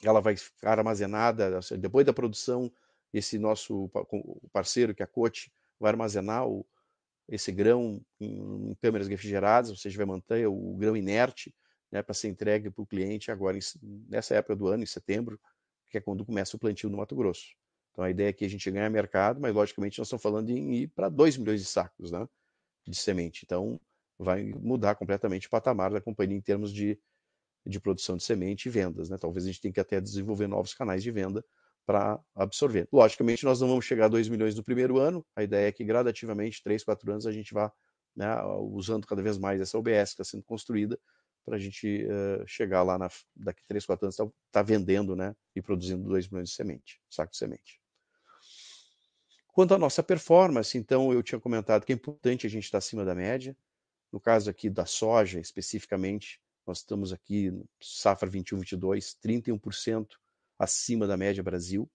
Ela 0.00 0.20
vai 0.20 0.36
ficar 0.36 0.78
armazenada, 0.78 1.58
depois 1.76 2.06
da 2.06 2.12
produção, 2.12 2.72
esse 3.12 3.36
nosso 3.36 3.90
parceiro, 4.52 4.94
que 4.94 5.02
é 5.02 5.04
a 5.04 5.08
Cote, 5.08 5.52
vai 5.80 5.90
armazenar 5.90 6.46
o, 6.46 6.64
esse 7.28 7.52
grão 7.52 8.00
em, 8.20 8.70
em 8.70 8.74
câmeras 8.74 9.08
refrigeradas, 9.08 9.70
ou 9.70 9.76
seja, 9.76 9.96
vai 9.96 10.06
manter 10.06 10.46
o 10.46 10.74
grão 10.76 10.96
inerte 10.96 11.54
né, 11.90 12.02
para 12.02 12.14
ser 12.14 12.28
entregue 12.28 12.70
para 12.70 12.82
o 12.82 12.86
cliente 12.86 13.30
agora, 13.30 13.56
em, 13.56 13.60
nessa 14.08 14.34
época 14.34 14.56
do 14.56 14.66
ano, 14.66 14.82
em 14.82 14.86
setembro, 14.86 15.40
que 15.90 15.98
é 15.98 16.00
quando 16.00 16.24
começa 16.24 16.56
o 16.56 16.58
plantio 16.58 16.88
no 16.88 16.96
Mato 16.96 17.14
Grosso. 17.14 17.54
Então 17.92 18.04
a 18.04 18.10
ideia 18.10 18.30
é 18.30 18.32
que 18.32 18.44
a 18.44 18.48
gente 18.48 18.70
ganhe 18.70 18.88
mercado, 18.88 19.40
mas 19.40 19.54
logicamente 19.54 19.98
nós 19.98 20.06
estamos 20.06 20.22
falando 20.22 20.48
em 20.50 20.74
ir 20.74 20.88
para 20.88 21.08
2 21.10 21.36
milhões 21.36 21.60
de 21.60 21.66
sacos 21.66 22.10
né, 22.10 22.26
de 22.86 22.96
semente. 22.96 23.42
Então 23.44 23.78
vai 24.18 24.52
mudar 24.54 24.94
completamente 24.94 25.46
o 25.46 25.50
patamar 25.50 25.92
da 25.92 26.00
companhia 26.00 26.36
em 26.36 26.40
termos 26.40 26.72
de, 26.72 26.98
de 27.66 27.78
produção 27.78 28.16
de 28.16 28.24
semente 28.24 28.66
e 28.66 28.70
vendas. 28.70 29.10
Né? 29.10 29.18
Talvez 29.18 29.44
a 29.44 29.48
gente 29.48 29.60
tenha 29.60 29.72
que 29.74 29.80
até 29.80 30.00
desenvolver 30.00 30.46
novos 30.46 30.72
canais 30.72 31.02
de 31.02 31.10
venda 31.10 31.44
para 31.86 32.20
absorver. 32.34 32.88
Logicamente, 32.92 33.44
nós 33.44 33.60
não 33.60 33.68
vamos 33.68 33.84
chegar 33.84 34.06
a 34.06 34.08
2 34.08 34.28
milhões 34.28 34.54
no 34.54 34.62
primeiro 34.62 34.98
ano, 34.98 35.24
a 35.34 35.42
ideia 35.42 35.68
é 35.68 35.72
que 35.72 35.84
gradativamente, 35.84 36.62
3, 36.62 36.84
4 36.84 37.10
anos, 37.10 37.26
a 37.26 37.32
gente 37.32 37.52
vá 37.52 37.72
né, 38.14 38.28
usando 38.70 39.06
cada 39.06 39.22
vez 39.22 39.38
mais 39.38 39.60
essa 39.60 39.78
OBS 39.78 40.14
que 40.14 40.22
está 40.22 40.24
sendo 40.24 40.44
construída 40.44 40.98
para 41.44 41.56
a 41.56 41.58
gente 41.58 42.04
uh, 42.04 42.46
chegar 42.46 42.82
lá 42.82 42.96
na, 42.98 43.08
daqui 43.34 43.62
3, 43.66 43.84
4 43.84 44.06
anos, 44.06 44.14
está 44.14 44.32
tá 44.50 44.62
vendendo 44.62 45.16
né, 45.16 45.34
e 45.56 45.62
produzindo 45.62 46.08
2 46.08 46.28
milhões 46.28 46.50
de 46.50 46.54
semente, 46.54 47.00
saco 47.10 47.32
de 47.32 47.38
semente. 47.38 47.80
Quanto 49.48 49.74
à 49.74 49.78
nossa 49.78 50.02
performance, 50.02 50.78
então, 50.78 51.12
eu 51.12 51.22
tinha 51.22 51.40
comentado 51.40 51.84
que 51.84 51.92
é 51.92 51.94
importante 51.94 52.46
a 52.46 52.50
gente 52.50 52.64
estar 52.64 52.78
acima 52.78 53.04
da 53.04 53.14
média. 53.14 53.56
No 54.10 54.18
caso 54.18 54.48
aqui 54.48 54.70
da 54.70 54.86
soja, 54.86 55.40
especificamente, 55.40 56.40
nós 56.66 56.78
estamos 56.78 57.12
aqui, 57.12 57.52
safra 57.80 58.30
21-22, 58.30 59.16
31% 59.22 60.06
acima 60.62 61.08
da 61.08 61.16
média 61.16 61.42
Brasil, 61.42 61.90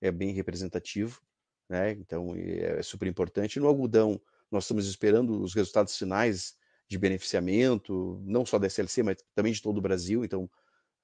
é 0.00 0.10
bem 0.10 0.32
representativo, 0.32 1.20
né? 1.68 1.92
então 1.92 2.34
é, 2.34 2.78
é 2.78 2.82
super 2.82 3.06
importante. 3.06 3.60
No 3.60 3.68
algodão, 3.68 4.20
nós 4.50 4.64
estamos 4.64 4.88
esperando 4.88 5.40
os 5.40 5.54
resultados 5.54 5.96
finais 5.96 6.56
de 6.88 6.98
beneficiamento, 6.98 8.20
não 8.24 8.44
só 8.44 8.58
da 8.58 8.66
SLC, 8.66 9.04
mas 9.04 9.18
também 9.36 9.52
de 9.52 9.62
todo 9.62 9.78
o 9.78 9.80
Brasil. 9.80 10.24
Então, 10.24 10.50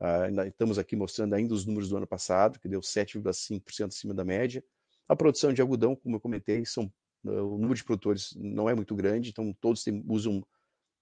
uh, 0.01 0.47
estamos 0.47 0.77
aqui 0.77 0.97
mostrando 0.97 1.35
ainda 1.35 1.55
os 1.55 1.65
números 1.65 1.89
do 1.89 1.97
ano 1.97 2.07
passado, 2.07 2.59
que 2.59 2.69
deu 2.69 2.81
7,5% 2.81 3.89
acima 3.89 4.13
da 4.13 4.25
média. 4.25 4.65
A 5.09 5.15
produção 5.15 5.53
de 5.53 5.61
algodão, 5.61 5.95
como 5.95 6.17
eu 6.17 6.21
comentei, 6.21 6.65
são, 6.65 6.93
uh, 7.25 7.31
o 7.31 7.59
número 7.59 7.75
de 7.75 7.85
produtores 7.85 8.35
não 8.37 8.69
é 8.69 8.75
muito 8.75 8.95
grande, 8.97 9.31
então 9.31 9.55
todos 9.61 9.85
tem, 9.85 10.03
usam 10.09 10.45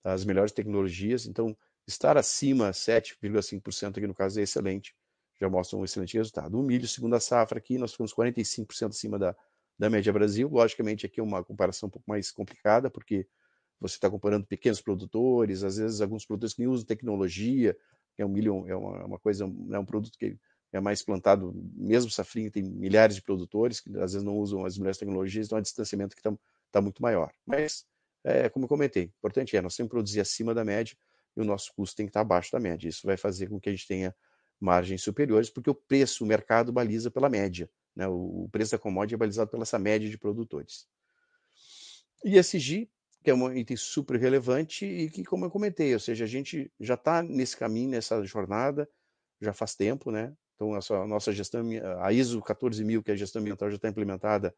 as 0.04 0.24
melhores 0.26 0.52
tecnologias. 0.52 1.26
Então, 1.26 1.56
estar 1.86 2.18
acima 2.18 2.70
7,5% 2.70 3.96
aqui 3.96 4.06
no 4.06 4.14
caso 4.14 4.40
é 4.40 4.42
excelente 4.42 4.94
já 5.42 5.48
mostra 5.48 5.76
um 5.76 5.84
excelente 5.84 6.16
resultado. 6.16 6.58
O 6.58 6.62
milho, 6.62 6.86
segunda 6.86 7.18
safra 7.18 7.58
aqui, 7.58 7.76
nós 7.76 7.90
ficamos 7.90 8.14
45% 8.14 8.90
acima 8.90 9.18
da, 9.18 9.34
da 9.76 9.90
média 9.90 10.12
Brasil. 10.12 10.48
Logicamente, 10.48 11.04
aqui 11.04 11.18
é 11.18 11.22
uma 11.22 11.42
comparação 11.42 11.88
um 11.88 11.90
pouco 11.90 12.08
mais 12.08 12.30
complicada, 12.30 12.88
porque 12.88 13.26
você 13.80 13.96
está 13.96 14.08
comparando 14.08 14.46
pequenos 14.46 14.80
produtores, 14.80 15.64
às 15.64 15.78
vezes 15.78 16.00
alguns 16.00 16.24
produtores 16.24 16.54
que 16.54 16.60
nem 16.60 16.68
usam 16.68 16.86
tecnologia, 16.86 17.76
é 18.16 18.24
um 18.24 18.28
milho, 18.28 18.64
é 18.68 18.76
uma, 18.76 19.04
uma 19.04 19.18
coisa, 19.18 19.44
é 19.44 19.78
um 19.78 19.84
produto 19.84 20.16
que 20.16 20.38
é 20.72 20.80
mais 20.80 21.02
plantado, 21.02 21.52
mesmo 21.74 22.08
safrinha, 22.08 22.48
tem 22.48 22.62
milhares 22.62 23.16
de 23.16 23.22
produtores 23.22 23.80
que 23.80 23.90
às 23.98 24.12
vezes 24.12 24.22
não 24.22 24.36
usam 24.38 24.64
as 24.64 24.78
melhores 24.78 24.98
tecnologias, 24.98 25.46
então 25.46 25.58
o 25.58 25.62
distanciamento 25.62 26.14
que 26.14 26.20
está 26.20 26.32
tá 26.70 26.80
muito 26.80 27.02
maior. 27.02 27.32
Mas, 27.44 27.84
é, 28.22 28.48
como 28.48 28.66
eu 28.66 28.68
comentei, 28.68 29.04
importante 29.18 29.56
é, 29.56 29.60
nós 29.60 29.74
temos 29.74 29.88
que 29.88 29.94
produzir 29.94 30.20
acima 30.20 30.54
da 30.54 30.64
média 30.64 30.96
e 31.36 31.40
o 31.40 31.44
nosso 31.44 31.72
custo 31.74 31.96
tem 31.96 32.06
que 32.06 32.10
estar 32.10 32.20
abaixo 32.20 32.52
da 32.52 32.60
média. 32.60 32.88
Isso 32.88 33.04
vai 33.04 33.16
fazer 33.16 33.48
com 33.48 33.58
que 33.58 33.68
a 33.68 33.72
gente 33.72 33.88
tenha 33.88 34.14
margens 34.62 35.02
superiores, 35.02 35.50
porque 35.50 35.68
o 35.68 35.74
preço, 35.74 36.24
o 36.24 36.26
mercado 36.26 36.72
baliza 36.72 37.10
pela 37.10 37.28
média. 37.28 37.68
Né? 37.94 38.06
O 38.06 38.48
preço 38.50 38.72
da 38.72 38.78
commodity 38.78 39.14
é 39.14 39.18
balizado 39.18 39.50
pela 39.50 39.64
essa 39.64 39.78
média 39.78 40.08
de 40.08 40.16
produtores. 40.16 40.86
E 42.24 42.38
ESG, 42.38 42.88
que 43.22 43.30
é 43.30 43.34
um 43.34 43.52
item 43.52 43.76
super 43.76 44.18
relevante 44.18 44.84
e 44.84 45.10
que, 45.10 45.24
como 45.24 45.44
eu 45.44 45.50
comentei, 45.50 45.92
ou 45.92 46.00
seja, 46.00 46.24
a 46.24 46.28
gente 46.28 46.72
já 46.80 46.94
está 46.94 47.22
nesse 47.22 47.56
caminho, 47.56 47.90
nessa 47.90 48.24
jornada, 48.24 48.88
já 49.40 49.52
faz 49.52 49.74
tempo, 49.74 50.10
né? 50.10 50.32
Então, 50.54 50.74
a 50.74 51.06
nossa 51.06 51.32
gestão, 51.32 51.62
a 52.00 52.12
ISO 52.12 52.40
14000, 52.40 53.02
que 53.02 53.10
é 53.10 53.14
a 53.14 53.16
gestão 53.16 53.40
ambiental, 53.40 53.68
já 53.68 53.76
está 53.76 53.88
implementada 53.88 54.54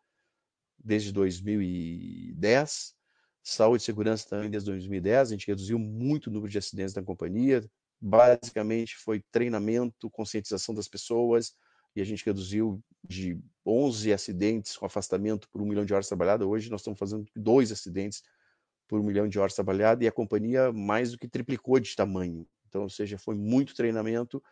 desde 0.79 1.13
2010. 1.13 2.95
saúde 3.43 3.83
e 3.83 3.87
segurança 3.87 4.29
também 4.29 4.51
desde 4.51 4.71
2010, 4.71 5.29
a 5.29 5.31
gente 5.33 5.47
reduziu 5.47 5.79
muito 5.79 6.27
o 6.27 6.31
número 6.31 6.51
de 6.51 6.59
acidentes 6.59 6.95
na 6.95 7.03
companhia, 7.03 7.65
basicamente 8.07 8.99
foi 8.99 9.25
treinamento, 9.33 10.11
conscientização 10.11 10.75
das 10.75 10.87
pessoas, 10.87 11.55
e 11.97 12.03
a 12.03 12.05
gente 12.05 12.23
reduziu 12.27 12.79
de 13.03 13.41
11 13.65 14.13
acidentes 14.13 14.77
com 14.77 14.85
afastamento 14.85 15.49
por 15.49 15.63
um 15.63 15.65
milhão 15.65 15.87
de 15.87 15.95
horas 15.95 16.07
trabalhadas. 16.07 16.47
Hoje 16.47 16.71
nós 16.71 16.83
estamos 16.83 16.99
fazendo 16.99 17.25
dois 17.35 17.73
acidentes 17.73 18.23
por 18.87 19.01
um 19.01 19.05
milhão 19.05 19.27
de 19.27 19.39
horas 19.39 19.55
trabalhadas 19.55 20.05
e 20.05 20.09
a 20.09 20.13
companhia 20.13 20.71
mais 20.71 21.13
do 21.13 21.19
que 21.19 21.27
triplicou 21.27 21.81
de 21.81 21.97
tamanho. 21.97 22.47
Então, 22.69 22.83
ou 22.83 22.91
seja, 22.91 23.17
foi 23.17 23.37
muito 23.37 23.75
treinamento 23.75 24.43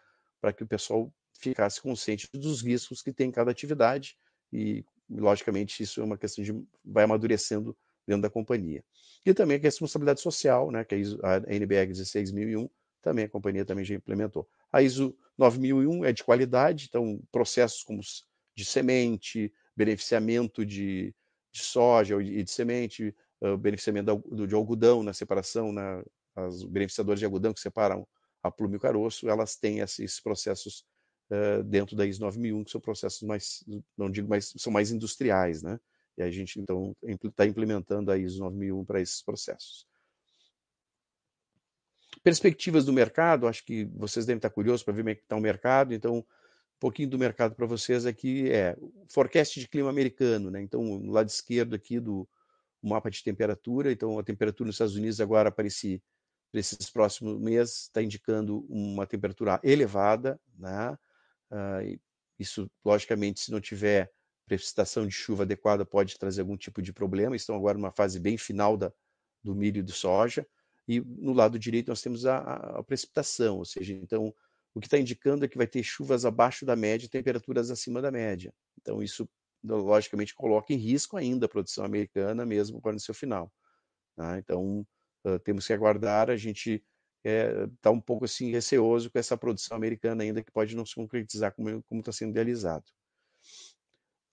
para 0.40 0.52
que 0.52 0.62
o 0.62 0.66
pessoal 0.66 1.12
ficasse 1.38 1.78
consciente 1.82 2.26
dos 2.32 2.62
riscos 2.62 3.02
que 3.02 3.12
tem 3.12 3.30
cada 3.30 3.50
atividade 3.50 4.16
e, 4.50 4.82
logicamente, 5.10 5.82
isso 5.82 6.00
é 6.00 6.04
uma 6.04 6.16
questão 6.16 6.42
de 6.42 6.52
vai 6.82 7.04
amadurecendo 7.04 7.76
dentro 8.06 8.22
da 8.22 8.30
companhia. 8.30 8.82
E 9.26 9.34
também 9.34 9.58
a 9.58 9.60
responsabilidade 9.60 10.22
social, 10.22 10.70
né, 10.70 10.84
que 10.84 10.94
a 11.22 11.54
NBR 11.54 11.92
16001 11.92 12.66
também 13.02 13.24
a 13.24 13.28
companhia 13.28 13.64
também 13.64 13.84
já 13.84 13.94
implementou. 13.94 14.48
A 14.72 14.80
ISO 14.80 15.14
9001 15.36 16.04
é 16.04 16.12
de 16.12 16.24
qualidade, 16.24 16.86
então 16.88 17.20
processos 17.30 17.82
como 17.82 18.00
de 18.54 18.64
semente, 18.64 19.52
beneficiamento 19.76 20.64
de, 20.64 21.14
de 21.52 21.62
soja 21.62 22.22
e 22.22 22.42
de 22.42 22.50
semente, 22.50 23.14
uh, 23.42 23.56
beneficiamento 23.56 24.22
de 24.46 24.54
algodão 24.54 25.02
na 25.02 25.12
separação, 25.12 25.72
na, 25.72 26.02
as 26.36 26.62
beneficiadores 26.62 27.18
de 27.18 27.24
algodão 27.24 27.52
que 27.52 27.60
separam 27.60 28.06
a 28.42 28.50
plume 28.50 28.74
e 28.74 28.76
o 28.76 28.80
caroço, 28.80 29.28
elas 29.28 29.56
têm 29.56 29.80
esses 29.80 30.20
processos 30.20 30.84
uh, 31.30 31.62
dentro 31.64 31.96
da 31.96 32.06
ISO 32.06 32.20
9001, 32.20 32.64
que 32.64 32.70
são 32.70 32.80
processos 32.80 33.22
mais, 33.22 33.64
não 33.96 34.10
digo 34.10 34.28
mais, 34.28 34.52
são 34.56 34.72
mais 34.72 34.90
industriais, 34.90 35.62
né? 35.62 35.78
E 36.18 36.22
a 36.22 36.30
gente, 36.30 36.60
então, 36.60 36.94
está 37.02 37.46
implementando 37.46 38.10
a 38.10 38.18
ISO 38.18 38.40
9001 38.40 38.84
para 38.84 39.00
esses 39.00 39.22
processos. 39.22 39.86
Perspectivas 42.22 42.84
do 42.84 42.92
mercado, 42.92 43.48
acho 43.48 43.64
que 43.64 43.84
vocês 43.96 44.24
devem 44.24 44.38
estar 44.38 44.50
curiosos 44.50 44.82
para 44.82 44.94
ver 44.94 45.02
como 45.02 45.10
é 45.10 45.14
que 45.14 45.22
está 45.22 45.36
o 45.36 45.40
mercado, 45.40 45.92
então 45.92 46.18
um 46.18 46.24
pouquinho 46.78 47.08
do 47.08 47.18
mercado 47.18 47.54
para 47.54 47.66
vocês 47.66 48.06
aqui 48.06 48.50
é 48.50 48.76
o 48.78 49.06
forecast 49.08 49.58
de 49.58 49.68
clima 49.68 49.90
americano, 49.90 50.50
né? 50.50 50.62
Então, 50.62 50.82
no 50.82 51.12
lado 51.12 51.28
esquerdo 51.28 51.74
aqui 51.74 51.98
do 51.98 52.28
mapa 52.82 53.10
de 53.10 53.22
temperatura, 53.22 53.90
então 53.90 54.18
a 54.18 54.22
temperatura 54.22 54.68
nos 54.68 54.76
Estados 54.76 54.96
Unidos 54.96 55.20
agora 55.20 55.50
para, 55.50 55.66
esse, 55.66 56.02
esses 56.52 56.90
próximos 56.90 57.40
meses 57.40 57.82
está 57.82 58.02
indicando 58.02 58.64
uma 58.68 59.06
temperatura 59.06 59.60
elevada, 59.62 60.40
né? 60.56 60.96
Uh, 61.50 62.00
isso, 62.38 62.70
logicamente, 62.84 63.40
se 63.40 63.52
não 63.52 63.60
tiver 63.60 64.10
precipitação 64.46 65.06
de 65.06 65.12
chuva 65.12 65.44
adequada, 65.44 65.84
pode 65.84 66.18
trazer 66.18 66.40
algum 66.40 66.56
tipo 66.56 66.82
de 66.82 66.92
problema. 66.92 67.36
Estão 67.36 67.56
agora 67.56 67.78
numa 67.78 67.92
fase 67.92 68.18
bem 68.18 68.36
final 68.36 68.76
da, 68.76 68.92
do 69.42 69.54
milho 69.54 69.78
e 69.78 69.82
do 69.82 69.92
soja. 69.92 70.46
E 70.88 71.00
no 71.00 71.32
lado 71.32 71.58
direito 71.58 71.88
nós 71.88 72.02
temos 72.02 72.26
a, 72.26 72.38
a 72.38 72.82
precipitação, 72.82 73.58
ou 73.58 73.64
seja, 73.64 73.92
então 73.94 74.34
o 74.74 74.80
que 74.80 74.86
está 74.86 74.98
indicando 74.98 75.44
é 75.44 75.48
que 75.48 75.56
vai 75.56 75.66
ter 75.66 75.82
chuvas 75.82 76.24
abaixo 76.24 76.64
da 76.64 76.74
média 76.74 77.06
e 77.06 77.08
temperaturas 77.08 77.70
acima 77.70 78.00
da 78.00 78.10
média. 78.10 78.52
Então 78.80 79.02
isso 79.02 79.28
logicamente 79.64 80.34
coloca 80.34 80.72
em 80.72 80.76
risco 80.76 81.16
ainda 81.16 81.46
a 81.46 81.48
produção 81.48 81.84
americana 81.84 82.44
mesmo 82.44 82.80
para 82.80 82.92
no 82.92 83.00
seu 83.00 83.14
final. 83.14 83.52
Tá? 84.16 84.38
Então 84.38 84.86
uh, 85.24 85.38
temos 85.40 85.66
que 85.66 85.72
aguardar. 85.72 86.30
A 86.30 86.36
gente 86.36 86.82
está 87.24 87.30
é, 87.30 87.66
tá 87.80 87.90
um 87.90 88.00
pouco 88.00 88.24
assim 88.24 88.50
receoso 88.50 89.10
com 89.10 89.18
essa 89.18 89.36
produção 89.36 89.76
americana 89.76 90.24
ainda 90.24 90.42
que 90.42 90.50
pode 90.50 90.74
não 90.74 90.84
se 90.84 90.94
concretizar 90.94 91.54
como 91.54 92.00
está 92.00 92.10
sendo 92.10 92.30
idealizado. 92.30 92.84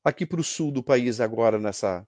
Aqui 0.03 0.25
para 0.25 0.39
o 0.39 0.43
sul 0.43 0.71
do 0.71 0.83
país 0.83 1.19
agora 1.19 1.59
nessa, 1.59 2.07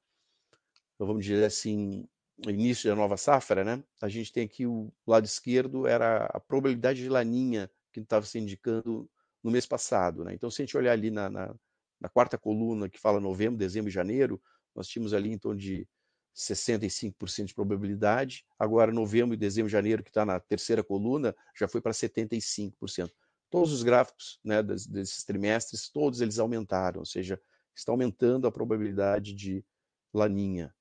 vamos 0.98 1.26
dizer 1.26 1.44
assim, 1.44 2.08
início 2.50 2.90
da 2.90 2.96
nova 2.96 3.18
safra, 3.18 3.64
né? 3.64 3.84
A 4.02 4.10
gente 4.10 4.32
tem 4.32 4.46
aqui 4.46 4.66
o 4.66 4.92
lado 5.06 5.26
esquerdo 5.26 5.86
era 5.86 6.26
a 6.26 6.40
probabilidade 6.40 7.02
de 7.02 7.10
laninha 7.10 7.70
que 7.92 8.00
estava 8.00 8.26
se 8.26 8.40
indicando 8.40 9.10
no 9.44 9.52
mês 9.52 9.66
passado, 9.66 10.24
né? 10.24 10.34
Então, 10.34 10.50
se 10.50 10.62
a 10.62 10.66
gente 10.66 10.78
olhar 10.78 10.94
ali 10.94 11.12
na, 11.12 11.30
na, 11.30 11.56
na, 12.00 12.10
quarta 12.10 12.38
coluna 12.38 12.90
que 12.90 13.00
fala 13.00 13.20
novembro, 13.20 13.58
dezembro 13.58 13.90
e 13.90 13.94
janeiro, 13.94 14.42
nós 14.76 14.88
tínhamos 14.88 15.14
ali 15.14 15.32
em 15.32 15.38
torno 15.38 15.60
de 15.60 15.88
65% 16.36 17.46
de 17.46 17.54
probabilidade. 17.54 18.46
Agora, 18.58 18.92
novembro, 18.92 19.36
dezembro 19.36 19.70
e 19.70 19.72
janeiro, 19.72 20.04
que 20.04 20.10
está 20.10 20.26
na 20.26 20.40
terceira 20.40 20.84
coluna, 20.84 21.36
já 21.58 21.68
foi 21.68 21.82
para 21.82 21.92
75%. 21.92 23.12
Todos 23.50 23.74
os 23.74 23.84
gráficos 23.84 24.40
né, 24.44 24.64
desses 24.64 25.26
trimestres, 25.26 25.90
todos 25.90 26.22
eles 26.22 26.40
aumentaram, 26.40 27.02
ou 27.02 27.06
seja, 27.06 27.40
está 27.76 27.92
aumentando 27.92 28.48
a 28.48 28.52
probabilidade 28.52 29.34
de 29.34 29.66
laninha. 30.14 30.74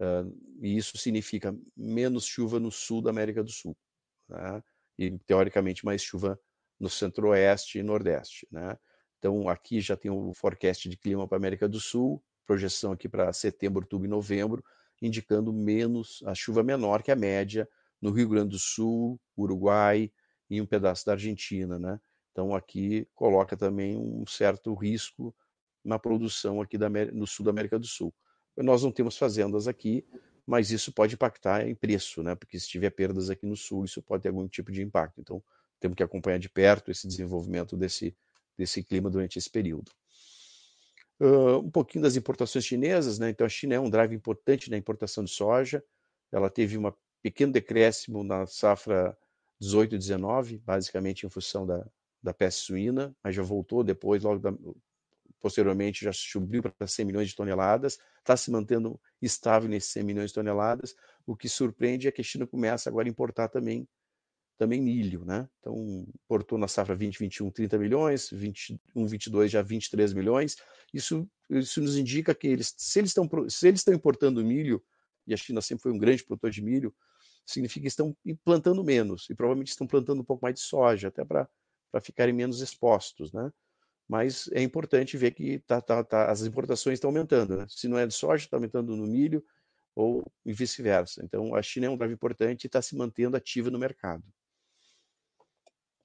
Uh, 0.00 0.30
e 0.60 0.76
isso 0.76 0.98
significa 0.98 1.56
menos 1.76 2.26
chuva 2.26 2.58
no 2.58 2.70
sul 2.70 3.00
da 3.00 3.10
América 3.10 3.42
do 3.42 3.50
Sul. 3.50 3.76
Né? 4.28 4.62
E, 4.98 5.18
teoricamente, 5.26 5.84
mais 5.84 6.02
chuva 6.02 6.38
no 6.78 6.88
centro-oeste 6.88 7.78
e 7.78 7.82
nordeste. 7.82 8.46
Né? 8.50 8.76
Então, 9.18 9.48
aqui 9.48 9.80
já 9.80 9.96
tem 9.96 10.10
o 10.10 10.32
forecast 10.34 10.88
de 10.88 10.96
clima 10.96 11.26
para 11.26 11.36
a 11.36 11.40
América 11.40 11.68
do 11.68 11.80
Sul, 11.80 12.22
projeção 12.46 12.92
aqui 12.92 13.08
para 13.08 13.32
setembro, 13.32 13.82
outubro 13.82 14.06
e 14.06 14.10
novembro, 14.10 14.62
indicando 15.00 15.52
menos, 15.52 16.22
a 16.26 16.34
chuva 16.34 16.62
menor 16.62 17.02
que 17.02 17.10
a 17.10 17.16
média 17.16 17.68
no 18.00 18.10
Rio 18.10 18.28
Grande 18.28 18.50
do 18.50 18.58
Sul, 18.58 19.18
Uruguai 19.36 20.12
e 20.50 20.60
um 20.60 20.66
pedaço 20.66 21.06
da 21.06 21.12
Argentina. 21.12 21.78
Né? 21.78 21.98
Então, 22.32 22.54
aqui 22.54 23.08
coloca 23.14 23.56
também 23.56 23.96
um 23.96 24.26
certo 24.26 24.74
risco 24.74 25.34
na 25.84 25.98
produção 25.98 26.60
aqui 26.60 26.78
da, 26.78 26.88
no 26.88 27.26
sul 27.26 27.44
da 27.44 27.50
América 27.50 27.78
do 27.78 27.86
Sul. 27.86 28.14
Nós 28.56 28.82
não 28.82 28.92
temos 28.92 29.16
fazendas 29.16 29.66
aqui, 29.66 30.06
mas 30.46 30.70
isso 30.70 30.92
pode 30.92 31.14
impactar 31.14 31.66
em 31.66 31.74
preço, 31.74 32.22
né? 32.22 32.34
Porque 32.34 32.58
se 32.58 32.68
tiver 32.68 32.90
perdas 32.90 33.30
aqui 33.30 33.46
no 33.46 33.56
sul, 33.56 33.84
isso 33.84 34.02
pode 34.02 34.22
ter 34.22 34.28
algum 34.28 34.46
tipo 34.46 34.70
de 34.70 34.82
impacto. 34.82 35.20
Então, 35.20 35.42
temos 35.80 35.96
que 35.96 36.02
acompanhar 36.02 36.38
de 36.38 36.48
perto 36.48 36.90
esse 36.90 37.06
desenvolvimento 37.06 37.76
desse, 37.76 38.16
desse 38.56 38.82
clima 38.82 39.10
durante 39.10 39.38
esse 39.38 39.50
período. 39.50 39.90
Uh, 41.20 41.58
um 41.58 41.70
pouquinho 41.70 42.02
das 42.02 42.16
importações 42.16 42.64
chinesas, 42.64 43.18
né? 43.18 43.30
Então, 43.30 43.46
a 43.46 43.50
China 43.50 43.74
é 43.74 43.80
um 43.80 43.90
drive 43.90 44.14
importante 44.14 44.70
na 44.70 44.76
importação 44.76 45.24
de 45.24 45.30
soja. 45.30 45.82
Ela 46.30 46.50
teve 46.50 46.76
um 46.76 46.92
pequeno 47.22 47.52
decréscimo 47.52 48.22
na 48.22 48.46
safra 48.46 49.16
18 49.60 49.94
e 49.94 49.98
19, 49.98 50.58
basicamente 50.58 51.24
em 51.24 51.30
função 51.30 51.66
da, 51.66 51.86
da 52.22 52.34
peste 52.34 52.66
suína, 52.66 53.16
mas 53.22 53.34
já 53.34 53.42
voltou 53.42 53.84
depois, 53.84 54.22
logo 54.22 54.40
da, 54.40 54.52
posteriormente 55.44 56.02
já 56.02 56.10
subiu 56.10 56.62
para 56.62 56.86
100 56.86 57.04
milhões 57.04 57.28
de 57.28 57.36
toneladas, 57.36 57.98
está 58.18 58.34
se 58.34 58.50
mantendo 58.50 58.98
estável 59.20 59.68
nesses 59.68 59.92
100 59.92 60.02
milhões 60.02 60.30
de 60.30 60.34
toneladas. 60.34 60.96
O 61.26 61.36
que 61.36 61.50
surpreende 61.50 62.08
é 62.08 62.10
que 62.10 62.22
a 62.22 62.24
China 62.24 62.46
começa 62.46 62.88
agora 62.88 63.06
a 63.06 63.10
importar 63.10 63.48
também, 63.48 63.86
também 64.56 64.80
milho, 64.80 65.22
né? 65.22 65.46
Então, 65.60 66.06
importou 66.24 66.56
na 66.56 66.66
safra 66.66 66.96
2021 66.96 67.50
30 67.50 67.76
milhões, 67.76 68.30
21, 68.30 69.06
22 69.06 69.50
já 69.50 69.60
23 69.60 70.14
milhões. 70.14 70.56
Isso, 70.94 71.28
isso 71.50 71.82
nos 71.82 71.98
indica 71.98 72.34
que 72.34 72.46
eles, 72.46 72.72
se 72.78 73.00
eles 73.00 73.10
estão 73.10 73.28
se 73.46 73.68
eles 73.68 73.80
estão 73.80 73.92
importando 73.92 74.42
milho, 74.42 74.82
e 75.26 75.34
a 75.34 75.36
China 75.36 75.60
sempre 75.60 75.82
foi 75.82 75.92
um 75.92 75.98
grande 75.98 76.24
produtor 76.24 76.50
de 76.50 76.62
milho, 76.62 76.94
significa 77.44 77.82
que 77.82 77.88
estão 77.88 78.16
plantando 78.42 78.82
menos 78.82 79.28
e 79.28 79.34
provavelmente 79.34 79.68
estão 79.68 79.86
plantando 79.86 80.22
um 80.22 80.24
pouco 80.24 80.42
mais 80.42 80.54
de 80.54 80.62
soja, 80.62 81.08
até 81.08 81.22
para 81.22 81.46
ficarem 82.02 82.32
menos 82.32 82.62
expostos, 82.62 83.30
né? 83.30 83.52
Mas 84.08 84.48
é 84.52 84.62
importante 84.62 85.16
ver 85.16 85.32
que 85.32 85.58
tá, 85.60 85.80
tá, 85.80 86.04
tá, 86.04 86.30
as 86.30 86.42
importações 86.42 86.94
estão 86.94 87.10
aumentando. 87.10 87.56
Né? 87.56 87.66
Se 87.68 87.88
não 87.88 87.98
é 87.98 88.06
de 88.06 88.14
soja, 88.14 88.44
está 88.44 88.56
aumentando 88.56 88.96
no 88.96 89.06
milho 89.06 89.44
ou 89.94 90.24
vice-versa. 90.44 91.22
Então, 91.24 91.54
a 91.54 91.62
China 91.62 91.86
é 91.86 91.90
um 91.90 91.96
drive 91.96 92.12
importante 92.12 92.64
e 92.64 92.66
está 92.66 92.82
se 92.82 92.96
mantendo 92.96 93.36
ativa 93.36 93.70
no 93.70 93.78
mercado. 93.78 94.24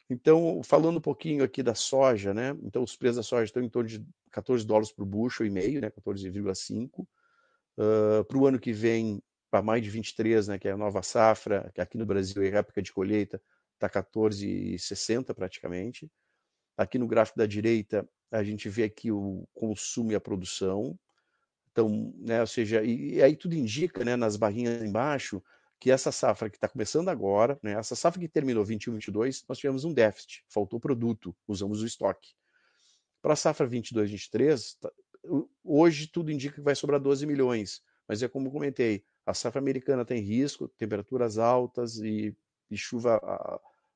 Então, 0.09 0.61
falando 0.63 0.97
um 0.97 1.01
pouquinho 1.01 1.43
aqui 1.43 1.61
da 1.61 1.75
soja, 1.75 2.33
né? 2.33 2.57
Então, 2.63 2.81
os 2.81 2.95
preços 2.95 3.17
da 3.17 3.23
soja 3.23 3.43
estão 3.43 3.61
em 3.61 3.69
torno 3.69 3.87
de 3.87 4.03
14 4.31 4.65
dólares 4.65 4.91
por 4.91 5.05
bushel 5.05 5.45
e 5.45 5.49
meio, 5.49 5.81
né? 5.81 5.91
14,5. 5.91 7.07
Uh, 7.77 8.23
para 8.25 8.37
o 8.37 8.47
ano 8.47 8.59
que 8.59 8.73
vem, 8.73 9.21
para 9.51 9.61
mais 9.61 9.83
de 9.83 9.89
23, 9.89 10.47
né? 10.47 10.57
Que 10.57 10.67
é 10.67 10.71
a 10.71 10.77
nova 10.77 11.03
safra, 11.03 11.71
que 11.75 11.81
aqui 11.81 11.97
no 11.97 12.05
Brasil 12.05 12.41
é 12.41 12.47
época 12.47 12.81
de 12.81 12.91
colheita, 12.91 13.41
está 13.75 13.87
14,60 13.87 15.33
praticamente. 15.35 16.09
Aqui 16.79 16.97
no 16.97 17.07
gráfico 17.07 17.37
da 17.37 17.45
direita, 17.45 18.07
a 18.31 18.41
gente 18.41 18.69
vê 18.69 18.83
aqui 18.83 19.11
o 19.11 19.45
consumo 19.53 20.13
e 20.13 20.15
a 20.15 20.19
produção. 20.21 20.97
Então, 21.73 22.13
né, 22.17 22.39
ou 22.39 22.47
seja, 22.47 22.81
e, 22.81 23.15
e 23.15 23.21
aí 23.21 23.35
tudo 23.35 23.53
indica, 23.53 24.05
né, 24.05 24.15
nas 24.15 24.37
barrinhas 24.37 24.81
embaixo, 24.81 25.43
que 25.77 25.91
essa 25.91 26.09
safra 26.09 26.49
que 26.49 26.55
está 26.55 26.69
começando 26.69 27.09
agora, 27.09 27.59
né, 27.61 27.73
essa 27.73 27.97
safra 27.97 28.21
que 28.21 28.29
terminou 28.29 28.63
21, 28.63 28.93
22, 28.93 29.43
nós 29.49 29.57
tivemos 29.57 29.83
um 29.83 29.93
déficit, 29.93 30.45
faltou 30.47 30.79
produto, 30.79 31.35
usamos 31.45 31.81
o 31.81 31.85
estoque. 31.85 32.29
Para 33.21 33.33
a 33.33 33.35
safra 33.35 33.67
22, 33.67 34.09
23, 34.09 34.75
tá, 34.75 34.89
hoje 35.61 36.07
tudo 36.07 36.31
indica 36.31 36.55
que 36.55 36.61
vai 36.61 36.75
sobrar 36.75 36.99
12 37.01 37.25
milhões, 37.25 37.81
mas 38.07 38.23
é 38.23 38.29
como 38.29 38.49
comentei, 38.49 39.03
a 39.25 39.33
safra 39.33 39.59
americana 39.59 40.05
tem 40.05 40.21
risco, 40.21 40.69
temperaturas 40.69 41.37
altas 41.37 41.97
e, 41.97 42.33
e 42.71 42.77
chuva 42.77 43.19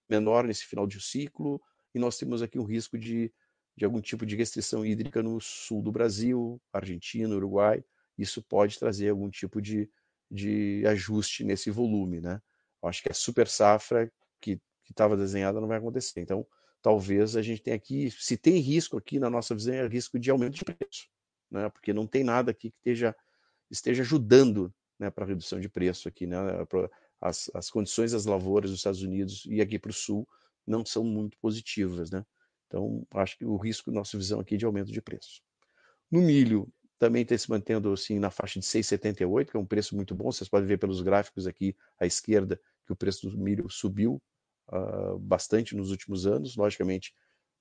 menor 0.10 0.44
nesse 0.44 0.66
final 0.66 0.86
de 0.86 1.02
ciclo, 1.02 1.62
e 1.94 2.00
nós 2.00 2.18
temos 2.18 2.42
aqui 2.42 2.58
um 2.58 2.64
risco 2.64 2.98
de, 2.98 3.32
de 3.76 3.86
algum 3.86 4.02
tipo 4.02 4.26
de 4.26 4.36
restrição 4.36 4.86
hídrica 4.86 5.22
no 5.22 5.40
sul 5.40 5.82
do 5.82 5.92
Brasil, 5.92 6.62
Argentina, 6.72 7.36
Uruguai. 7.36 7.84
Isso 8.18 8.42
pode 8.42 8.80
trazer 8.80 9.10
algum 9.10 9.30
tipo 9.30 9.62
de, 9.62 9.90
de 10.30 10.84
ajuste 10.88 11.44
nesse 11.44 11.70
volume, 11.70 12.20
né? 12.20 12.42
Acho 12.82 13.02
que 13.02 13.10
a 13.10 13.14
super 13.14 13.48
safra 13.48 14.12
que 14.42 14.60
estava 14.90 15.16
desenhada 15.16 15.62
não 15.62 15.68
vai 15.68 15.78
acontecer. 15.78 16.20
Então, 16.20 16.46
talvez 16.82 17.36
a 17.36 17.42
gente 17.42 17.62
tenha 17.62 17.76
aqui, 17.76 18.12
se 18.12 18.36
tem 18.38 18.58
risco 18.58 18.98
aqui 18.98 19.20
na 19.20 19.30
nossa 19.30 19.56
visão, 19.56 19.74
é 19.74 19.88
risco 19.88 20.20
de 20.20 20.30
aumento 20.30 20.56
de 20.56 20.66
preço, 20.66 21.08
né? 21.50 21.70
Porque 21.70 21.94
não 21.94 22.06
tem 22.06 22.24
nada 22.24 22.52
aqui 22.52 22.72
que 22.72 22.78
esteja, 22.78 23.16
esteja 23.72 24.04
ajudando 24.04 24.74
né, 25.00 25.10
para 25.10 25.26
redução 25.26 25.60
de 25.60 25.70
preço 25.70 26.08
aqui, 26.08 26.28
né? 26.28 26.38
As, 27.22 27.50
as 27.54 27.70
condições 27.70 28.12
das 28.12 28.26
lavouras 28.26 28.70
dos 28.70 28.80
Estados 28.80 29.02
Unidos 29.02 29.46
e 29.46 29.62
aqui 29.62 29.80
para 29.80 29.92
o 29.92 29.94
sul 29.94 30.28
não 30.66 30.86
são 30.86 31.04
muito 31.04 31.38
positivas, 31.40 32.12
né? 32.12 32.26
Então, 32.68 33.06
acho 33.14 33.38
que 33.38 33.46
o 33.46 33.56
risco, 33.56 33.92
nossa 33.92 34.18
visão 34.18 34.40
aqui, 34.40 34.56
é 34.56 34.58
de 34.58 34.66
aumento 34.66 34.92
de 34.92 35.02
preço. 35.02 35.42
No 36.10 36.22
milho, 36.22 36.68
também 36.98 37.24
está 37.24 37.38
se 37.38 37.50
mantendo 37.50 37.92
assim 37.92 38.18
na 38.18 38.32
faixa 38.32 38.60
de 38.60 38.66
6,78, 38.66 39.52
que 39.52 39.58
é 39.58 39.60
um 39.60 39.66
preço 39.66 39.96
muito 39.96 40.16
bom. 40.16 40.32
Vocês 40.32 40.50
podem 40.50 40.68
ver 40.68 40.78
pelos 40.78 41.02
gráficos 41.02 41.46
aqui 41.46 41.76
à 42.00 42.06
esquerda 42.06 42.60
que 42.86 42.94
o 42.94 42.96
preço 42.96 43.30
do 43.30 43.38
milho 43.38 43.70
subiu 43.70 44.22
uh, 44.70 45.20
bastante 45.20 45.76
nos 45.76 45.92
últimos 45.92 46.26
anos. 46.26 46.56
Logicamente, 46.56 47.14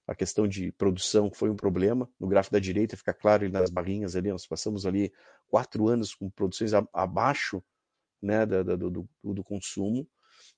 a 0.07 0.15
questão 0.15 0.47
de 0.47 0.73
produção 0.73 1.31
foi 1.31 1.51
um 1.51 1.57
problema. 1.57 2.09
No 2.19 2.27
gráfico 2.27 2.55
da 2.55 2.61
direita 2.61 2.97
fica 2.97 3.13
claro 3.13 3.49
nas 3.51 3.71
barrinhas 3.71 4.17
ali, 4.17 4.31
nós 4.31 4.47
passamos 4.47 4.87
ali 4.87 5.13
quatro 5.49 5.89
anos 5.89 6.15
com 6.15 6.31
produções 6.31 6.73
abaixo 6.93 7.63
né, 8.21 8.47
do, 8.47 8.77
do, 8.77 8.91
do, 8.91 9.35
do 9.35 9.45
consumo. 9.45 10.09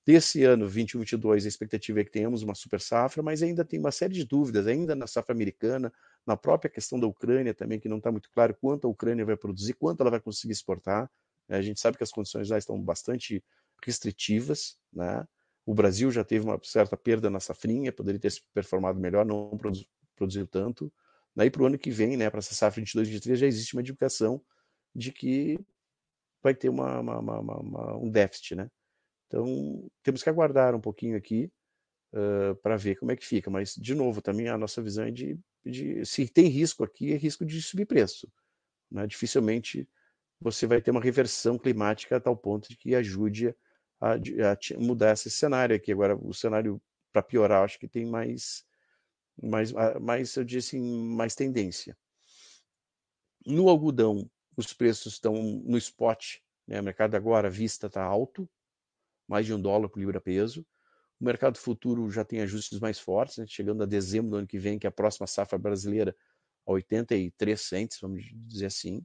Desse 0.05 0.43
ano, 0.43 0.67
21, 0.67 0.99
22, 0.99 1.45
a 1.45 1.47
expectativa 1.47 1.99
é 1.99 2.03
que 2.03 2.11
tenhamos 2.11 2.43
uma 2.43 2.53
super 2.53 2.79
safra, 2.79 3.23
mas 3.23 3.41
ainda 3.41 3.65
tem 3.65 3.79
uma 3.79 3.91
série 3.91 4.13
de 4.13 4.23
dúvidas, 4.23 4.67
ainda 4.67 4.95
na 4.95 5.07
safra 5.07 5.33
americana, 5.33 5.91
na 6.27 6.37
própria 6.37 6.69
questão 6.69 6.99
da 6.99 7.07
Ucrânia 7.07 7.55
também, 7.55 7.79
que 7.79 7.89
não 7.89 7.97
está 7.97 8.11
muito 8.11 8.29
claro 8.31 8.55
quanto 8.61 8.85
a 8.85 8.89
Ucrânia 8.89 9.25
vai 9.25 9.35
produzir, 9.35 9.73
quanto 9.73 10.01
ela 10.01 10.11
vai 10.11 10.19
conseguir 10.19 10.53
exportar. 10.53 11.09
A 11.49 11.61
gente 11.61 11.79
sabe 11.79 11.97
que 11.97 12.03
as 12.03 12.11
condições 12.11 12.49
lá 12.49 12.57
estão 12.57 12.79
bastante 12.79 13.43
restritivas, 13.83 14.77
né? 14.93 15.27
O 15.65 15.73
Brasil 15.73 16.11
já 16.11 16.23
teve 16.23 16.45
uma 16.45 16.59
certa 16.63 16.95
perda 16.95 17.27
na 17.27 17.39
safrinha, 17.39 17.91
poderia 17.91 18.19
ter 18.19 18.31
se 18.31 18.41
performado 18.53 18.99
melhor, 18.99 19.25
não 19.25 19.57
produziu, 20.15 20.45
tanto. 20.45 20.93
Daí 21.35 21.49
para 21.49 21.63
o 21.63 21.65
ano 21.65 21.79
que 21.79 21.89
vem, 21.89 22.15
né, 22.15 22.29
para 22.29 22.39
essa 22.39 22.53
safra 22.53 22.79
22, 22.79 23.09
23, 23.09 23.39
já 23.39 23.47
existe 23.47 23.73
uma 23.75 23.81
divulgação 23.81 24.39
de 24.93 25.11
que 25.11 25.59
vai 26.43 26.53
ter 26.53 26.69
uma, 26.69 26.99
uma, 26.99 27.39
uma, 27.39 27.97
um 27.97 28.09
déficit, 28.09 28.55
né? 28.55 28.69
Então 29.27 29.89
temos 30.03 30.23
que 30.23 30.29
aguardar 30.29 30.75
um 30.75 30.81
pouquinho 30.81 31.17
aqui 31.17 31.51
uh, 32.13 32.55
para 32.57 32.77
ver 32.77 32.95
como 32.95 33.11
é 33.11 33.15
que 33.15 33.25
fica. 33.25 33.49
Mas 33.49 33.75
de 33.75 33.95
novo, 33.95 34.21
também 34.21 34.47
a 34.47 34.57
nossa 34.57 34.81
visão 34.81 35.05
é 35.05 35.11
de, 35.11 35.39
de 35.65 36.05
se 36.05 36.27
tem 36.27 36.47
risco 36.47 36.83
aqui, 36.83 37.13
é 37.13 37.17
risco 37.17 37.45
de 37.45 37.61
subir 37.61 37.85
preço. 37.85 38.31
Né? 38.91 39.05
Dificilmente 39.07 39.87
você 40.39 40.67
vai 40.67 40.81
ter 40.81 40.91
uma 40.91 41.01
reversão 41.01 41.57
climática 41.57 42.17
a 42.17 42.19
tal 42.19 42.35
ponto 42.35 42.69
de 42.69 42.77
que 42.77 42.93
ajude 42.93 43.55
a, 43.99 44.13
a 44.13 44.79
mudar 44.79 45.13
esse 45.13 45.29
cenário 45.29 45.75
aqui. 45.75 45.91
Agora, 45.91 46.15
o 46.15 46.33
cenário, 46.33 46.81
para 47.11 47.23
piorar, 47.23 47.63
acho 47.63 47.79
que 47.79 47.87
tem 47.87 48.05
mais, 48.05 48.65
mais, 49.41 49.71
mais, 49.99 50.35
eu 50.35 50.43
disse, 50.43 50.77
assim, 50.77 51.15
mais 51.15 51.35
tendência. 51.35 51.97
No 53.45 53.69
algodão, 53.69 54.29
os 54.57 54.73
preços 54.73 55.13
estão 55.13 55.33
no 55.41 55.77
spot, 55.77 56.37
né? 56.67 56.79
o 56.79 56.83
mercado 56.83 57.15
agora, 57.15 57.47
à 57.47 57.51
vista, 57.51 57.87
está 57.87 58.03
alto, 58.03 58.49
mais 59.27 59.45
de 59.45 59.53
um 59.53 59.61
dólar 59.61 59.89
por 59.89 59.99
libra-peso. 59.99 60.65
O 61.19 61.25
mercado 61.25 61.57
futuro 61.57 62.09
já 62.11 62.23
tem 62.23 62.41
ajustes 62.41 62.79
mais 62.79 62.99
fortes, 62.99 63.37
né? 63.37 63.45
chegando 63.47 63.83
a 63.83 63.85
dezembro 63.85 64.31
do 64.31 64.37
ano 64.37 64.47
que 64.47 64.59
vem, 64.59 64.77
que 64.77 64.85
é 64.85 64.89
a 64.89 64.91
próxima 64.91 65.25
safra 65.25 65.57
brasileira, 65.57 66.15
a 66.65 66.71
83 66.71 67.59
centes, 67.59 67.99
vamos 68.01 68.23
dizer 68.33 68.65
assim. 68.65 69.01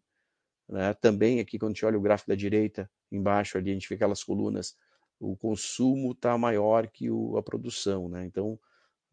Né? 0.69 0.93
Também 0.95 1.41
aqui, 1.41 1.59
quando 1.59 1.73
a 1.73 1.75
gente 1.75 1.85
olha 1.85 1.99
o 1.99 2.01
gráfico 2.01 2.31
da 2.31 2.35
direita, 2.35 2.91
embaixo 3.11 3.59
ali, 3.59 3.71
a 3.71 3.75
gente 3.75 3.89
vê 3.89 3.95
aquelas 3.95 4.25
colunas, 4.25 4.77
o 5.19 5.37
consumo 5.37 6.13
está 6.13 6.37
maior 6.39 6.89
que 6.89 7.11
o, 7.11 7.37
a 7.37 7.43
produção. 7.43 8.09
Né? 8.09 8.25
Então, 8.25 8.59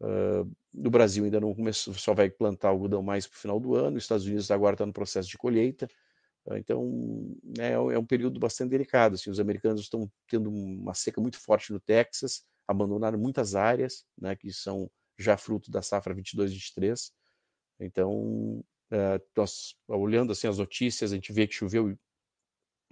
uh, 0.00 0.50
no 0.72 0.90
Brasil 0.90 1.24
ainda 1.24 1.40
não 1.40 1.54
começou, 1.54 1.94
só 1.94 2.14
vai 2.14 2.30
plantar 2.30 2.68
algodão 2.68 3.02
mais 3.02 3.26
para 3.26 3.36
o 3.36 3.38
final 3.40 3.60
do 3.60 3.74
ano, 3.74 3.96
os 3.96 4.04
Estados 4.04 4.26
Unidos 4.26 4.50
agora 4.50 4.74
está 4.74 4.86
no 4.86 4.92
processo 4.92 5.28
de 5.28 5.36
colheita, 5.36 5.88
então 6.56 7.36
é, 7.58 7.72
é, 7.72 7.98
um 7.98 8.06
período 8.06 8.38
bastante 8.38 8.70
delicado. 8.70 9.14
Assim, 9.14 9.30
os 9.30 9.40
americanos 9.40 9.82
estão 9.82 10.10
tendo 10.28 10.50
uma 10.50 10.94
seca 10.94 11.20
muito 11.20 11.38
forte 11.38 11.72
no 11.72 11.80
Texas, 11.80 12.44
abandonaram 12.66 13.18
muitas 13.18 13.54
áreas 13.54 14.06
né, 14.16 14.34
que 14.36 14.52
são 14.52 14.90
já 15.18 15.36
fruto 15.36 15.70
da 15.70 15.82
safra 15.82 16.14
22-23. 16.14 17.10
Então 17.80 18.64
é, 18.90 19.20
nós, 19.36 19.76
olhando 19.86 20.32
assim 20.32 20.48
as 20.48 20.58
notícias, 20.58 21.12
a 21.12 21.14
gente 21.14 21.32
vê 21.32 21.46
que 21.46 21.54
choveu 21.54 21.98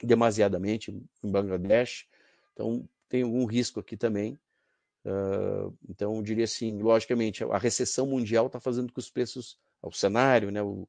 demasiadamente 0.03 0.91
em 0.91 1.31
Bangladesh, 1.31 2.07
então 2.53 2.87
tem 3.09 3.23
algum 3.23 3.45
risco 3.47 3.81
aqui 3.81 3.97
também. 3.97 4.39
Uh, 5.05 5.73
então, 5.89 6.17
eu 6.17 6.23
diria 6.23 6.45
assim, 6.45 6.83
logicamente, 6.83 7.45
a 7.45 7.59
recessão 7.59 8.07
mundial 8.09 8.49
está 8.49 8.59
fazendo 8.59 8.89
com 8.89 8.95
que 8.95 8.99
os 8.99 9.09
preços, 9.09 9.57
o 9.81 9.93
cenário, 9.93 10.51
né, 10.51 10.61
o, 10.61 10.89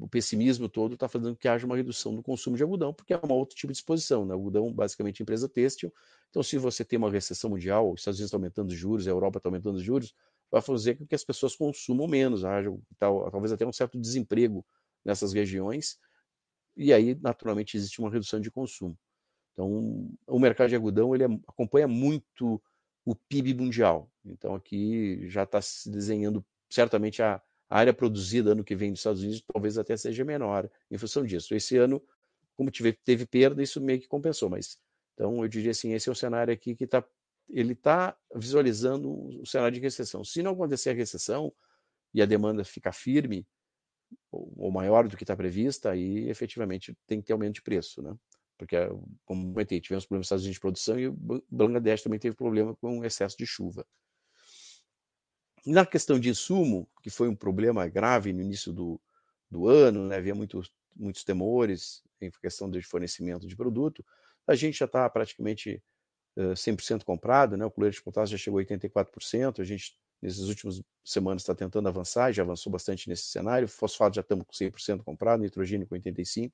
o 0.00 0.08
pessimismo 0.08 0.68
todo 0.68 0.94
está 0.94 1.08
fazendo 1.08 1.36
que 1.36 1.46
haja 1.46 1.64
uma 1.64 1.76
redução 1.76 2.14
do 2.14 2.22
consumo 2.22 2.56
de 2.56 2.62
algodão, 2.62 2.92
porque 2.92 3.12
é 3.12 3.20
um 3.22 3.32
outro 3.32 3.54
tipo 3.54 3.72
de 3.72 3.78
exposição. 3.78 4.24
Né? 4.24 4.32
Algodão, 4.32 4.72
basicamente, 4.72 5.22
empresa 5.22 5.48
têxtil. 5.48 5.92
Então, 6.30 6.42
se 6.42 6.58
você 6.58 6.84
tem 6.84 6.98
uma 6.98 7.10
recessão 7.10 7.50
mundial, 7.50 7.92
os 7.92 8.00
Estados 8.00 8.18
Unidos 8.18 8.28
estão 8.28 8.38
aumentando 8.38 8.68
os 8.68 8.74
juros, 8.74 9.06
a 9.06 9.10
Europa 9.10 9.38
está 9.38 9.48
aumentando 9.48 9.76
os 9.76 9.82
juros, 9.82 10.14
vai 10.50 10.60
fazer 10.60 10.96
com 10.96 11.06
que 11.06 11.14
as 11.14 11.24
pessoas 11.24 11.54
consumam 11.54 12.08
menos, 12.08 12.44
haja 12.44 12.74
tal, 12.98 13.30
talvez 13.30 13.52
até 13.52 13.66
um 13.66 13.72
certo 13.72 13.98
desemprego 13.98 14.64
nessas 15.04 15.32
regiões, 15.32 15.98
e 16.76 16.92
aí, 16.92 17.14
naturalmente, 17.20 17.76
existe 17.76 18.00
uma 18.00 18.10
redução 18.10 18.40
de 18.40 18.50
consumo. 18.50 18.96
Então, 19.52 20.10
o 20.26 20.38
mercado 20.38 20.68
de 20.68 20.76
algodão 20.76 21.14
ele 21.14 21.24
acompanha 21.46 21.88
muito 21.88 22.62
o 23.04 23.14
PIB 23.14 23.54
mundial. 23.54 24.10
Então, 24.24 24.54
aqui 24.54 25.28
já 25.28 25.42
está 25.42 25.60
se 25.60 25.90
desenhando 25.90 26.44
certamente 26.70 27.22
a, 27.22 27.42
a 27.68 27.78
área 27.78 27.92
produzida 27.92 28.52
ano 28.52 28.64
que 28.64 28.74
vem 28.74 28.90
nos 28.90 29.00
Estados 29.00 29.22
Unidos 29.22 29.42
talvez 29.52 29.78
até 29.78 29.96
seja 29.96 30.24
menor 30.24 30.70
em 30.90 30.98
função 30.98 31.24
disso. 31.24 31.54
Esse 31.54 31.76
ano, 31.76 32.02
como 32.56 32.70
tive, 32.70 32.92
teve 32.92 33.26
perda, 33.26 33.62
isso 33.62 33.80
meio 33.80 34.00
que 34.00 34.08
compensou, 34.08 34.48
mas 34.48 34.78
então 35.14 35.42
eu 35.42 35.48
diria 35.48 35.72
assim, 35.72 35.92
esse 35.92 36.08
é 36.08 36.12
o 36.12 36.14
cenário 36.14 36.52
aqui 36.52 36.74
que 36.74 36.84
está 36.84 37.04
ele 37.50 37.72
está 37.72 38.16
visualizando 38.34 39.10
o 39.40 39.46
cenário 39.46 39.74
de 39.74 39.80
recessão. 39.80 40.22
Se 40.22 40.42
não 40.42 40.52
acontecer 40.52 40.90
a 40.90 40.94
recessão 40.94 41.52
e 42.12 42.20
a 42.20 42.26
demanda 42.26 42.62
ficar 42.62 42.92
firme 42.92 43.46
ou 44.30 44.70
maior 44.70 45.08
do 45.08 45.16
que 45.16 45.24
está 45.24 45.36
prevista, 45.36 45.90
aí 45.90 46.28
efetivamente 46.28 46.96
tem 47.06 47.20
que 47.20 47.26
ter 47.26 47.32
aumento 47.32 47.54
de 47.54 47.62
preço, 47.62 48.02
né? 48.02 48.14
Porque, 48.58 48.76
como 49.24 49.52
comentei, 49.52 49.80
tivemos 49.80 50.04
problemas 50.04 50.22
nos 50.22 50.26
Estados 50.26 50.44
Unidos 50.44 50.56
de 50.56 50.60
produção 50.60 50.98
e 50.98 51.08
o 51.08 51.16
Bangladesh 51.48 52.02
também 52.02 52.18
teve 52.18 52.34
problema 52.34 52.74
com 52.76 53.04
excesso 53.04 53.36
de 53.36 53.46
chuva. 53.46 53.86
Na 55.70 55.84
questão 55.84 56.18
de 56.18 56.30
insumo, 56.30 56.88
que 57.02 57.10
foi 57.10 57.28
um 57.28 57.36
problema 57.36 57.86
grave 57.86 58.32
no 58.32 58.40
início 58.40 58.72
do, 58.72 58.98
do 59.50 59.68
ano, 59.68 60.06
né, 60.08 60.16
havia 60.16 60.34
muitos, 60.34 60.72
muitos 60.96 61.24
temores 61.24 62.02
em 62.22 62.30
questão 62.30 62.70
de 62.70 62.80
fornecimento 62.80 63.46
de 63.46 63.54
produto, 63.54 64.02
a 64.46 64.54
gente 64.54 64.78
já 64.78 64.86
está 64.86 65.08
praticamente 65.10 65.82
100% 66.54 67.04
comprado, 67.04 67.56
né? 67.56 67.66
o 67.66 67.70
cloreto 67.70 67.96
de 67.96 68.02
potássio 68.02 68.36
já 68.36 68.42
chegou 68.42 68.60
a 68.60 68.62
84%, 68.62 69.60
a 69.60 69.64
gente, 69.64 69.94
nessas 70.22 70.48
últimas 70.48 70.80
semanas, 71.04 71.42
está 71.42 71.54
tentando 71.54 71.86
avançar, 71.86 72.32
já 72.32 72.42
avançou 72.42 72.72
bastante 72.72 73.08
nesse 73.08 73.24
cenário, 73.24 73.68
fosfato 73.68 74.16
já 74.16 74.22
estamos 74.22 74.46
com 74.46 74.52
100% 74.52 75.02
comprado, 75.02 75.42
nitrogênio 75.42 75.86
com 75.86 75.96
85%, 75.96 76.50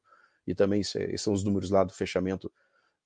e 0.47 0.55
também 0.55 0.83
é, 0.97 1.17
são 1.17 1.33
os 1.33 1.45
números 1.45 1.71
lá 1.71 1.85
do 1.85 1.93
fechamento 1.93 2.53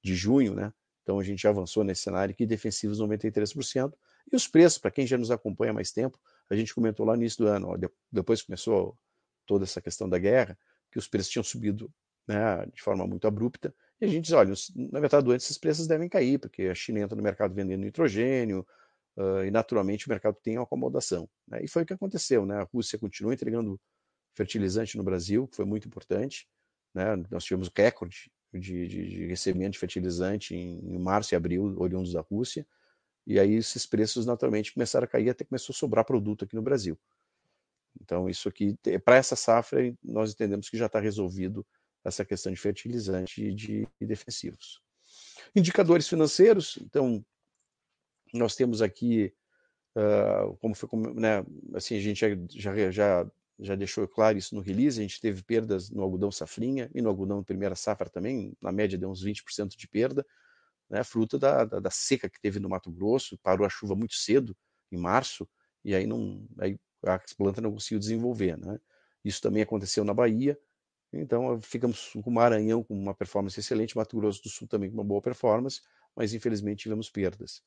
de 0.03 0.15
junho, 0.15 0.55
né? 0.55 0.73
Então 1.03 1.19
a 1.19 1.23
gente 1.23 1.43
já 1.43 1.51
avançou 1.51 1.85
nesse 1.85 2.03
cenário 2.03 2.33
aqui, 2.33 2.47
defensivos 2.47 2.99
93%, 3.01 3.93
e 4.31 4.37
os 4.37 4.47
preços, 4.47 4.79
para 4.79 4.91
quem 4.91 5.07
já 5.07 5.17
nos 5.17 5.31
acompanha 5.31 5.71
há 5.71 5.75
mais 5.75 5.91
tempo, 5.91 6.19
a 6.51 6.57
gente 6.57 6.75
comentou 6.75 7.05
lá 7.07 7.15
no 7.15 7.23
início 7.23 7.45
do 7.45 7.51
ano, 7.51 7.73
depois 8.11 8.43
começou 8.43 8.99
toda 9.47 9.65
essa 9.65 9.81
questão 9.81 10.09
da 10.09 10.19
guerra, 10.19 10.59
que 10.91 10.99
os 10.99 11.09
preços 11.09 11.31
tinham 11.31 11.45
subido 11.45 11.93
né, 12.27 12.67
de 12.75 12.83
forma 12.83 13.07
muito 13.07 13.27
abrupta, 13.27 13.75
e 14.01 14.05
a 14.05 14.09
gente 14.09 14.25
diz, 14.25 14.33
olha, 14.33 14.53
na 14.77 15.01
metade 15.01 15.25
do 15.25 15.31
ano 15.31 15.39
esses 15.39 15.59
preços 15.59 15.87
devem 15.87 16.09
cair, 16.09 16.39
porque 16.39 16.63
a 16.65 16.75
China 16.75 17.01
entra 17.01 17.17
no 17.17 17.23
mercado 17.23 17.55
vendendo 17.55 17.81
nitrogênio, 17.81 18.67
uh, 19.17 19.45
e 19.45 19.51
naturalmente 19.51 20.07
o 20.07 20.11
mercado 20.11 20.37
tem 20.43 20.57
acomodação. 20.57 21.29
Né? 21.47 21.61
E 21.65 21.69
foi 21.69 21.83
o 21.83 21.87
que 21.87 21.93
aconteceu, 21.93 22.47
né? 22.47 22.57
A 22.57 22.63
Rússia 22.63 22.99
continua 22.99 23.35
entregando 23.35 23.81
fertilizante 24.35 24.97
no 24.97 25.03
Brasil, 25.03 25.49
que 25.49 25.57
foi 25.57 25.65
muito 25.65 25.89
importante. 25.89 26.49
Né? 26.95 27.17
Nós 27.31 27.45
tivemos 27.45 27.71
recorde 27.75 28.31
de, 28.53 28.87
de, 28.87 29.09
de 29.09 29.27
recebimento 29.27 29.73
de 29.73 29.79
fertilizante 29.79 30.55
em, 30.55 30.95
em, 30.95 30.99
março 30.99 31.35
e 31.35 31.37
abril, 31.37 31.75
oriundos 31.79 32.13
da 32.13 32.21
Rússia, 32.21 32.67
e 33.29 33.39
aí 33.39 33.57
esses 33.57 33.85
preços 33.85 34.25
naturalmente 34.25 34.73
começaram 34.73 35.05
a 35.05 35.07
cair, 35.07 35.29
até 35.29 35.45
começou 35.45 35.75
a 35.75 35.77
sobrar 35.77 36.03
produto 36.03 36.47
aqui 36.47 36.57
no 36.57 36.63
Brasil. 36.63 36.99
Então, 38.01 38.27
isso 38.27 38.49
aqui, 38.49 38.75
para 39.05 39.17
essa 39.17 39.37
safra, 39.37 39.95
nós 40.03 40.33
entendemos 40.33 40.71
que 40.71 40.79
já 40.79 40.87
está 40.87 40.99
resolvido 40.99 41.67
essa 42.03 42.25
questão 42.25 42.51
de 42.51 42.59
fertilizante 42.59 43.45
e 43.45 43.53
de 43.53 43.87
defensivos. 44.01 44.81
Indicadores 45.55 46.09
financeiros, 46.09 46.79
então, 46.81 47.23
nós 48.33 48.57
temos 48.57 48.81
aqui, 48.81 49.35
uh, 49.95 50.57
como 50.57 50.75
foi, 50.75 50.89
né, 51.15 51.45
assim, 51.75 51.99
a 51.99 52.01
gente 52.01 52.21
já, 52.21 52.29
já, 52.49 52.91
já 52.91 53.31
já 53.61 53.75
deixou 53.75 54.07
claro 54.07 54.39
isso 54.39 54.55
no 54.55 54.61
release, 54.61 55.01
a 55.01 55.03
gente 55.03 55.21
teve 55.21 55.43
perdas 55.43 55.91
no 55.91 56.01
algodão 56.01 56.31
safrinha 56.31 56.89
e 56.95 57.03
no 57.03 57.09
algodão 57.09 57.43
primeira 57.43 57.75
safra 57.75 58.09
também, 58.09 58.57
na 58.63 58.71
média 58.71 58.97
deu 58.97 59.11
uns 59.11 59.25
20% 59.25 59.77
de 59.77 59.89
perda, 59.89 60.25
né, 60.89 61.05
fruto 61.05 61.39
da, 61.39 61.65
da, 61.65 61.81
da, 61.81 61.91
seca 61.91 62.29
que 62.29 62.41
teve 62.41 62.59
no 62.59 62.69
Mato 62.69 62.91
Grosso, 62.91 63.39
parou 63.39 63.67
a 63.67 63.71
chuva 63.71 63.95
muito 63.95 64.15
cedo, 64.15 64.57
em 64.91 64.97
março, 64.99 65.49
e 65.85 65.95
aí, 65.95 66.07
não, 66.07 66.47
aí 66.59 66.79
a 67.05 67.21
planta 67.37 67.61
não 67.61 67.73
conseguiu 67.73 67.99
desenvolver. 67.99 68.57
Né? 68.57 68.79
Isso 69.25 69.41
também 69.41 69.63
aconteceu 69.63 70.05
na 70.05 70.15
Bahia, 70.15 70.59
então 71.13 71.61
ficamos 71.61 72.13
com 72.13 72.31
o 72.31 72.33
Maranhão 72.33 72.83
com 72.83 72.95
uma 72.95 73.15
performance 73.15 73.59
excelente, 73.59 73.97
Mato 73.97 74.17
Grosso 74.17 74.43
do 74.43 74.49
Sul 74.49 74.69
também 74.69 74.91
com 74.91 74.97
uma 74.97 75.05
boa 75.05 75.23
performance, 75.23 75.81
mas 76.15 76.35
infelizmente 76.35 76.83
tivemos 76.83 77.11
perdas. 77.11 77.63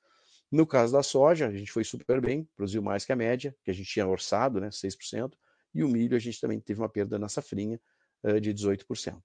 No 0.51 0.67
caso 0.67 0.91
da 0.91 1.01
soja, 1.01 1.47
a 1.47 1.51
gente 1.51 1.71
foi 1.71 1.83
super 1.83 2.19
bem, 2.19 2.47
produziu 2.55 2.81
mais 2.81 3.05
que 3.05 3.11
a 3.13 3.15
média, 3.15 3.55
que 3.63 3.71
a 3.71 3.73
gente 3.73 3.89
tinha 3.89 4.05
orçado, 4.05 4.59
né, 4.59 4.69
6%, 4.69 5.33
e 5.73 5.83
o 5.83 5.87
milho 5.87 6.15
a 6.15 6.19
gente 6.19 6.41
também 6.41 6.59
teve 6.59 6.81
uma 6.81 6.89
perda 6.89 7.17
na 7.17 7.29
safrinha 7.29 7.79
uh, 8.23 8.39
de 8.39 8.53
18%. 8.53 9.21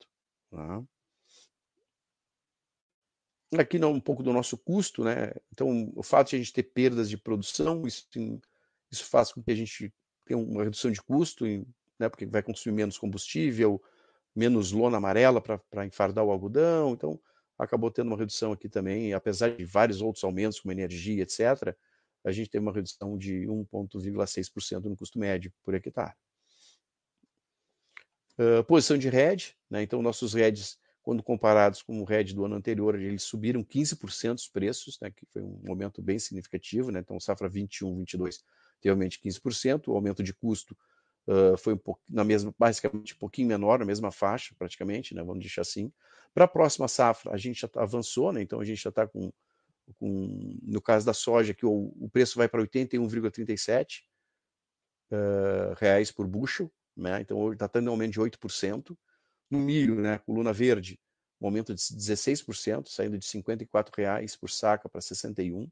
Tá? 0.50 0.84
Aqui 3.58 3.78
não, 3.78 3.92
um 3.92 4.00
pouco 4.00 4.22
do 4.22 4.32
nosso 4.32 4.56
custo, 4.58 5.04
né? 5.04 5.32
Então, 5.52 5.92
o 5.94 6.02
fato 6.02 6.30
de 6.30 6.36
a 6.36 6.38
gente 6.38 6.52
ter 6.52 6.62
perdas 6.62 7.08
de 7.08 7.16
produção, 7.16 7.86
isso, 7.86 8.06
isso 8.90 9.04
faz 9.04 9.32
com 9.32 9.42
que 9.42 9.50
a 9.50 9.54
gente 9.54 9.92
tenha 10.24 10.38
uma 10.38 10.64
redução 10.64 10.90
de 10.90 11.00
custo, 11.00 11.44
né? 11.98 12.08
porque 12.08 12.26
vai 12.26 12.42
consumir 12.42 12.76
menos 12.76 12.98
combustível, 12.98 13.82
menos 14.34 14.72
lona 14.72 14.98
amarela 14.98 15.40
para 15.40 15.86
enfardar 15.86 16.24
o 16.24 16.30
algodão. 16.30 16.92
Então, 16.92 17.20
acabou 17.58 17.90
tendo 17.90 18.08
uma 18.08 18.18
redução 18.18 18.52
aqui 18.52 18.68
também, 18.68 19.14
apesar 19.14 19.50
de 19.50 19.64
vários 19.64 20.02
outros 20.02 20.24
aumentos, 20.24 20.60
como 20.60 20.72
energia, 20.72 21.22
etc., 21.22 21.74
a 22.24 22.32
gente 22.32 22.50
teve 22.50 22.62
uma 22.62 22.72
redução 22.72 23.16
de 23.16 23.46
1,6% 23.46 24.84
no 24.84 24.96
custo 24.96 25.18
médio 25.18 25.52
por 25.62 25.74
hectare. 25.74 26.12
Uh, 28.36 28.64
posição 28.64 28.98
de 28.98 29.08
RED, 29.08 29.54
né? 29.70 29.82
então 29.82 30.02
nossos 30.02 30.34
REDs, 30.34 30.76
quando 31.06 31.22
comparados 31.22 31.82
com 31.82 32.00
o 32.00 32.04
RED 32.04 32.34
do 32.34 32.44
ano 32.44 32.56
anterior, 32.56 32.96
eles 32.96 33.22
subiram 33.22 33.62
15% 33.62 34.34
os 34.34 34.48
preços, 34.48 34.98
né? 35.00 35.08
que 35.08 35.24
foi 35.26 35.40
um 35.40 35.62
aumento 35.68 36.02
bem 36.02 36.18
significativo, 36.18 36.90
né? 36.90 36.98
então 36.98 37.20
safra 37.20 37.48
21, 37.48 37.96
22 37.98 38.42
teve 38.80 39.08
de 39.08 39.18
15%, 39.20 39.86
o 39.86 39.94
aumento 39.94 40.20
de 40.20 40.34
custo 40.34 40.76
uh, 41.28 41.56
foi 41.58 41.74
um 41.74 41.78
pouco, 41.78 42.02
na 42.10 42.24
mesma, 42.24 42.52
basicamente 42.58 43.14
um 43.14 43.18
pouquinho 43.18 43.46
menor, 43.46 43.78
na 43.78 43.84
mesma 43.84 44.10
faixa, 44.10 44.52
praticamente, 44.58 45.14
né, 45.14 45.22
vamos 45.22 45.42
deixar 45.42 45.62
assim. 45.62 45.92
Para 46.34 46.44
a 46.44 46.48
próxima 46.48 46.88
safra, 46.88 47.32
a 47.32 47.36
gente 47.36 47.60
já 47.60 47.68
tá, 47.68 47.82
avançou, 47.82 48.32
né, 48.32 48.42
então 48.42 48.60
a 48.60 48.64
gente 48.64 48.82
já 48.82 48.90
está 48.90 49.06
com, 49.06 49.32
com, 50.00 50.58
no 50.60 50.82
caso 50.82 51.06
da 51.06 51.14
soja, 51.14 51.54
que 51.54 51.64
o, 51.64 51.94
o 52.00 52.10
preço 52.10 52.36
vai 52.36 52.48
para 52.48 52.60
81,37 52.60 54.00
uh, 55.12 55.74
reais 55.78 56.10
por 56.10 56.26
bushel, 56.26 56.68
né, 56.96 57.20
então 57.20 57.52
está 57.52 57.68
tendo 57.68 57.86
um 57.86 57.92
aumento 57.92 58.12
de 58.12 58.20
8%. 58.20 58.96
No 59.50 59.58
milho, 59.58 60.00
né, 60.00 60.18
coluna 60.18 60.52
verde, 60.52 60.98
um 61.40 61.46
aumento 61.46 61.74
de 61.74 61.80
16%, 61.80 62.88
saindo 62.88 63.18
de 63.18 63.26
54 63.26 63.92
reais 63.96 64.36
por 64.36 64.50
saca 64.50 64.88
para 64.88 65.00
61. 65.00 65.68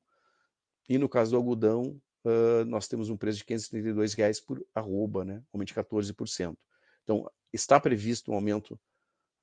E 0.89 0.99
no 0.99 1.09
caso 1.09 1.33
do 1.33 1.37
algodão, 1.37 2.01
uh, 2.25 2.65
nós 2.67 2.87
temos 2.87 3.09
um 3.09 3.17
preço 3.17 3.39
de 3.39 3.45
532 3.45 4.15
reais 4.15 4.41
por 4.41 4.65
arroba, 4.75 5.25
né? 5.25 5.43
aumento 5.53 5.69
de 5.69 5.75
14%. 5.75 6.57
Então, 7.03 7.31
está 7.53 7.81
previsto 7.81 8.31
um 8.31 8.35
aumento 8.35 8.79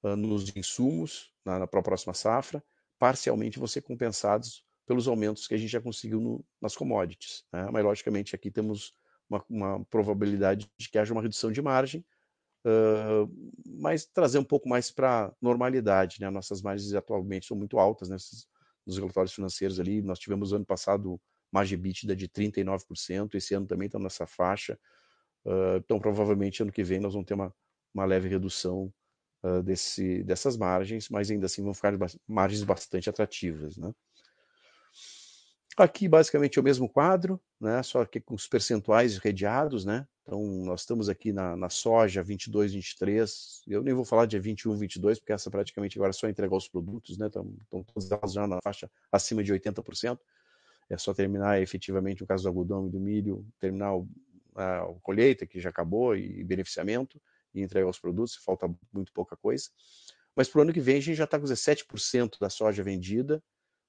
uh, 0.04 0.16
nos 0.16 0.56
insumos 0.56 1.32
na, 1.44 1.60
na 1.60 1.68
próxima 1.68 2.14
safra, 2.14 2.64
parcialmente 3.00 3.58
vão 3.58 3.68
ser 3.68 3.82
compensados 3.82 4.64
pelos 4.86 5.08
aumentos 5.08 5.48
que 5.48 5.54
a 5.54 5.58
gente 5.58 5.72
já 5.72 5.82
conseguiu 5.82 6.20
no, 6.20 6.46
nas 6.62 6.76
commodities. 6.76 7.44
Né? 7.52 7.68
Mas, 7.72 7.84
logicamente, 7.84 8.36
aqui 8.36 8.52
temos 8.52 8.94
uma, 9.30 9.44
uma, 9.50 9.86
probabilidade 9.86 10.70
de 10.78 10.90
que 10.90 10.98
haja 10.98 11.14
uma 11.14 11.22
redução 11.22 11.52
de 11.52 11.62
margem, 11.62 12.06
uh, 12.66 13.32
mas 13.66 14.06
trazer 14.06 14.38
um 14.40 14.44
pouco 14.44 14.68
mais 14.68 14.92
para 14.92 15.34
normalidade. 15.42 16.20
Né? 16.20 16.30
Nossas 16.30 16.62
margens 16.62 16.94
atualmente 16.94 17.48
são 17.48 17.58
muito 17.58 17.80
altas 17.80 18.10
né? 18.10 18.18
nos 18.86 18.98
relatórios 18.98 19.34
financeiros 19.34 19.80
ali. 19.80 20.02
Nós 20.02 20.20
tivemos 20.20 20.54
ano 20.54 20.66
passado 20.66 21.20
margem 21.52 21.78
EBITDA 21.78 22.16
de 22.16 22.30
39%, 22.30 23.36
esse 23.36 23.54
ano 23.54 23.68
também 23.68 23.88
está 23.88 24.00
nessa 24.00 24.26
faixa. 24.26 24.80
Uh, 25.46 25.78
então, 25.78 26.00
provavelmente, 26.00 26.62
ano 26.62 26.72
que 26.72 26.84
vem 26.84 27.00
nós 27.00 27.14
vamos 27.14 27.28
ter 27.28 27.34
uma, 27.34 27.54
uma 27.94 28.06
leve 28.06 28.30
redução 28.30 28.94
uh, 29.44 29.62
desse, 29.62 30.24
dessas 30.24 30.56
margens, 30.56 31.10
mas 31.10 31.30
ainda 31.30 31.48
assim 31.48 31.64
vão 31.64 31.74
ficar 31.74 31.94
margens 32.28 32.64
bastante 32.64 33.10
atrativas. 33.10 33.78
Né? 33.78 33.92
Aqui, 35.78 36.08
basicamente, 36.08 36.58
é 36.58 36.62
o 36.62 36.64
mesmo 36.64 36.90
quadro, 36.90 37.40
né? 37.60 37.82
só 37.82 38.04
que 38.06 38.20
com 38.20 38.36
os 38.36 38.48
percentuais 38.48 39.18
redeados. 39.18 39.86
Né? 39.86 40.06
Então, 40.24 40.42
nós 40.44 40.82
estamos 40.82 41.08
aqui 41.08 41.32
na, 41.32 41.56
na 41.56 41.70
soja 41.70 42.22
22, 42.22 42.74
23. 42.74 43.62
Eu 43.68 43.82
nem 43.82 43.94
vou 43.94 44.04
falar 44.04 44.26
de 44.26 44.38
21, 44.38 44.76
22, 44.76 45.20
porque 45.20 45.32
essa 45.32 45.50
praticamente 45.50 45.98
agora 45.98 46.10
é 46.10 46.14
só 46.14 46.28
entregar 46.28 46.56
os 46.56 46.68
produtos, 46.68 47.18
né? 47.18 47.28
Estão, 47.28 47.56
todas 47.70 48.12
elas 48.12 48.34
já 48.34 48.46
na 48.46 48.60
faixa 48.62 48.90
acima 49.12 49.44
de 49.44 49.54
80%. 49.54 50.20
É 50.90 50.98
só 50.98 51.14
terminar 51.14 51.62
efetivamente 51.62 52.22
o 52.22 52.28
caso 52.28 52.44
do 52.44 52.50
algodão 52.50 52.88
e 52.88 52.90
do 52.90 53.00
milho, 53.00 53.46
terminar 53.60 53.94
a, 54.56 54.86
colheita, 55.02 55.46
que 55.46 55.60
já 55.60 55.70
acabou, 55.70 56.16
e 56.16 56.44
beneficiamento, 56.44 57.20
e 57.54 57.62
entregar 57.62 57.90
os 57.90 58.00
produtos, 58.00 58.36
falta 58.36 58.70
muito 58.92 59.12
pouca 59.14 59.38
coisa. 59.38 59.70
Mas 60.36 60.50
para 60.50 60.60
o 60.60 60.62
ano 60.64 60.74
que 60.74 60.80
vem 60.80 60.98
a 60.98 61.02
gente 61.02 61.16
já 61.16 61.24
está 61.24 61.40
com 61.40 61.46
17% 61.46 62.40
da 62.40 62.50
soja 62.50 62.84
vendida, 62.84 63.42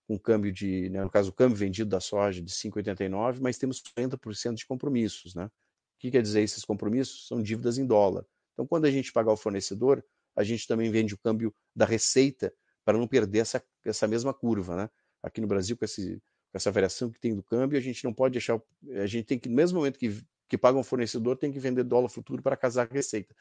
com 0.07 0.19
câmbio 0.19 0.53
de, 0.53 0.89
né, 0.91 1.03
no 1.03 1.11
caso, 1.11 1.31
o 1.31 1.33
câmbio 1.33 1.57
vendido 1.57 1.89
da 1.89 2.01
soja 2.01 2.43
de 2.43 2.53
5,89, 2.53 3.41
mas 3.41 3.59
temos 3.59 3.81
40% 3.81 4.55
de 4.55 4.67
compromissos. 4.67 5.35
Né? 5.35 5.47
O 5.47 5.51
que 5.99 6.11
quer 6.11 6.23
dizer 6.23 6.43
esses 6.43 6.65
compromissos? 6.65 7.27
São 7.27 7.43
dívidas 7.43 7.79
em 7.79 7.87
dólar. 7.87 8.25
Então, 8.53 8.67
quando 8.67 8.85
a 8.85 8.91
gente 8.91 9.13
pagar 9.13 9.33
o 9.33 9.37
fornecedor, 9.37 10.05
a 10.37 10.43
gente 10.43 10.67
também 10.67 10.91
vende 10.91 11.15
o 11.15 11.19
câmbio 11.19 11.55
da 11.75 11.85
receita 11.85 12.53
para 12.85 12.99
não 12.99 13.07
perder 13.07 13.41
essa, 13.41 13.63
essa 13.85 14.09
mesma 14.09 14.35
curva. 14.35 14.77
Né? 14.77 14.91
Aqui 15.23 15.41
no 15.41 15.47
Brasil, 15.47 15.77
com 15.77 15.85
esse 15.85 16.21
com 16.53 16.59
essa 16.59 16.71
variação 16.71 17.11
que 17.11 17.19
tem 17.19 17.35
do 17.35 17.43
câmbio, 17.43 17.79
a 17.79 17.81
gente 17.81 18.05
não 18.05 18.13
pode 18.13 18.35
deixar, 18.35 18.61
a 19.01 19.07
gente 19.07 19.25
tem 19.25 19.39
que, 19.39 19.49
no 19.49 19.57
mesmo 19.57 19.79
momento 19.79 19.99
que, 19.99 20.23
que 20.47 20.59
paga 20.59 20.79
um 20.79 20.85
fornecedor, 20.85 21.35
tem 21.39 21.51
que 21.51 21.59
vender 21.59 21.83
dólar 21.83 22.11
futuro 22.11 22.43
para 22.43 22.59
casar 22.59 22.87
a 22.87 22.93
receita. 22.93 23.35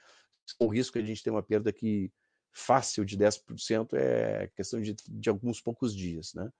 O 0.58 0.68
risco 0.68 0.98
de 0.98 1.04
a 1.04 1.08
gente 1.08 1.22
ter 1.22 1.30
uma 1.30 1.44
perda 1.44 1.70
aqui 1.70 2.10
fácil 2.52 3.06
de 3.06 3.18
10% 3.18 3.94
é 3.94 4.48
questão 4.56 4.82
de, 4.82 4.96
de 5.08 5.30
alguns 5.30 5.62
poucos 5.62 5.96
dias, 5.96 6.34
né? 6.34 6.52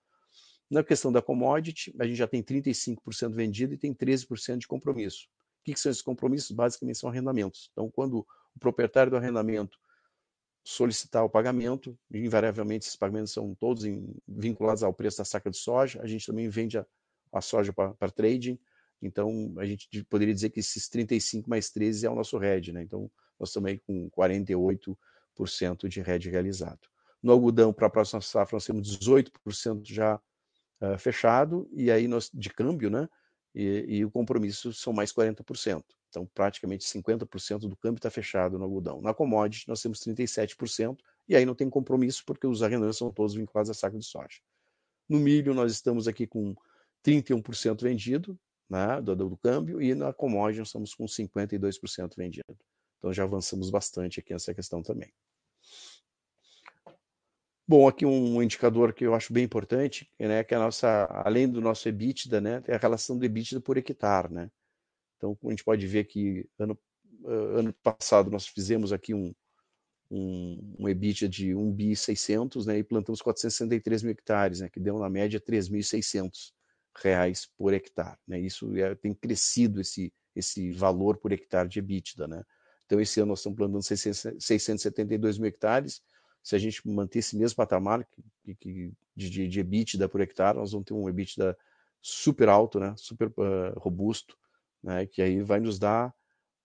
Na 0.70 0.82
questão 0.82 1.12
da 1.12 1.20
commodity, 1.20 1.94
a 1.98 2.06
gente 2.06 2.16
já 2.16 2.26
tem 2.26 2.42
35% 2.42 3.34
vendido 3.34 3.74
e 3.74 3.78
tem 3.78 3.92
13% 3.94 4.58
de 4.58 4.66
compromisso. 4.66 5.26
O 5.60 5.64
que, 5.64 5.74
que 5.74 5.80
são 5.80 5.92
esses 5.92 6.02
compromissos? 6.02 6.50
Basicamente 6.50 6.98
são 6.98 7.10
arrendamentos. 7.10 7.68
Então, 7.72 7.90
quando 7.90 8.26
o 8.54 8.58
proprietário 8.58 9.10
do 9.10 9.16
arrendamento 9.18 9.78
solicitar 10.64 11.24
o 11.24 11.28
pagamento, 11.28 11.98
invariavelmente 12.10 12.86
esses 12.86 12.96
pagamentos 12.96 13.32
são 13.32 13.54
todos 13.54 13.84
em, 13.84 14.14
vinculados 14.26 14.82
ao 14.82 14.94
preço 14.94 15.18
da 15.18 15.24
saca 15.24 15.50
de 15.50 15.58
soja, 15.58 16.00
a 16.02 16.06
gente 16.06 16.26
também 16.26 16.48
vende 16.48 16.78
a, 16.78 16.86
a 17.32 17.40
soja 17.40 17.72
para 17.72 18.10
trading, 18.10 18.58
então 19.00 19.54
a 19.58 19.66
gente 19.66 20.04
poderia 20.04 20.32
dizer 20.32 20.50
que 20.50 20.60
esses 20.60 20.88
35 20.88 21.50
mais 21.50 21.70
13 21.70 22.06
é 22.06 22.10
o 22.10 22.14
nosso 22.14 22.38
RED, 22.38 22.72
né? 22.72 22.82
então 22.82 23.10
nós 23.38 23.48
estamos 23.48 23.70
aí 23.70 23.78
com 23.78 24.08
48% 24.10 24.96
de 25.88 26.00
RED 26.00 26.26
realizado. 26.26 26.80
No 27.22 27.32
algodão, 27.32 27.72
para 27.72 27.86
a 27.86 27.90
próxima 27.90 28.20
safra, 28.20 28.56
nós 28.56 28.66
temos 28.66 28.98
18% 28.98 29.82
já 29.84 30.20
uh, 30.80 30.98
fechado, 30.98 31.68
e 31.72 31.90
aí 31.90 32.08
nós, 32.08 32.30
de 32.32 32.50
câmbio, 32.50 32.90
né? 32.90 33.08
E, 33.54 33.84
e 33.88 34.04
o 34.04 34.10
compromisso 34.10 34.72
são 34.72 34.92
mais 34.92 35.12
40%. 35.12 35.84
Então, 36.08 36.26
praticamente 36.34 36.84
50% 36.84 37.60
do 37.60 37.76
câmbio 37.76 37.98
está 37.98 38.10
fechado 38.10 38.58
no 38.58 38.64
algodão. 38.64 39.00
Na 39.00 39.14
commodity, 39.14 39.68
nós 39.68 39.80
temos 39.80 40.00
37%, 40.00 40.98
e 41.28 41.36
aí 41.36 41.46
não 41.46 41.54
tem 41.54 41.70
compromisso, 41.70 42.22
porque 42.26 42.46
os 42.46 42.62
arrendamentos 42.62 42.98
são 42.98 43.10
todos 43.10 43.34
vinculados 43.34 43.70
a 43.70 43.74
saco 43.74 43.98
de 43.98 44.04
soja. 44.04 44.40
No 45.08 45.18
milho, 45.18 45.54
nós 45.54 45.72
estamos 45.72 46.08
aqui 46.08 46.26
com 46.26 46.54
31% 47.04 47.82
vendido 47.82 48.38
né, 48.68 49.00
do, 49.00 49.14
do, 49.14 49.36
câmbio, 49.36 49.80
e 49.80 49.94
na 49.94 50.12
commodity 50.12 50.58
nós 50.58 50.68
estamos 50.68 50.94
com 50.94 51.04
52% 51.04 52.16
vendido. 52.16 52.56
Então, 53.02 53.12
já 53.12 53.24
avançamos 53.24 53.68
bastante 53.68 54.20
aqui 54.20 54.32
nessa 54.32 54.54
questão 54.54 54.80
também. 54.80 55.12
Bom, 57.66 57.88
aqui 57.88 58.06
um 58.06 58.40
indicador 58.40 58.92
que 58.92 59.04
eu 59.04 59.12
acho 59.12 59.32
bem 59.32 59.42
importante, 59.42 60.08
né, 60.20 60.44
que 60.44 60.54
é 60.54 60.56
a 60.56 60.60
nossa, 60.60 61.06
além 61.24 61.48
do 61.48 61.60
nosso 61.60 61.88
EBITDA, 61.88 62.40
né, 62.40 62.62
é 62.68 62.76
a 62.76 62.78
relação 62.78 63.18
do 63.18 63.24
EBITDA 63.24 63.60
por 63.60 63.76
hectare, 63.76 64.32
né? 64.32 64.48
Então, 65.16 65.36
a 65.44 65.50
gente 65.50 65.64
pode 65.64 65.84
ver 65.84 66.04
que 66.04 66.48
ano, 66.56 66.78
ano 67.24 67.72
passado 67.82 68.30
nós 68.30 68.46
fizemos 68.46 68.92
aqui 68.92 69.12
um, 69.14 69.34
um, 70.08 70.76
um 70.78 70.88
EBITDA 70.88 71.28
de 71.28 71.56
1 71.56 71.72
bi 71.72 71.96
600, 71.96 72.66
né, 72.66 72.78
e 72.78 72.84
plantamos 72.84 73.20
463 73.20 74.04
mil 74.04 74.12
hectares, 74.12 74.60
né, 74.60 74.68
que 74.68 74.78
deu 74.78 74.96
na 75.00 75.10
média 75.10 75.40
3.600 75.40 76.52
reais 76.96 77.48
por 77.58 77.74
hectare, 77.74 78.18
né, 78.28 78.38
isso 78.38 78.76
é, 78.76 78.94
tem 78.94 79.12
crescido 79.12 79.80
esse, 79.80 80.12
esse 80.36 80.70
valor 80.70 81.16
por 81.16 81.32
hectare 81.32 81.68
de 81.68 81.80
EBITDA, 81.80 82.28
né, 82.28 82.44
então 82.92 83.00
esse 83.00 83.20
ano 83.20 83.30
nós 83.30 83.38
estamos 83.38 83.56
plantando 83.56 83.82
672 83.82 85.38
mil 85.38 85.48
hectares, 85.48 86.02
se 86.42 86.54
a 86.54 86.58
gente 86.58 86.86
manter 86.86 87.20
esse 87.20 87.34
mesmo 87.38 87.56
patamar 87.56 88.06
que, 88.44 88.54
que, 88.54 88.92
de, 89.16 89.48
de 89.48 89.60
EBITDA 89.60 90.10
por 90.10 90.20
hectare, 90.20 90.58
nós 90.58 90.72
vamos 90.72 90.84
ter 90.84 90.92
um 90.92 91.08
EBITDA 91.08 91.56
super 92.02 92.50
alto, 92.50 92.78
né, 92.78 92.92
super 92.98 93.28
uh, 93.28 93.78
robusto, 93.78 94.36
né, 94.82 95.06
que 95.06 95.22
aí 95.22 95.40
vai 95.40 95.58
nos 95.58 95.78
dar 95.78 96.12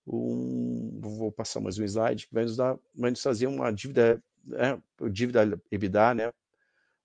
um, 0.05 0.99
vou 0.99 1.31
passar 1.31 1.61
mais 1.61 1.79
um 1.79 1.85
slide 1.85 2.27
que 2.27 2.33
vai 2.33 2.43
nos 2.43 2.57
dar, 2.57 2.77
vai 2.93 3.11
nos 3.11 3.21
fazer 3.21 3.47
uma 3.47 3.71
dívida, 3.71 4.21
é, 4.55 5.09
dívida 5.09 5.57
EBITDA, 5.71 6.13
né, 6.13 6.33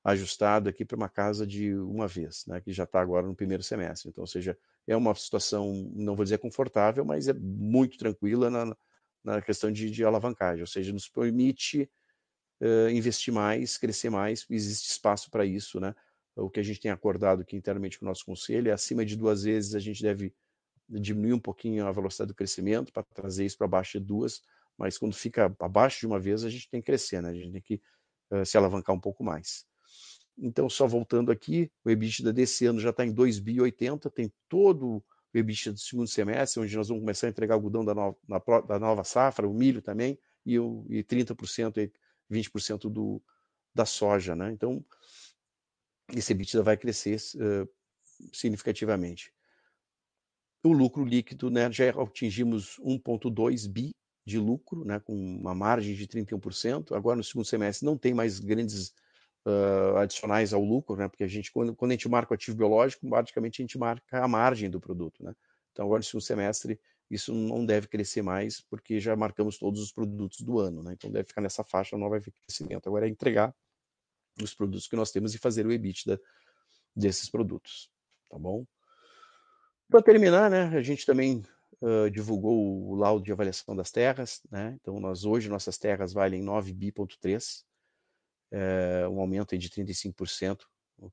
ajustado 0.03 0.69
aqui 0.69 0.85
para 0.85 0.97
uma 0.97 1.09
casa 1.09 1.47
de 1.47 1.77
uma 1.77 2.09
vez, 2.09 2.45
né, 2.49 2.61
que 2.61 2.73
já 2.73 2.83
está 2.83 3.01
agora 3.01 3.25
no 3.25 3.37
primeiro 3.37 3.63
semestre. 3.63 4.09
Então, 4.09 4.23
ou 4.23 4.27
seja, 4.27 4.59
é 4.85 4.97
uma 4.97 5.15
situação, 5.15 5.93
não 5.95 6.17
vou 6.17 6.25
dizer 6.25 6.39
confortável, 6.39 7.05
mas 7.05 7.29
é 7.29 7.33
muito 7.33 7.97
tranquila 7.97 8.51
na, 8.51 8.77
na 9.25 9.41
questão 9.41 9.71
de, 9.71 9.91
de 9.91 10.05
alavancagem, 10.05 10.63
ou 10.63 10.67
seja, 10.67 10.93
nos 10.93 11.09
permite 11.09 11.91
uh, 12.61 12.89
investir 12.91 13.33
mais, 13.33 13.79
crescer 13.79 14.11
mais, 14.11 14.47
existe 14.51 14.91
espaço 14.91 15.31
para 15.31 15.45
isso, 15.45 15.79
né? 15.81 15.95
O 16.35 16.49
que 16.49 16.61
a 16.61 16.63
gente 16.63 16.81
tem 16.81 16.91
acordado 16.91 17.43
aqui 17.43 17.57
internamente 17.57 17.99
com 17.99 18.07
o 18.07 18.09
nosso 18.09 18.25
conselho 18.25 18.71
é 18.71 18.73
acima 18.73 19.05
de 19.05 19.17
duas 19.17 19.43
vezes 19.43 19.75
a 19.75 19.79
gente 19.79 20.03
deve 20.03 20.35
diminuir 20.89 21.35
um 21.35 21.41
pouquinho 21.41 21.87
a 21.87 21.93
velocidade 21.93 22.29
do 22.29 22.35
crescimento 22.35 22.93
para 22.93 23.03
trazer 23.03 23.45
isso 23.45 23.59
para 23.59 23.69
baixo 23.69 23.99
de 23.99 24.05
duas, 24.05 24.43
mas 24.77 24.97
quando 24.97 25.15
fica 25.15 25.55
abaixo 25.61 26.01
de 26.01 26.07
uma 26.07 26.19
vez 26.19 26.45
a 26.45 26.51
gente 26.51 26.69
tem 26.71 26.81
que 26.81 26.87
crescer, 26.87 27.23
né? 27.23 27.31
A 27.31 27.35
gente 27.35 27.53
tem 27.53 27.63
que 27.63 27.81
uh, 28.31 28.45
se 28.45 28.57
alavancar 28.57 28.95
um 28.95 29.01
pouco 29.01 29.23
mais. 29.23 29.67
Então, 30.39 30.69
só 30.69 30.87
voltando 30.87 31.31
aqui, 31.31 31.71
o 31.85 31.91
EBITDA 31.91 32.33
desse 32.33 32.65
ano 32.65 32.81
já 32.81 32.91
está 32.91 33.05
em 33.05 33.13
2 33.13 33.39
bi 33.39 33.61
80, 33.61 34.11
tem 34.11 34.33
todo 34.49 35.05
o 35.35 35.39
EBITDA 35.39 35.73
do 35.73 35.79
segundo 35.79 36.07
semestre, 36.07 36.61
onde 36.61 36.77
nós 36.77 36.89
vamos 36.89 37.03
começar 37.03 37.27
a 37.27 37.31
entregar 37.31 37.55
algodão 37.55 37.85
da 37.85 37.95
nova, 37.95 38.17
da 38.69 38.79
nova 38.79 39.05
safra, 39.05 39.49
o 39.49 39.55
milho 39.55 39.81
também, 39.81 40.19
e, 40.45 40.59
o, 40.59 40.85
e 40.89 41.03
30% 41.03 41.79
e 41.79 41.93
20% 42.31 42.91
do, 42.91 43.23
da 43.75 43.87
soja, 43.87 44.37
né? 44.37 44.53
Então, 44.53 44.85
esse 46.15 46.33
EBITDA 46.33 46.63
vai 46.63 46.77
crescer 46.77 47.19
uh, 47.37 47.69
significativamente. 48.33 49.33
O 50.63 50.73
lucro 50.73 51.05
líquido, 51.05 51.51
né, 51.51 51.71
já 51.73 51.91
atingimos 51.91 52.79
1,2 52.79 53.69
bi 53.69 53.95
de 54.25 54.39
lucro, 54.39 54.85
né, 54.85 55.01
com 55.01 55.15
uma 55.15 55.55
margem 55.55 55.95
de 55.95 56.07
31%. 56.07 56.95
Agora, 56.95 57.17
no 57.17 57.25
segundo 57.25 57.47
semestre, 57.47 57.85
não 57.85 57.99
tem 57.99 58.15
mais 58.15 58.39
grandes 58.39 58.95
uh, 59.47 59.97
adicionais 59.99 60.53
ao 60.53 60.63
lucro, 60.63 60.97
né? 60.97 61.09
Porque 61.09 61.25
a 61.25 61.29
gente, 61.29 61.53
quando, 61.53 61.75
quando 61.75 61.93
a 61.93 61.95
gente 61.95 62.09
marca 62.09 62.33
o 62.33 62.35
ativo 62.35 62.57
biológico, 62.57 63.07
basicamente 63.09 63.61
a 63.61 63.65
gente 63.65 63.79
marca 63.79 64.23
a 64.23 64.29
margem 64.29 64.71
do 64.71 64.81
produto, 64.81 65.23
né? 65.25 65.35
Então, 65.73 65.87
agora 65.87 66.01
no 66.01 66.05
segundo 66.05 66.23
semestre, 66.23 66.79
isso 67.11 67.33
não 67.33 67.65
deve 67.65 67.89
crescer 67.89 68.23
mais, 68.23 68.61
porque 68.61 69.01
já 69.01 69.15
marcamos 69.17 69.59
todos 69.59 69.81
os 69.81 69.93
produtos 69.93 70.41
do 70.41 70.59
ano, 70.59 70.83
né? 70.83 70.93
Então, 70.95 71.11
deve 71.11 71.29
ficar 71.29 71.41
nessa 71.41 71.65
faixa, 71.65 71.97
não 71.97 72.09
vai 72.09 72.19
haver 72.19 72.33
crescimento. 72.33 72.87
Agora 72.87 73.07
é 73.07 73.11
entregar 73.11 73.55
os 74.43 74.55
produtos 74.55 74.87
que 74.87 74.97
nós 74.97 75.11
temos 75.11 75.35
e 75.35 75.39
fazer 75.39 75.67
o 75.67 75.73
EBITDA 75.73 76.21
desses 76.95 77.29
produtos, 77.29 77.91
tá 78.31 78.39
bom? 78.39 78.65
Para 79.89 80.03
terminar, 80.03 80.51
né, 80.51 80.65
a 80.75 80.83
gente 80.83 81.05
também 81.05 81.43
uh, 81.83 82.11
divulgou 82.11 82.89
o 82.89 82.95
laudo 82.95 83.25
de 83.25 83.33
avaliação 83.33 83.77
das 83.77 83.91
terras, 83.91 84.41
né? 84.51 84.79
Então, 84.81 84.99
nós 84.99 85.25
hoje 85.25 85.51
nossas 85.51 85.77
terras 85.77 86.13
valem 86.13 86.43
9 86.43 86.73
bi.3, 86.73 87.65
é, 88.53 89.09
um 89.09 89.21
aumento 89.21 89.57
de 89.57 89.71
35% 89.71 90.61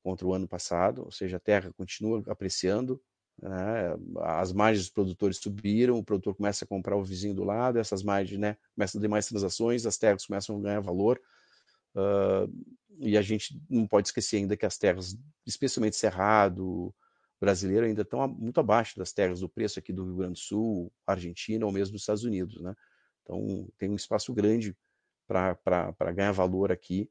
contra 0.03 0.27
o 0.27 0.33
ano 0.33 0.47
passado, 0.47 1.03
ou 1.03 1.11
seja, 1.11 1.37
a 1.37 1.39
terra 1.39 1.73
continua 1.75 2.21
apreciando, 2.27 3.01
né, 3.41 3.95
as 4.21 4.51
margens 4.51 4.85
dos 4.85 4.93
produtores 4.93 5.37
subiram, 5.37 5.97
o 5.97 6.03
produtor 6.03 6.35
começa 6.35 6.65
a 6.65 6.67
comprar 6.67 6.97
o 6.97 7.03
vizinho 7.03 7.33
do 7.33 7.43
lado, 7.43 7.79
essas 7.79 8.03
margens 8.03 8.39
né, 8.39 8.57
começam 8.75 8.99
a 8.99 9.01
ter 9.01 9.07
mais 9.07 9.27
transações, 9.27 9.85
as 9.85 9.97
terras 9.97 10.25
começam 10.25 10.57
a 10.57 10.61
ganhar 10.61 10.81
valor, 10.81 11.19
uh, 11.95 12.51
e 12.99 13.17
a 13.17 13.21
gente 13.21 13.59
não 13.69 13.87
pode 13.87 14.09
esquecer 14.09 14.37
ainda 14.37 14.57
que 14.57 14.65
as 14.65 14.77
terras, 14.77 15.17
especialmente 15.47 15.95
Cerrado, 15.95 16.93
brasileiro, 17.39 17.85
ainda 17.85 18.01
estão 18.01 18.27
muito 18.27 18.59
abaixo 18.59 18.99
das 18.99 19.13
terras 19.13 19.39
do 19.39 19.47
preço 19.47 19.79
aqui 19.79 19.93
do 19.93 20.03
Rio 20.03 20.17
Grande 20.17 20.33
do 20.33 20.39
Sul, 20.39 20.91
Argentina 21.07 21.65
ou 21.65 21.71
mesmo 21.71 21.93
dos 21.93 22.01
Estados 22.01 22.25
Unidos. 22.25 22.61
Né? 22.61 22.75
Então, 23.23 23.67
tem 23.77 23.89
um 23.89 23.95
espaço 23.95 24.33
grande 24.33 24.75
para 25.25 26.11
ganhar 26.13 26.33
valor 26.33 26.71
aqui, 26.71 27.09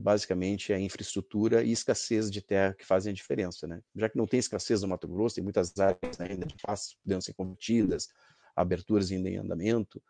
basicamente 0.00 0.72
é 0.72 0.76
a 0.76 0.80
infraestrutura 0.80 1.62
e 1.62 1.72
escassez 1.72 2.30
de 2.30 2.40
terra 2.40 2.74
que 2.74 2.84
fazem 2.84 3.10
a 3.10 3.14
diferença, 3.14 3.66
né? 3.66 3.80
Já 3.94 4.08
que 4.08 4.16
não 4.16 4.26
tem 4.26 4.40
escassez 4.40 4.82
no 4.82 4.88
Mato 4.88 5.06
Grosso, 5.06 5.36
tem 5.36 5.44
muitas 5.44 5.72
áreas 5.78 6.20
ainda 6.20 6.46
de 6.46 6.54
pastos 6.62 6.96
podendo 7.02 7.22
ser 7.22 7.34
convertidas, 7.34 8.08
aberturas 8.54 9.10
ainda 9.10 9.28
em 9.28 9.36
andamento, 9.36 10.02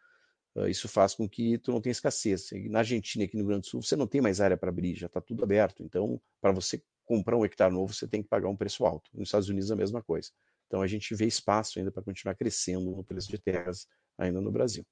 isso 0.69 0.89
faz 0.89 1.15
com 1.15 1.29
que 1.29 1.59
tu 1.59 1.71
não 1.71 1.83
tenha 1.83 1.93
escassez. 1.93 2.49
Na 2.71 2.79
Argentina, 2.79 3.25
aqui 3.27 3.37
no 3.37 3.43
Rio 3.43 3.49
Grande 3.49 3.63
do 3.63 3.67
Sul, 3.67 3.83
você 3.83 3.95
não 3.95 4.07
tem 4.07 4.23
mais 4.23 4.41
área 4.41 4.57
para 4.57 4.71
abrir, 4.71 4.95
já 4.95 5.07
está 5.07 5.21
tudo 5.21 5.45
aberto. 5.45 5.83
Então, 5.83 6.19
para 6.41 6.51
você 6.51 6.83
comprar 7.05 7.37
um 7.37 7.45
hectare 7.45 7.73
novo, 7.73 7.93
você 7.93 8.09
tem 8.09 8.23
que 8.23 8.29
pagar 8.29 8.49
um 8.49 8.57
preço 8.57 8.87
alto. 8.87 9.11
Nos 9.13 9.29
Estados 9.29 9.51
Unidos, 9.51 9.71
a 9.71 9.77
mesma 9.77 10.03
coisa. 10.03 10.31
Então, 10.67 10.81
a 10.81 10.87
gente 10.87 11.15
vê 11.15 11.27
espaço 11.27 11.79
ainda 11.79 11.93
para 11.93 12.03
continuar 12.03 12.35
crescendo 12.35 12.91
no 12.91 13.05
preço 13.05 13.29
de 13.29 13.37
terras 13.37 13.87
ainda 14.17 14.41
no 14.41 14.51
Brasil. 14.51 14.85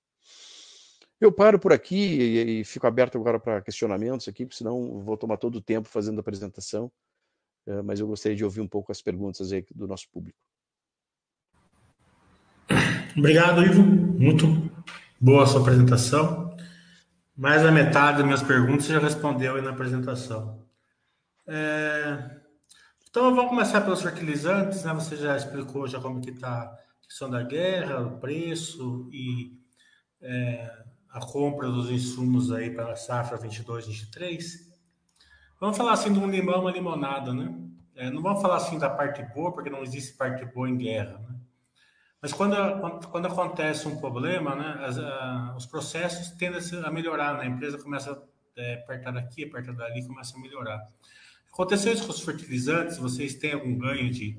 Eu 1.24 1.32
paro 1.32 1.58
por 1.58 1.72
aqui 1.72 1.96
e, 1.96 2.60
e 2.60 2.64
fico 2.64 2.86
aberto 2.86 3.16
agora 3.16 3.40
para 3.40 3.62
questionamentos 3.62 4.28
aqui, 4.28 4.44
porque 4.44 4.58
senão 4.58 5.00
vou 5.00 5.16
tomar 5.16 5.38
todo 5.38 5.56
o 5.56 5.60
tempo 5.60 5.88
fazendo 5.88 6.18
a 6.18 6.20
apresentação, 6.20 6.92
uh, 7.66 7.82
mas 7.82 7.98
eu 7.98 8.06
gostaria 8.06 8.36
de 8.36 8.44
ouvir 8.44 8.60
um 8.60 8.68
pouco 8.68 8.92
as 8.92 9.00
perguntas 9.00 9.48
do 9.74 9.88
nosso 9.88 10.06
público. 10.10 10.38
Obrigado, 13.16 13.62
Ivo. 13.62 13.82
Muito 13.82 14.46
boa 15.18 15.44
a 15.44 15.46
sua 15.46 15.62
apresentação. 15.62 16.54
Mais 17.34 17.62
da 17.62 17.72
metade 17.72 18.18
das 18.18 18.26
minhas 18.26 18.42
perguntas 18.42 18.84
você 18.84 18.92
já 18.92 18.98
respondeu 18.98 19.56
aí 19.56 19.62
na 19.62 19.70
apresentação. 19.70 20.62
É... 21.46 22.38
Então 23.08 23.34
vamos 23.34 23.48
começar 23.48 23.80
pelos 23.80 24.02
fertilizantes, 24.02 24.84
né? 24.84 24.92
Você 24.92 25.16
já 25.16 25.34
explicou 25.38 25.88
já 25.88 25.98
como 25.98 26.20
que 26.20 26.30
está 26.30 26.64
a 26.64 27.06
questão 27.08 27.30
da 27.30 27.42
guerra, 27.42 28.00
o 28.00 28.18
preço 28.18 29.08
e 29.10 29.58
é, 30.20 30.84
a 31.14 31.20
compra 31.20 31.70
dos 31.70 31.88
insumos 31.90 32.50
aí 32.50 32.70
para 32.70 32.90
a 32.90 32.96
safra 32.96 33.38
22, 33.38 33.86
23. 33.86 34.68
Vamos 35.60 35.76
falar 35.76 35.92
assim 35.92 36.12
de 36.12 36.18
um 36.18 36.28
limão, 36.28 36.62
uma 36.62 36.72
limonada, 36.72 37.32
né? 37.32 37.54
É, 37.94 38.10
não 38.10 38.20
vamos 38.20 38.42
falar 38.42 38.56
assim 38.56 38.80
da 38.80 38.90
parte 38.90 39.22
boa, 39.32 39.52
porque 39.52 39.70
não 39.70 39.80
existe 39.84 40.14
parte 40.14 40.44
boa 40.44 40.68
em 40.68 40.76
guerra, 40.76 41.20
né? 41.20 41.36
Mas 42.20 42.32
quando, 42.32 42.56
quando, 43.12 43.26
acontece 43.26 43.86
um 43.86 43.96
problema, 43.96 44.56
né, 44.56 44.84
as, 44.84 44.98
a, 44.98 45.54
os 45.56 45.66
processos 45.66 46.30
tendem 46.32 46.60
a 46.82 46.90
melhorar, 46.90 47.34
né? 47.34 47.44
A 47.44 47.46
empresa 47.46 47.78
começa 47.78 48.12
a 48.12 48.60
é, 48.60 48.74
apertar 48.74 49.12
daqui, 49.12 49.44
apertar 49.44 49.72
dali, 49.72 50.04
começa 50.04 50.36
a 50.36 50.40
melhorar. 50.40 50.84
Aconteceu 51.52 51.92
isso 51.92 52.06
com 52.06 52.10
os 52.10 52.22
fertilizantes? 52.22 52.98
Vocês 52.98 53.34
têm 53.34 53.52
algum 53.52 53.78
ganho 53.78 54.10
de, 54.10 54.36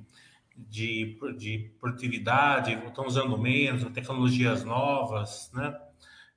de, 0.57 1.17
de 1.38 1.71
produtividade? 1.80 2.73
Estão 2.73 3.07
usando 3.07 3.38
menos, 3.38 3.89
tecnologias 3.93 4.65
novas, 4.65 5.49
né? 5.53 5.73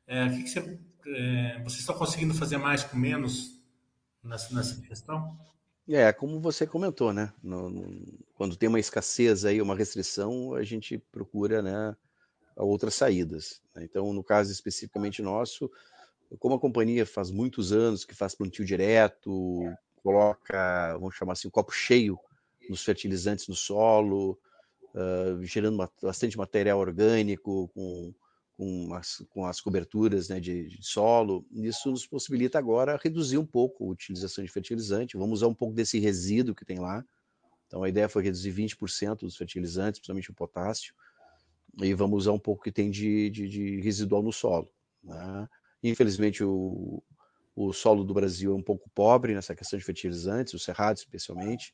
É, 0.08 0.28
que, 0.30 0.42
que 0.42 0.48
você, 0.48 0.78
é, 1.06 1.62
vocês 1.62 1.80
estão 1.80 1.94
conseguindo 1.94 2.32
fazer 2.34 2.56
mais 2.56 2.82
com 2.82 2.96
menos 2.96 3.60
nessa, 4.24 4.54
nessa 4.54 4.80
questão? 4.80 5.38
É, 5.86 6.12
como 6.12 6.40
você 6.40 6.66
comentou, 6.66 7.12
né? 7.12 7.32
No, 7.42 7.68
no, 7.68 8.18
quando 8.34 8.56
tem 8.56 8.68
uma 8.68 8.80
escassez 8.80 9.44
aí, 9.44 9.60
uma 9.60 9.76
restrição, 9.76 10.54
a 10.54 10.62
gente 10.62 10.98
procura, 11.12 11.62
né, 11.62 11.94
outras 12.56 12.94
saídas. 12.94 13.60
Né? 13.74 13.84
Então, 13.84 14.12
no 14.12 14.24
caso 14.24 14.50
especificamente 14.50 15.22
nosso, 15.22 15.70
como 16.38 16.54
a 16.54 16.60
companhia 16.60 17.06
faz 17.06 17.30
muitos 17.30 17.72
anos 17.72 18.04
que 18.04 18.14
faz 18.14 18.34
plantio 18.34 18.64
direto, 18.64 19.62
coloca, 20.02 20.96
vamos 20.98 21.14
chamar 21.14 21.34
assim, 21.34 21.48
um 21.48 21.50
copo 21.50 21.72
cheio 21.72 22.18
nos 22.68 22.84
fertilizantes 22.84 23.48
no 23.48 23.54
solo, 23.54 24.38
uh, 24.94 25.42
gerando 25.42 25.78
bastante 26.02 26.36
material 26.36 26.78
orgânico, 26.78 27.68
com 27.74 28.14
com 28.58 28.92
as, 28.92 29.24
com 29.30 29.46
as 29.46 29.60
coberturas 29.60 30.28
né, 30.28 30.40
de, 30.40 30.66
de, 30.66 30.84
solo, 30.84 31.46
isso 31.52 31.92
nos 31.92 32.04
possibilita 32.04 32.58
agora 32.58 32.98
reduzir 33.00 33.38
um 33.38 33.46
pouco 33.46 33.84
a 33.84 33.92
utilização 33.92 34.42
de 34.44 34.50
fertilizante, 34.50 35.16
vamos 35.16 35.38
usar 35.38 35.46
um 35.46 35.54
pouco 35.54 35.72
desse 35.72 36.00
resíduo 36.00 36.56
que 36.56 36.64
tem 36.64 36.80
lá, 36.80 37.04
então 37.68 37.84
a 37.84 37.88
ideia 37.88 38.08
foi 38.08 38.24
reduzir 38.24 38.52
20% 38.52 39.20
dos 39.20 39.36
fertilizantes, 39.36 40.00
principalmente 40.00 40.32
o 40.32 40.34
potássio, 40.34 40.92
e 41.80 41.94
vamos 41.94 42.24
usar 42.24 42.32
um 42.32 42.38
pouco 42.38 42.64
que 42.64 42.72
tem 42.72 42.90
de, 42.90 43.30
de, 43.30 43.48
de 43.48 43.80
residual 43.80 44.24
no 44.24 44.32
solo. 44.32 44.68
Né? 45.04 45.48
Infelizmente 45.80 46.42
o, 46.42 47.00
o 47.54 47.72
solo 47.72 48.02
do 48.02 48.12
Brasil 48.12 48.52
é 48.52 48.56
um 48.56 48.62
pouco 48.62 48.90
pobre 48.90 49.34
nessa 49.34 49.54
questão 49.54 49.78
de 49.78 49.84
fertilizantes, 49.84 50.52
o 50.52 50.58
cerrado 50.58 50.96
especialmente, 50.96 51.72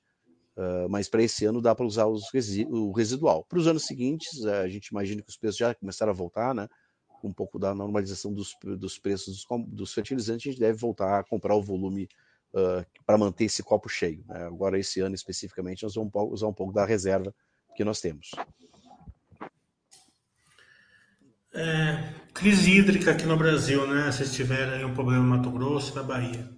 Uh, 0.56 0.88
mas 0.88 1.08
para 1.08 1.22
esse 1.22 1.44
ano 1.44 1.60
dá 1.60 1.74
para 1.74 1.84
usar 1.84 2.06
resi 2.32 2.64
o 2.70 2.92
residual. 2.92 3.44
Para 3.44 3.58
os 3.58 3.66
anos 3.66 3.84
seguintes, 3.86 4.44
a 4.44 4.68
gente 4.68 4.88
imagina 4.88 5.20
que 5.20 5.28
os 5.28 5.36
preços 5.36 5.56
já 5.56 5.74
começaram 5.74 6.12
a 6.12 6.14
voltar, 6.14 6.54
né? 6.54 6.68
Um 7.24 7.32
pouco 7.32 7.58
da 7.58 7.74
normalização 7.74 8.32
dos, 8.32 8.54
dos 8.62 8.98
preços 8.98 9.44
dos, 9.48 9.66
dos, 9.66 9.92
fertilizantes, 9.92 10.46
a 10.46 10.50
gente 10.50 10.60
deve 10.60 10.78
voltar 10.78 11.18
a 11.18 11.24
comprar 11.24 11.56
o 11.56 11.62
volume 11.62 12.06
uh, 12.52 12.86
para 13.04 13.18
manter 13.18 13.44
esse 13.44 13.62
copo 13.62 13.88
cheio. 13.88 14.22
Né? 14.28 14.44
Agora, 14.44 14.78
esse 14.78 15.00
ano 15.00 15.14
especificamente, 15.14 15.82
nós 15.82 15.94
vamos 15.94 16.12
usar 16.14 16.46
um 16.46 16.52
pouco 16.52 16.72
da 16.72 16.84
reserva 16.84 17.34
que 17.74 17.82
nós 17.82 18.00
temos. 18.00 18.30
É, 21.52 22.12
crise 22.32 22.70
hídrica 22.78 23.12
aqui 23.12 23.26
no 23.26 23.36
Brasil, 23.36 23.86
né? 23.86 24.10
Vocês 24.10 24.32
tiveram 24.34 24.88
um 24.88 24.94
problema 24.94 25.22
no 25.22 25.30
Mato 25.30 25.50
Grosso 25.50 25.94
na 25.94 26.02
Bahia. 26.02 26.48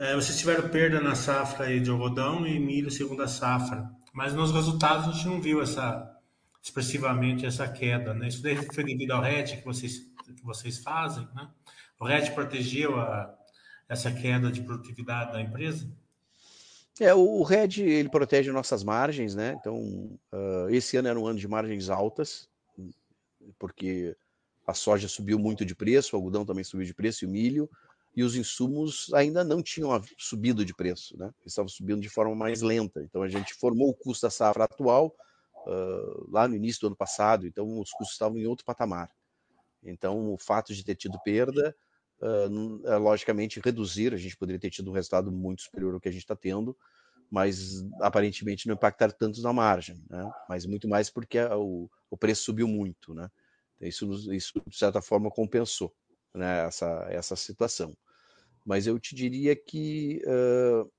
É, 0.00 0.14
vocês 0.14 0.38
tiveram 0.38 0.66
perda 0.66 0.98
na 0.98 1.14
safra 1.14 1.78
de 1.78 1.90
algodão 1.90 2.46
e 2.46 2.58
milho 2.58 2.90
segunda 2.90 3.28
safra, 3.28 3.86
mas 4.14 4.32
nos 4.32 4.50
resultados 4.50 5.06
a 5.06 5.12
gente 5.12 5.26
não 5.26 5.42
viu 5.42 5.60
essa, 5.60 6.18
expressivamente 6.62 7.44
essa 7.44 7.68
queda. 7.68 8.14
Né? 8.14 8.28
Isso 8.28 8.42
daí 8.42 8.56
foi 8.72 8.82
devido 8.82 9.10
ao 9.10 9.20
RED 9.20 9.58
que 9.58 9.64
vocês, 9.66 9.98
que 10.24 10.42
vocês 10.42 10.78
fazem. 10.78 11.28
Né? 11.34 11.46
O 12.00 12.06
RED 12.06 12.30
protegeu 12.30 12.98
a, 12.98 13.38
essa 13.90 14.10
queda 14.10 14.50
de 14.50 14.62
produtividade 14.62 15.32
da 15.34 15.42
empresa? 15.42 15.86
É, 16.98 17.12
o 17.12 17.42
RED 17.42 17.82
ele 17.82 18.08
protege 18.08 18.50
nossas 18.50 18.82
margens, 18.82 19.34
né? 19.34 19.54
Então, 19.60 19.76
uh, 20.32 20.70
esse 20.70 20.96
ano 20.96 21.08
era 21.08 21.20
um 21.20 21.26
ano 21.26 21.38
de 21.38 21.46
margens 21.46 21.90
altas, 21.90 22.48
porque 23.58 24.16
a 24.66 24.72
soja 24.72 25.08
subiu 25.08 25.38
muito 25.38 25.62
de 25.62 25.74
preço, 25.74 26.16
o 26.16 26.18
algodão 26.18 26.46
também 26.46 26.64
subiu 26.64 26.86
de 26.86 26.94
preço 26.94 27.24
e 27.24 27.28
o 27.28 27.30
milho, 27.30 27.68
e 28.14 28.24
os 28.24 28.34
insumos 28.34 29.12
ainda 29.14 29.44
não 29.44 29.62
tinham 29.62 29.90
subido 30.18 30.64
de 30.64 30.74
preço, 30.74 31.16
né? 31.16 31.32
Estavam 31.46 31.68
subindo 31.68 32.00
de 32.00 32.08
forma 32.08 32.34
mais 32.34 32.60
lenta. 32.60 33.02
Então, 33.02 33.22
a 33.22 33.28
gente 33.28 33.54
formou 33.54 33.88
o 33.90 33.94
custo 33.94 34.26
da 34.26 34.30
safra 34.30 34.64
atual 34.64 35.14
uh, 35.66 36.30
lá 36.30 36.48
no 36.48 36.56
início 36.56 36.80
do 36.80 36.86
ano 36.88 36.96
passado, 36.96 37.46
então 37.46 37.78
os 37.78 37.90
custos 37.92 38.14
estavam 38.14 38.36
em 38.38 38.46
outro 38.46 38.64
patamar. 38.64 39.10
Então, 39.82 40.32
o 40.32 40.38
fato 40.38 40.74
de 40.74 40.84
ter 40.84 40.96
tido 40.96 41.18
perda 41.22 41.74
uh, 42.20 42.98
logicamente 42.98 43.60
reduzir, 43.64 44.12
a 44.12 44.16
gente 44.18 44.36
poderia 44.36 44.60
ter 44.60 44.70
tido 44.70 44.90
um 44.90 44.94
resultado 44.94 45.30
muito 45.30 45.62
superior 45.62 45.94
ao 45.94 46.00
que 46.00 46.08
a 46.08 46.12
gente 46.12 46.22
está 46.22 46.36
tendo, 46.36 46.76
mas 47.30 47.84
aparentemente 48.00 48.66
não 48.66 48.74
impactar 48.74 49.12
tanto 49.12 49.40
na 49.40 49.52
margem, 49.52 50.04
né? 50.10 50.28
mas 50.48 50.66
muito 50.66 50.88
mais 50.88 51.08
porque 51.08 51.38
a, 51.38 51.56
o, 51.56 51.88
o 52.10 52.16
preço 52.16 52.42
subiu 52.42 52.66
muito. 52.66 53.14
Né? 53.14 53.30
Então, 53.76 53.88
isso, 53.88 54.34
isso, 54.34 54.60
de 54.66 54.76
certa 54.76 55.00
forma, 55.00 55.30
compensou 55.30 55.94
né, 56.34 56.66
essa, 56.66 57.06
essa 57.10 57.36
situação. 57.36 57.96
Mas 58.64 58.86
eu 58.86 58.98
te 58.98 59.14
diria 59.14 59.56
que 59.56 60.22
uh, 60.26 60.90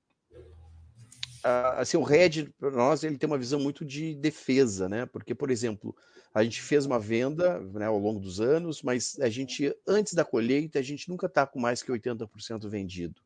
assim, 1.76 1.96
o 1.96 2.02
Red, 2.02 2.52
para 2.58 2.70
nós, 2.70 3.02
ele 3.02 3.18
tem 3.18 3.26
uma 3.26 3.38
visão 3.38 3.58
muito 3.58 3.84
de 3.84 4.14
defesa, 4.14 4.88
né? 4.88 5.06
Porque, 5.06 5.34
por 5.34 5.50
exemplo, 5.50 5.94
a 6.32 6.42
gente 6.44 6.62
fez 6.62 6.86
uma 6.86 6.98
venda 6.98 7.60
né, 7.60 7.86
ao 7.86 7.98
longo 7.98 8.20
dos 8.20 8.40
anos, 8.40 8.82
mas 8.82 9.18
a 9.20 9.28
gente, 9.28 9.74
antes 9.86 10.14
da 10.14 10.24
colheita, 10.24 10.78
a 10.78 10.82
gente 10.82 11.08
nunca 11.08 11.26
está 11.26 11.46
com 11.46 11.60
mais 11.60 11.82
que 11.82 11.92
80% 11.92 12.68
vendido. 12.68 13.20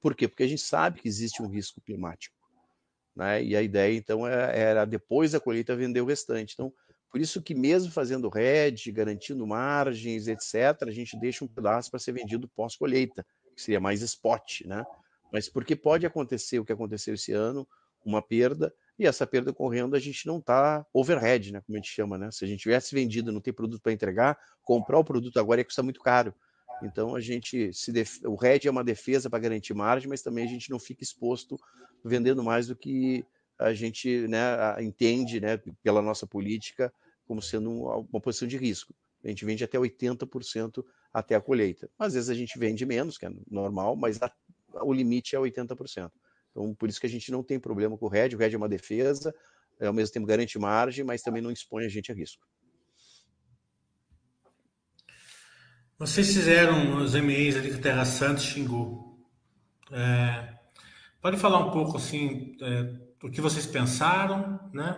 Por 0.00 0.14
quê? 0.14 0.28
Porque 0.28 0.42
a 0.42 0.48
gente 0.48 0.62
sabe 0.62 1.00
que 1.00 1.08
existe 1.08 1.42
um 1.42 1.48
risco 1.48 1.80
climático. 1.80 2.36
Né? 3.16 3.42
E 3.42 3.56
a 3.56 3.62
ideia, 3.62 3.96
então, 3.96 4.26
era, 4.26 4.52
é, 4.52 4.60
era 4.60 4.84
depois 4.84 5.32
da 5.32 5.40
colheita 5.40 5.76
vender 5.76 6.00
o 6.00 6.06
restante. 6.06 6.54
Então, 6.54 6.72
por 7.12 7.20
isso 7.20 7.42
que 7.42 7.54
mesmo 7.54 7.92
fazendo 7.92 8.30
RED, 8.30 8.90
garantindo 8.90 9.46
margens, 9.46 10.26
etc., 10.26 10.88
a 10.88 10.90
gente 10.90 11.16
deixa 11.20 11.44
um 11.44 11.48
pedaço 11.48 11.90
para 11.90 12.00
ser 12.00 12.12
vendido 12.12 12.48
pós-colheita, 12.48 13.24
que 13.54 13.60
seria 13.62 13.78
mais 13.78 14.00
spot, 14.00 14.62
né? 14.62 14.84
mas 15.32 15.48
porque 15.48 15.76
pode 15.76 16.06
acontecer 16.06 16.58
o 16.58 16.64
que 16.64 16.72
aconteceu 16.72 17.14
esse 17.14 17.32
ano, 17.32 17.68
uma 18.04 18.20
perda, 18.20 18.72
e 18.98 19.06
essa 19.06 19.26
perda 19.26 19.50
ocorrendo, 19.50 19.96
a 19.96 19.98
gente 19.98 20.26
não 20.26 20.38
está 20.38 20.84
overhead, 20.92 21.52
né, 21.52 21.60
como 21.66 21.76
a 21.76 21.80
gente 21.80 21.90
chama, 21.90 22.18
né? 22.18 22.30
Se 22.30 22.44
a 22.44 22.48
gente 22.48 22.60
tivesse 22.60 22.94
vendido, 22.94 23.32
não 23.32 23.40
ter 23.40 23.52
produto 23.52 23.80
para 23.80 23.92
entregar, 23.92 24.38
comprar 24.62 24.98
o 24.98 25.04
produto 25.04 25.40
agora 25.40 25.60
ia 25.60 25.64
custar 25.64 25.82
muito 25.82 26.00
caro. 26.00 26.34
Então 26.82 27.16
a 27.16 27.20
gente 27.20 27.72
se 27.72 27.90
def... 27.90 28.18
o 28.24 28.34
RED 28.34 28.66
é 28.66 28.70
uma 28.70 28.84
defesa 28.84 29.30
para 29.30 29.38
garantir 29.38 29.72
margem, 29.72 30.08
mas 30.08 30.20
também 30.20 30.44
a 30.44 30.48
gente 30.48 30.70
não 30.70 30.78
fica 30.78 31.02
exposto 31.02 31.58
vendendo 32.04 32.42
mais 32.42 32.66
do 32.66 32.76
que 32.76 33.24
a 33.58 33.72
gente 33.72 34.26
né, 34.28 34.82
entende, 34.82 35.40
né, 35.40 35.58
pela 35.82 36.02
nossa 36.02 36.26
política, 36.26 36.92
como 37.26 37.40
sendo 37.40 37.70
uma 37.70 38.20
posição 38.20 38.46
de 38.46 38.56
risco. 38.56 38.94
A 39.24 39.28
gente 39.28 39.44
vende 39.44 39.62
até 39.62 39.78
80% 39.78 40.84
até 41.12 41.34
a 41.34 41.40
colheita. 41.40 41.88
Às 41.98 42.14
vezes 42.14 42.28
a 42.28 42.34
gente 42.34 42.58
vende 42.58 42.84
menos, 42.84 43.16
que 43.16 43.26
é 43.26 43.30
normal, 43.48 43.94
mas 43.94 44.20
a 44.20 44.30
o 44.80 44.92
limite 44.92 45.36
é 45.36 45.38
80%. 45.38 46.10
Então, 46.50 46.74
por 46.74 46.88
isso 46.88 47.00
que 47.00 47.06
a 47.06 47.10
gente 47.10 47.30
não 47.30 47.42
tem 47.42 47.58
problema 47.58 47.96
com 47.98 48.06
o 48.06 48.08
RED. 48.08 48.34
O 48.34 48.38
RED 48.38 48.54
é 48.54 48.58
uma 48.58 48.68
defesa, 48.68 49.34
é, 49.80 49.86
ao 49.86 49.92
mesmo 49.92 50.12
tempo 50.12 50.26
garante 50.26 50.58
margem, 50.58 51.04
mas 51.04 51.22
também 51.22 51.42
não 51.42 51.50
expõe 51.50 51.84
a 51.84 51.88
gente 51.88 52.10
a 52.10 52.14
risco. 52.14 52.46
Vocês 55.98 56.32
fizeram 56.32 56.96
os 56.96 57.14
MEs 57.14 57.56
ali 57.56 57.72
com 57.72 57.80
Terra 57.80 58.04
Santa 58.04 58.40
e 58.40 58.44
Xingu. 58.44 59.24
É, 59.92 60.54
pode 61.20 61.36
falar 61.36 61.58
um 61.58 61.70
pouco 61.70 61.96
assim 61.96 62.56
é, 62.60 62.82
do 63.20 63.30
que 63.30 63.40
vocês 63.40 63.66
pensaram, 63.66 64.58
né? 64.72 64.96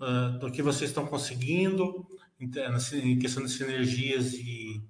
Uh, 0.00 0.38
do 0.38 0.52
que 0.52 0.62
vocês 0.62 0.90
estão 0.90 1.06
conseguindo 1.06 2.06
em, 2.38 2.48
em 3.02 3.18
questão 3.18 3.44
de 3.44 3.50
sinergias 3.50 4.32
e 4.34 4.80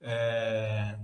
é, 0.00 0.98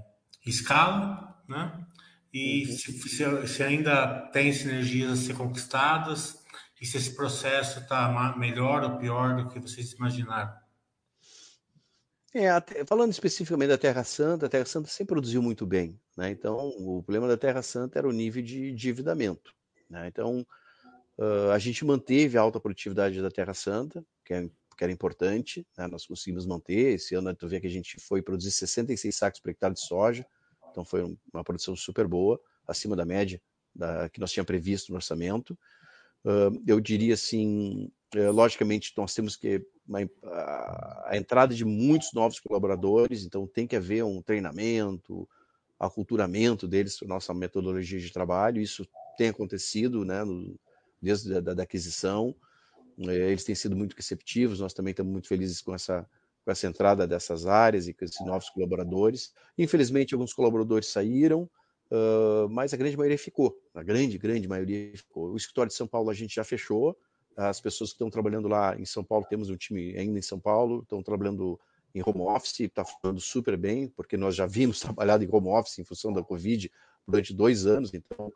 escala, 0.44 1.42
né? 1.48 1.86
e 2.32 2.66
uhum. 2.66 2.76
se, 2.76 2.92
se, 3.08 3.46
se, 3.48 3.62
ainda 3.62 4.28
tem 4.32 4.52
sinergias 4.52 5.12
a 5.12 5.16
ser 5.16 5.34
conquistadas 5.34 6.38
e 6.80 6.86
se 6.86 6.96
esse 6.96 7.14
processo 7.14 7.80
está 7.80 8.34
melhor 8.38 8.82
ou 8.84 8.98
pior 8.98 9.36
do 9.36 9.48
que 9.48 9.58
vocês 9.58 9.92
imaginaram. 9.92 10.52
É, 12.32 12.48
falando 12.86 13.10
especificamente 13.10 13.70
da 13.70 13.78
Terra 13.78 14.04
Santa, 14.04 14.46
a 14.46 14.48
Terra 14.48 14.64
Santa 14.64 14.88
sempre 14.88 15.14
produziu 15.14 15.42
muito 15.42 15.66
bem. 15.66 16.00
Né? 16.16 16.30
Então, 16.30 16.68
o 16.78 17.02
problema 17.02 17.26
da 17.26 17.36
Terra 17.36 17.60
Santa 17.60 17.98
era 17.98 18.08
o 18.08 18.12
nível 18.12 18.42
de 18.42 18.70
endividamento. 18.70 19.52
Né? 19.88 20.06
Então, 20.06 20.46
uh, 21.20 21.50
a 21.52 21.58
gente 21.58 21.84
manteve 21.84 22.38
a 22.38 22.40
alta 22.40 22.58
produtividade 22.58 23.20
da 23.20 23.30
Terra 23.30 23.54
Santa, 23.54 24.04
que, 24.24 24.32
é, 24.32 24.48
que 24.76 24.84
era 24.84 24.92
importante, 24.92 25.66
né? 25.76 25.86
nós 25.86 26.06
conseguimos 26.06 26.46
manter. 26.46 26.94
Esse 26.94 27.14
ano, 27.14 27.34
tu 27.34 27.46
vê 27.46 27.60
que 27.60 27.66
a 27.66 27.70
gente 27.70 28.00
foi 28.00 28.22
produzir 28.22 28.50
66 28.50 29.14
sacos 29.14 29.40
por 29.40 29.50
hectare 29.50 29.74
de 29.74 29.80
soja, 29.80 30.26
então 30.70 30.84
foi 30.84 31.02
uma 31.32 31.44
produção 31.44 31.76
super 31.76 32.06
boa, 32.08 32.40
acima 32.66 32.96
da 32.96 33.04
média 33.04 33.40
da, 33.74 34.08
que 34.08 34.18
nós 34.18 34.32
tínhamos 34.32 34.46
previsto 34.46 34.90
no 34.90 34.96
orçamento. 34.96 35.56
Uh, 36.24 36.62
eu 36.66 36.80
diria 36.80 37.14
assim, 37.14 37.90
uh, 38.14 38.32
logicamente 38.32 38.92
nós 38.96 39.14
temos 39.14 39.36
que 39.36 39.64
uma, 39.86 40.00
a, 40.24 41.10
a, 41.10 41.16
entrada 41.16 41.54
de 41.54 41.64
muitos 41.64 42.12
novos 42.12 42.38
colaboradores, 42.38 43.24
então 43.24 43.46
tem 43.46 43.66
que 43.66 43.76
haver 43.76 44.04
um 44.04 44.22
treinamento, 44.22 45.28
aculturamento 45.78 46.68
deles 46.68 46.98
para 46.98 47.08
nossa 47.08 47.34
metodologia 47.34 47.98
de 47.98 48.12
trabalho. 48.12 48.60
Isso 48.60 48.86
tem 49.16 49.28
acontecido, 49.28 50.04
né, 50.04 50.22
no, 50.22 50.58
desde 51.00 51.34
a 51.36 51.40
da, 51.40 51.54
da 51.54 51.62
aquisição. 51.62 52.34
Uh, 52.98 53.10
eles 53.10 53.44
têm 53.44 53.54
sido 53.54 53.76
muito 53.76 53.94
receptivos. 53.94 54.60
Nós 54.60 54.74
também 54.74 54.92
estamos 54.92 55.12
muito 55.12 55.28
felizes 55.28 55.60
com 55.60 55.74
essa 55.74 56.08
com 56.44 56.50
essa 56.50 56.66
entrada 56.66 57.06
dessas 57.06 57.46
áreas 57.46 57.86
e 57.86 57.94
com 57.94 58.04
esses 58.04 58.24
novos 58.24 58.48
colaboradores. 58.50 59.32
Infelizmente, 59.58 60.14
alguns 60.14 60.32
colaboradores 60.32 60.88
saíram, 60.88 61.42
uh, 61.90 62.48
mas 62.48 62.72
a 62.72 62.76
grande 62.76 62.96
maioria 62.96 63.18
ficou. 63.18 63.56
A 63.74 63.82
grande, 63.82 64.16
grande 64.18 64.48
maioria 64.48 64.96
ficou. 64.96 65.32
O 65.32 65.36
escritório 65.36 65.68
de 65.68 65.76
São 65.76 65.86
Paulo 65.86 66.10
a 66.10 66.14
gente 66.14 66.34
já 66.34 66.44
fechou. 66.44 66.96
As 67.36 67.60
pessoas 67.60 67.90
que 67.90 67.94
estão 67.94 68.10
trabalhando 68.10 68.48
lá 68.48 68.78
em 68.78 68.84
São 68.84 69.04
Paulo, 69.04 69.26
temos 69.28 69.48
um 69.50 69.56
time 69.56 69.96
ainda 69.96 70.18
em 70.18 70.22
São 70.22 70.40
Paulo, 70.40 70.80
estão 70.82 71.02
trabalhando 71.02 71.58
em 71.94 72.02
home 72.04 72.20
office, 72.20 72.60
está 72.60 72.84
funcionando 72.84 73.20
super 73.20 73.56
bem, 73.56 73.88
porque 73.88 74.16
nós 74.16 74.34
já 74.34 74.46
vimos 74.46 74.80
trabalhado 74.80 75.24
em 75.24 75.28
home 75.30 75.48
office 75.48 75.78
em 75.78 75.84
função 75.84 76.12
da 76.12 76.22
Covid 76.22 76.70
durante 77.06 77.34
dois 77.34 77.66
anos, 77.66 77.92
então 77.94 78.32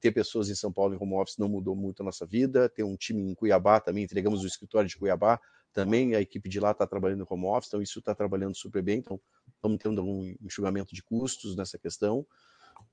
ter 0.00 0.10
pessoas 0.12 0.48
em 0.48 0.54
São 0.54 0.72
Paulo 0.72 0.94
em 0.94 0.98
home 1.00 1.14
office 1.14 1.38
não 1.38 1.48
mudou 1.48 1.76
muito 1.76 2.02
a 2.02 2.04
nossa 2.04 2.26
vida. 2.26 2.68
Ter 2.68 2.82
um 2.82 2.96
time 2.96 3.22
em 3.22 3.34
Cuiabá 3.34 3.78
também, 3.78 4.04
entregamos 4.04 4.42
o 4.42 4.46
escritório 4.46 4.88
de 4.88 4.96
Cuiabá, 4.96 5.40
também 5.76 6.14
a 6.14 6.20
equipe 6.22 6.48
de 6.48 6.58
lá 6.58 6.70
está 6.70 6.86
trabalhando 6.86 7.20
no 7.20 7.26
home 7.28 7.44
office, 7.44 7.68
então 7.68 7.82
isso 7.82 7.98
está 7.98 8.14
trabalhando 8.14 8.56
super 8.56 8.82
bem. 8.82 8.98
Então, 8.98 9.20
estamos 9.54 9.78
tendo 9.78 10.02
um 10.02 10.34
enxugamento 10.42 10.94
de 10.94 11.02
custos 11.02 11.54
nessa 11.54 11.78
questão. 11.78 12.26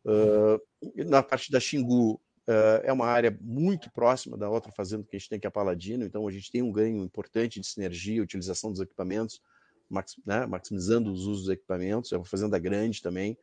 Uh, 0.06 0.62
na 1.06 1.24
parte 1.24 1.50
da 1.50 1.62
Xingu, 1.62 2.16
uh, 2.16 2.84
é 2.84 2.92
uma 2.92 3.06
área 3.06 3.38
muito 3.42 3.90
próxima 3.90 4.38
da 4.38 4.50
outra 4.50 4.70
fazenda 4.74 5.06
que 5.06 5.16
a 5.16 5.20
gente 5.20 5.30
tem, 5.30 5.40
que 5.40 5.48
é 5.48 5.50
a 5.50 5.52
Paladino, 5.52 6.04
então 6.04 6.28
a 6.28 6.32
gente 6.32 6.52
tem 6.52 6.62
um 6.62 6.74
ganho 6.74 7.04
importante 7.06 7.60
de 7.60 7.68
sinergia, 7.68 8.22
utilização 8.22 8.70
dos 8.70 8.82
equipamentos, 8.82 9.42
max, 9.90 10.16
né, 10.26 10.46
maximizando 10.46 11.12
os 11.12 11.26
usos 11.26 11.44
dos 11.44 11.50
equipamentos. 11.54 12.12
É 12.12 12.18
uma 12.18 12.26
fazenda 12.26 12.60
grande 12.60 13.02
também, 13.02 13.38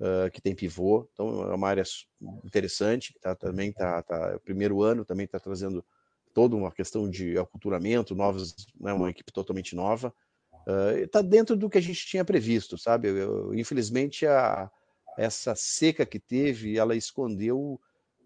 uh, 0.00 0.30
que 0.30 0.40
tem 0.40 0.54
pivô, 0.54 1.08
então 1.12 1.50
é 1.50 1.54
uma 1.54 1.68
área 1.68 1.84
interessante, 2.44 3.14
tá, 3.20 3.34
também 3.34 3.70
está, 3.70 4.02
tá, 4.02 4.36
o 4.36 4.40
primeiro 4.40 4.82
ano 4.82 5.04
também 5.04 5.24
está 5.24 5.38
trazendo 5.38 5.84
toda 6.34 6.56
uma 6.56 6.70
questão 6.70 7.08
de 7.08 7.38
aculturamento, 7.38 8.14
novas, 8.14 8.54
né, 8.80 8.92
uma 8.92 9.10
equipe 9.10 9.32
totalmente 9.32 9.74
nova. 9.74 10.14
Está 11.02 11.20
uh, 11.20 11.22
dentro 11.22 11.56
do 11.56 11.68
que 11.68 11.78
a 11.78 11.80
gente 11.80 12.06
tinha 12.06 12.24
previsto, 12.24 12.76
sabe? 12.76 13.08
Eu, 13.08 13.16
eu, 13.16 13.54
infelizmente, 13.54 14.26
a, 14.26 14.70
essa 15.16 15.54
seca 15.56 16.04
que 16.06 16.20
teve, 16.20 16.78
ela 16.78 16.94
escondeu, 16.94 17.80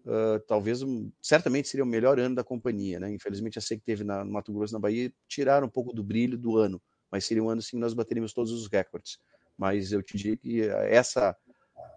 uh, 0.05 0.39
talvez, 0.47 0.83
um, 0.83 1.09
certamente 1.21 1.69
seria 1.69 1.83
o 1.83 1.87
melhor 1.87 2.19
ano 2.19 2.35
da 2.35 2.43
companhia, 2.43 2.99
né? 2.99 3.11
Infelizmente, 3.11 3.57
a 3.57 3.61
seca 3.61 3.79
que 3.79 3.85
teve 3.85 4.03
na, 4.03 4.23
no 4.23 4.31
Mato 4.31 4.53
Grosso, 4.53 4.73
na 4.73 4.79
Bahia, 4.79 5.11
tiraram 5.27 5.67
um 5.67 5.69
pouco 5.69 5.93
do 5.93 6.03
brilho 6.03 6.37
do 6.37 6.57
ano, 6.57 6.81
mas 7.09 7.25
seria 7.25 7.43
um 7.43 7.49
ano, 7.49 7.61
sim, 7.61 7.77
nós 7.77 7.93
bateríamos 7.93 8.33
todos 8.33 8.51
os 8.51 8.67
recordes. 8.67 9.17
Mas 9.57 9.91
eu 9.91 10.03
te 10.03 10.17
digo 10.17 10.37
que 10.37 10.61
essa, 10.61 11.35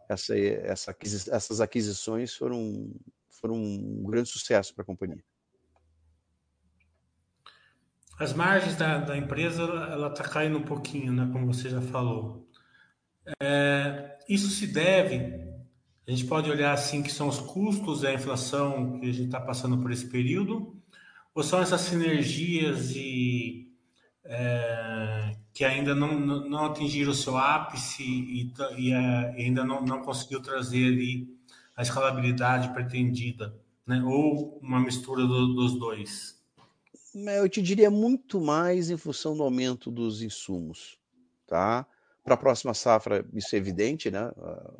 essa, 0.09 0.39
essa, 0.39 0.97
essas 1.31 1.61
aquisições 1.61 2.35
foram, 2.35 2.93
foram 3.31 3.55
um 3.55 4.05
grande 4.05 4.29
sucesso 4.29 4.75
para 4.75 4.83
a 4.83 4.87
companhia. 4.87 5.23
As 8.19 8.33
margens 8.33 8.77
da, 8.77 8.99
da 8.99 9.17
empresa 9.17 9.63
ela 9.63 10.09
está 10.09 10.25
caindo 10.25 10.59
um 10.59 10.63
pouquinho, 10.63 11.13
né, 11.13 11.29
como 11.33 11.47
você 11.47 11.69
já 11.69 11.83
falou. 11.83 12.49
É, 13.43 14.19
isso 14.29 14.49
se 14.49 14.67
deve, 14.67 15.47
a 16.07 16.11
gente 16.11 16.25
pode 16.25 16.51
olhar 16.51 16.73
assim 16.73 17.03
que 17.03 17.13
são 17.13 17.29
os 17.29 17.39
custos 17.39 18.01
da 18.01 18.15
inflação 18.15 18.99
que 19.01 19.11
a 19.11 19.13
gente 19.13 19.27
está 19.27 19.41
passando 19.41 19.79
por 19.83 19.93
esse 19.93 20.07
período, 20.07 20.81
ou 21.35 21.43
são 21.43 21.61
essas 21.61 21.83
sinergias 21.83 22.93
e 22.97 23.71
é, 24.25 25.36
que 25.57 25.65
ainda 25.65 25.95
não, 25.95 26.21
não 26.21 26.67
atingiram 26.67 27.13
o 27.13 27.15
seu 27.15 27.39
ápice 27.39 28.03
e, 28.03 28.53
e, 28.77 28.93
é, 28.93 29.35
e 29.39 29.45
ainda 29.45 29.65
não, 29.65 29.81
não 29.81 30.03
conseguiu 30.03 30.43
trazer 30.43 30.85
ali 30.85 31.35
a 31.75 31.81
escalabilidade 31.81 32.75
pretendida, 32.75 33.59
né? 33.87 34.03
ou 34.05 34.59
uma 34.59 34.79
mistura 34.79 35.27
do, 35.27 35.55
dos 35.55 35.79
dois? 35.79 36.39
Eu 37.15 37.49
te 37.49 37.63
diria 37.63 37.91
muito 37.91 38.39
mais 38.39 38.91
em 38.91 38.99
função 38.99 39.35
do 39.35 39.43
aumento 39.43 39.91
dos 39.91 40.21
insumos, 40.21 40.99
tá? 41.47 41.87
Para 42.23 42.35
a 42.35 42.37
próxima 42.39 42.75
safra, 42.75 43.27
isso 43.33 43.55
é 43.55 43.59
evidente, 43.59 44.11
né? 44.11 44.31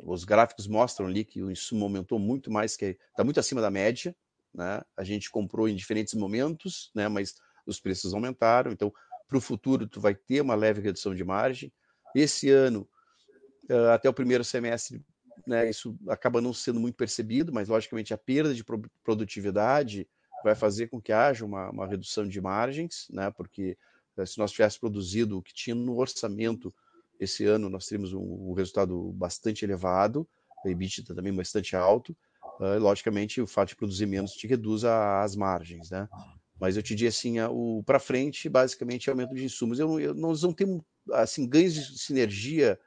Os 0.01 0.23
gráficos 0.25 0.67
mostram 0.67 1.07
ali 1.07 1.25
que 1.25 1.41
o 1.41 1.49
insumo 1.49 1.85
aumentou 1.85 2.19
muito 2.19 2.51
mais, 2.51 2.77
que 2.77 2.95
está 3.09 3.23
muito 3.23 3.39
acima 3.39 3.61
da 3.61 3.71
média, 3.71 4.15
né? 4.53 4.83
A 4.95 5.03
gente 5.03 5.31
comprou 5.31 5.67
em 5.67 5.75
diferentes 5.75 6.13
momentos, 6.13 6.91
né? 6.93 7.07
Mas 7.07 7.33
os 7.65 7.79
preços 7.79 8.13
aumentaram, 8.13 8.71
então 8.71 8.93
para 9.27 9.37
o 9.37 9.41
futuro 9.41 9.87
tu 9.87 9.99
vai 9.99 10.15
ter 10.15 10.41
uma 10.41 10.55
leve 10.55 10.81
redução 10.81 11.13
de 11.13 11.23
margem. 11.23 11.71
Esse 12.15 12.49
ano, 12.49 12.87
até 13.93 14.09
o 14.09 14.13
primeiro 14.13 14.43
semestre, 14.43 15.03
né, 15.45 15.69
isso 15.69 15.97
acaba 16.07 16.41
não 16.41 16.53
sendo 16.53 16.79
muito 16.79 16.95
percebido, 16.95 17.53
mas 17.53 17.67
logicamente 17.67 18.13
a 18.13 18.17
perda 18.17 18.53
de 18.53 18.63
produtividade 19.03 20.07
vai 20.43 20.55
fazer 20.55 20.87
com 20.87 21.01
que 21.01 21.11
haja 21.11 21.45
uma, 21.45 21.69
uma 21.69 21.87
redução 21.87 22.27
de 22.27 22.39
margens, 22.39 23.07
né, 23.09 23.29
porque 23.31 23.77
se 24.25 24.37
nós 24.37 24.51
tivéssemos 24.51 24.79
produzido 24.79 25.37
o 25.37 25.43
que 25.43 25.53
tinha 25.53 25.75
no 25.75 25.97
orçamento 25.97 26.73
esse 27.19 27.45
ano, 27.45 27.69
nós 27.69 27.85
teríamos 27.87 28.13
um, 28.13 28.49
um 28.49 28.53
resultado 28.53 29.11
bastante 29.13 29.65
elevado, 29.65 30.27
o 30.63 30.69
EBITDA 30.69 31.13
também 31.13 31.33
bastante 31.33 31.75
alto, 31.75 32.15
uh, 32.59 32.79
logicamente 32.79 33.41
o 33.41 33.47
fato 33.47 33.69
de 33.69 33.75
produzir 33.75 34.05
menos 34.05 34.33
te 34.33 34.47
reduz 34.47 34.83
a, 34.83 35.23
as 35.23 35.35
margens, 35.35 35.89
né? 35.89 36.07
Mas 36.59 36.75
eu 36.75 36.83
te 36.83 36.95
diria 36.95 37.09
assim, 37.09 37.39
o 37.39 37.83
para 37.85 37.99
frente, 37.99 38.49
basicamente, 38.49 39.09
é 39.09 39.11
aumento 39.11 39.35
de 39.35 39.43
insumos. 39.43 39.79
Eu, 39.79 39.99
eu, 39.99 40.13
nós 40.13 40.41
não 40.41 40.51
temos 40.51 40.81
assim, 41.11 41.47
ganhos 41.47 41.73
de 41.73 41.99
sinergia 41.99 42.79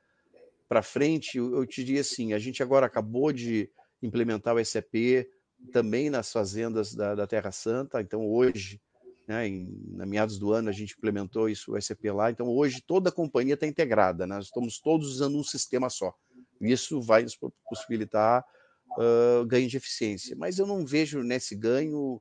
para 0.68 0.82
frente. 0.82 1.38
Eu, 1.38 1.54
eu 1.54 1.66
te 1.66 1.84
diria 1.84 2.00
assim, 2.00 2.32
a 2.32 2.38
gente 2.38 2.62
agora 2.62 2.86
acabou 2.86 3.32
de 3.32 3.70
implementar 4.02 4.54
o 4.54 4.64
SAP 4.64 5.26
também 5.72 6.10
nas 6.10 6.32
fazendas 6.32 6.94
da, 6.94 7.14
da 7.14 7.26
Terra 7.26 7.52
Santa. 7.52 8.00
Então, 8.00 8.26
hoje, 8.28 8.80
né, 9.28 9.46
em, 9.46 9.68
na 9.92 10.06
meados 10.06 10.38
do 10.38 10.52
ano, 10.52 10.68
a 10.68 10.72
gente 10.72 10.94
implementou 10.96 11.48
isso, 11.48 11.72
o 11.72 11.80
SAP 11.80 12.04
lá. 12.06 12.30
Então, 12.30 12.48
hoje, 12.48 12.82
toda 12.84 13.10
a 13.10 13.12
companhia 13.12 13.54
está 13.54 13.66
integrada. 13.66 14.26
Né? 14.26 14.34
Nós 14.34 14.46
estamos 14.46 14.80
todos 14.80 15.08
usando 15.08 15.38
um 15.38 15.44
sistema 15.44 15.88
só. 15.88 16.12
Isso 16.60 17.00
vai 17.00 17.22
nos 17.22 17.38
possibilitar 17.68 18.44
uh, 18.98 19.46
ganho 19.46 19.68
de 19.68 19.76
eficiência. 19.76 20.36
Mas 20.36 20.58
eu 20.58 20.66
não 20.66 20.84
vejo 20.84 21.22
nesse 21.22 21.54
ganho 21.54 22.20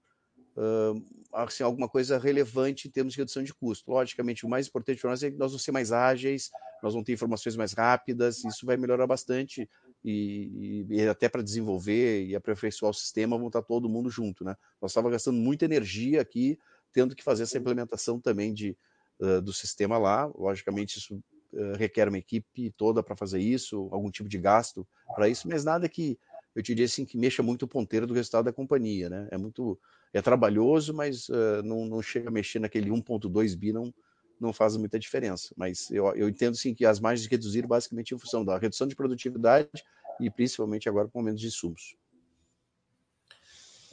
uh, 0.56 1.19
assim, 1.34 1.64
alguma 1.64 1.88
coisa 1.88 2.18
relevante 2.18 2.88
em 2.88 2.92
termos 2.92 3.14
de 3.14 3.20
redução 3.20 3.44
de 3.44 3.54
custo. 3.54 3.90
Logicamente, 3.92 4.46
o 4.46 4.50
mais 4.50 4.68
importante 4.68 5.00
para 5.02 5.12
nós 5.12 5.24
é 5.24 5.32
que 5.32 5.38
nós 5.38 5.52
vamos 5.52 5.64
ser 5.64 5.72
mais 5.72 5.92
ágeis, 5.92 6.50
nós 6.82 6.94
vamos 6.94 7.06
ter 7.06 7.14
informações 7.14 7.56
mais 7.56 7.74
rápidas, 7.74 8.44
isso 8.44 8.66
vai 8.66 8.78
melhorar 8.78 9.06
bastante 9.06 9.70
e, 10.04 10.86
e 10.90 11.08
até 11.08 11.28
para 11.28 11.42
desenvolver 11.42 12.26
e 12.26 12.36
aperfeiçoar 12.36 12.92
o 12.92 12.94
sistema, 12.94 13.38
vão 13.38 13.48
estar 13.48 13.62
todo 13.62 13.90
mundo 13.90 14.10
junto, 14.10 14.44
né? 14.44 14.56
Nós 14.82 14.92
estávamos 14.92 15.14
gastando 15.14 15.38
muita 15.38 15.66
energia 15.66 16.22
aqui, 16.22 16.58
tendo 16.94 17.16
que 17.16 17.24
fazer 17.24 17.44
essa 17.44 17.58
implementação 17.58 18.20
também 18.20 18.54
de, 18.54 18.78
uh, 19.20 19.42
do 19.42 19.54
sistema 19.54 19.98
lá. 19.98 20.26
Logicamente, 20.36 20.98
isso 20.98 21.22
uh, 21.54 21.78
requer 21.78 22.08
uma 22.08 22.18
equipe 22.18 22.72
toda 22.72 23.04
para 23.04 23.16
fazer 23.16 23.40
isso, 23.40 23.90
algum 23.92 24.10
tipo 24.10 24.30
de 24.30 24.38
gasto 24.38 24.88
para 25.16 25.28
isso, 25.28 25.48
mas 25.48 25.64
nada 25.64 25.88
que 25.90 26.18
eu 26.56 26.62
diria 26.62 26.86
assim 26.86 27.06
que 27.06 27.18
mexa 27.18 27.44
muito 27.44 27.64
o 27.64 27.68
ponteiro 27.68 28.08
do 28.08 28.14
resultado 28.14 28.46
da 28.46 28.54
companhia, 28.54 29.10
né? 29.10 29.28
É 29.32 29.38
muito 29.38 29.80
é 30.14 30.22
trabalhoso, 30.22 30.94
mas 30.94 31.30
uh, 31.30 31.62
não, 31.64 31.86
não 31.86 32.02
chega 32.02 32.30
a 32.30 32.32
mexer 32.32 32.60
naquele 32.60 32.90
1.2 32.90 33.56
bi, 33.58 33.72
não, 33.72 33.94
não 34.40 34.52
faz 34.52 34.76
muita 34.78 34.98
diferença. 34.98 35.54
Mas 35.56 35.90
eu, 35.92 36.08
eu 36.16 36.28
entendo 36.28 36.56
sim 36.56 36.74
que 36.74 36.86
as 36.86 37.00
margens 37.00 37.30
reduziram 37.30 37.68
basicamente 37.68 38.14
em 38.14 38.20
função 38.20 38.44
da 38.44 38.58
redução 38.58 38.88
de 38.88 38.96
produtividade 38.96 39.70
e 40.20 40.30
principalmente 40.30 40.90
agora 40.90 41.08
com 41.08 41.20
aumentos 41.20 41.42
de 41.42 41.48
insumos. 41.48 41.96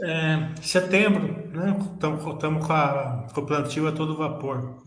É, 0.00 0.54
setembro, 0.62 1.48
né? 1.48 1.76
Estamos 1.94 2.22
com, 2.22 2.36
com 2.36 3.40
o 3.40 3.46
plantio 3.46 3.88
a 3.88 3.92
todo 3.92 4.16
vapor. 4.16 4.86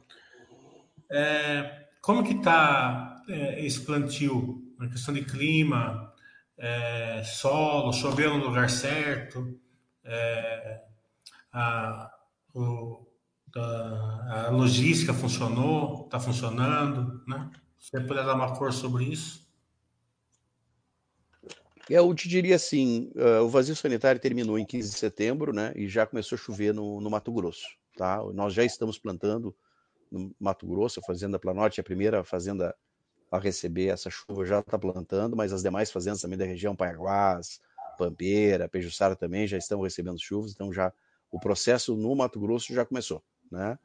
É, 1.12 1.88
como 2.02 2.24
que 2.24 2.34
está 2.34 3.24
é, 3.28 3.66
esse 3.66 3.82
plantio? 3.82 4.66
Na 4.78 4.88
questão 4.88 5.14
de 5.14 5.26
clima, 5.26 6.14
é, 6.58 7.22
solo, 7.24 7.92
choveu 7.92 8.38
no 8.38 8.46
lugar 8.46 8.70
certo, 8.70 9.60
é, 10.06 10.82
a, 11.52 12.12
o, 12.54 13.06
a, 13.56 14.48
a 14.48 14.50
logística 14.50 15.14
funcionou, 15.14 16.06
está 16.06 16.20
funcionando, 16.20 17.24
né? 17.28 17.50
Se 17.80 17.92
você 17.92 18.02
puder 18.02 18.26
dar 18.26 18.36
uma 18.36 18.56
cor 18.58 18.74
sobre 18.74 19.06
isso. 19.06 19.48
Eu 21.90 22.14
te 22.14 22.30
diria 22.30 22.56
assim, 22.56 23.12
uh, 23.16 23.44
o 23.44 23.50
vazio 23.50 23.76
sanitário 23.76 24.22
terminou 24.22 24.60
em 24.60 24.66
15 24.66 24.92
de 24.92 24.96
setembro, 24.98 25.52
né? 25.52 25.74
E 25.76 25.88
já 25.88 26.06
começou 26.06 26.36
a 26.36 26.40
chover 26.40 26.74
no, 26.74 27.02
no 27.02 27.10
Mato 27.10 27.32
Grosso, 27.32 27.68
tá? 27.98 28.22
Nós 28.34 28.54
já 28.54 28.64
estamos 28.64 29.00
plantando 29.00 29.56
no 30.12 30.36
Mato 30.40 30.68
Grosso, 30.68 31.00
a 31.00 31.04
Fazenda 31.04 31.40
Planote, 31.40 31.80
a 31.80 31.84
primeira 31.84 32.24
fazenda 32.24 32.76
a 33.32 33.40
receber 33.40 33.88
essa 33.88 34.10
chuva 34.10 34.46
já 34.46 34.60
está 34.60 34.78
plantando, 34.78 35.36
mas 35.36 35.54
as 35.54 35.62
demais 35.62 35.92
fazendas 35.92 36.22
também 36.22 36.38
da 36.38 36.46
região, 36.46 36.76
Paiaguás, 36.76 37.60
Pampeira, 37.98 38.68
Pejuçara 38.68 39.16
também 39.16 39.48
já 39.48 39.58
estão 39.58 39.82
recebendo 39.82 40.20
chuvas, 40.20 40.52
então 40.52 40.74
já 40.74 40.92
o 41.32 41.40
processo 41.40 41.96
no 41.96 42.16
Mato 42.16 42.40
Grosso 42.40 42.74
já 42.74 42.86
começou, 42.86 43.24
né? 43.52 43.78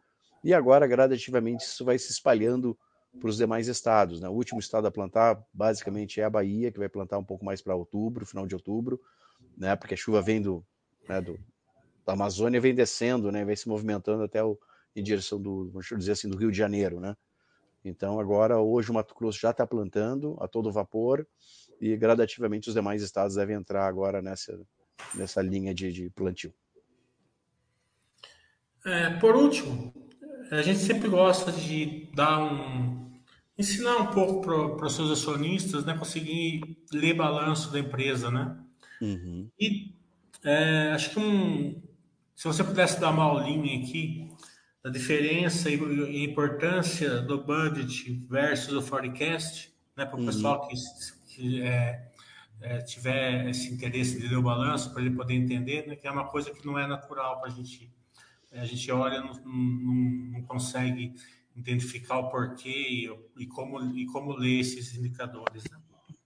E 0.42 0.52
agora, 0.52 0.86
gradativamente, 0.86 1.64
isso 1.64 1.84
vai 1.86 1.98
se 1.98 2.12
espalhando 2.12 2.76
para 3.18 3.30
os 3.30 3.38
demais 3.38 3.66
estados. 3.66 4.20
Né? 4.20 4.28
O 4.28 4.32
último 4.32 4.60
estado 4.60 4.86
a 4.86 4.90
plantar, 4.90 5.42
basicamente, 5.52 6.20
é 6.20 6.24
a 6.24 6.30
Bahia, 6.30 6.70
que 6.70 6.78
vai 6.78 6.88
plantar 6.88 7.18
um 7.18 7.24
pouco 7.24 7.44
mais 7.44 7.62
para 7.62 7.74
outubro, 7.74 8.26
final 8.26 8.46
de 8.46 8.54
outubro, 8.54 9.00
né? 9.56 9.74
porque 9.74 9.94
a 9.94 9.96
chuva 9.96 10.20
vem 10.20 10.42
do, 10.42 10.62
né, 11.08 11.20
do, 11.20 11.38
da 12.04 12.12
Amazônia, 12.12 12.60
vem 12.60 12.74
descendo, 12.74 13.32
né? 13.32 13.42
vem 13.42 13.56
se 13.56 13.68
movimentando 13.68 14.22
até 14.22 14.44
o, 14.44 14.58
em 14.94 15.02
direção 15.02 15.40
do, 15.40 15.70
vamos 15.70 15.86
dizer 15.96 16.12
assim, 16.12 16.28
do 16.28 16.36
Rio 16.36 16.50
de 16.50 16.58
Janeiro. 16.58 17.00
Né? 17.00 17.16
Então, 17.82 18.20
agora, 18.20 18.58
hoje, 18.58 18.90
o 18.90 18.94
Mato 18.94 19.14
Grosso 19.14 19.38
já 19.38 19.50
está 19.50 19.66
plantando 19.66 20.36
a 20.40 20.48
todo 20.48 20.70
vapor 20.70 21.26
e 21.80 21.96
gradativamente 21.96 22.68
os 22.68 22.74
demais 22.74 23.02
estados 23.02 23.36
devem 23.36 23.56
entrar 23.56 23.86
agora 23.86 24.20
nessa, 24.20 24.60
nessa 25.14 25.40
linha 25.40 25.74
de, 25.74 25.90
de 25.92 26.10
plantio. 26.10 26.52
É, 28.84 29.10
por 29.10 29.34
último, 29.34 29.94
a 30.50 30.62
gente 30.62 30.78
sempre 30.78 31.08
gosta 31.08 31.50
de 31.50 32.10
dar 32.14 32.38
um. 32.38 33.10
ensinar 33.58 33.96
um 33.96 34.06
pouco 34.06 34.42
para 34.76 34.86
os 34.86 34.94
seus 34.94 35.10
acionistas, 35.10 35.84
né? 35.84 35.96
Conseguir 35.96 36.60
ler 36.92 37.14
balanço 37.14 37.72
da 37.72 37.78
empresa, 37.78 38.30
né? 38.30 38.56
Uhum. 39.00 39.48
E 39.58 39.94
é, 40.44 40.92
acho 40.92 41.10
que 41.10 41.18
um. 41.18 41.82
Se 42.34 42.46
você 42.46 42.62
pudesse 42.62 43.00
dar 43.00 43.10
uma 43.10 43.24
aulinha 43.24 43.82
aqui 43.82 44.28
da 44.82 44.90
diferença 44.90 45.70
e, 45.70 45.76
e 45.76 46.24
importância 46.24 47.22
do 47.22 47.42
budget 47.42 48.22
versus 48.28 48.74
o 48.74 48.82
forecast, 48.82 49.72
né? 49.96 50.04
Para 50.04 50.16
o 50.16 50.20
uhum. 50.20 50.26
pessoal 50.26 50.68
que, 50.68 50.74
que 51.28 51.62
é, 51.62 52.10
é, 52.60 52.78
tiver 52.82 53.48
esse 53.48 53.72
interesse 53.72 54.20
de 54.20 54.28
ler 54.28 54.36
o 54.36 54.42
balanço, 54.42 54.92
para 54.92 55.00
ele 55.00 55.16
poder 55.16 55.34
entender, 55.34 55.86
né? 55.86 55.96
Que 55.96 56.06
é 56.06 56.10
uma 56.10 56.26
coisa 56.26 56.50
que 56.50 56.66
não 56.66 56.78
é 56.78 56.86
natural 56.86 57.40
para 57.40 57.50
a 57.50 57.54
gente 57.54 57.90
a 58.54 58.64
gente 58.64 58.90
olha 58.90 59.20
não, 59.20 59.34
não, 59.44 59.94
não 60.32 60.42
consegue 60.42 61.14
identificar 61.56 62.18
o 62.18 62.30
porquê 62.30 62.68
e, 62.68 63.42
e, 63.42 63.46
como, 63.46 63.80
e 63.96 64.06
como 64.06 64.32
ler 64.36 64.60
esses 64.60 64.94
indicadores. 64.94 65.64
Né? 65.70 65.78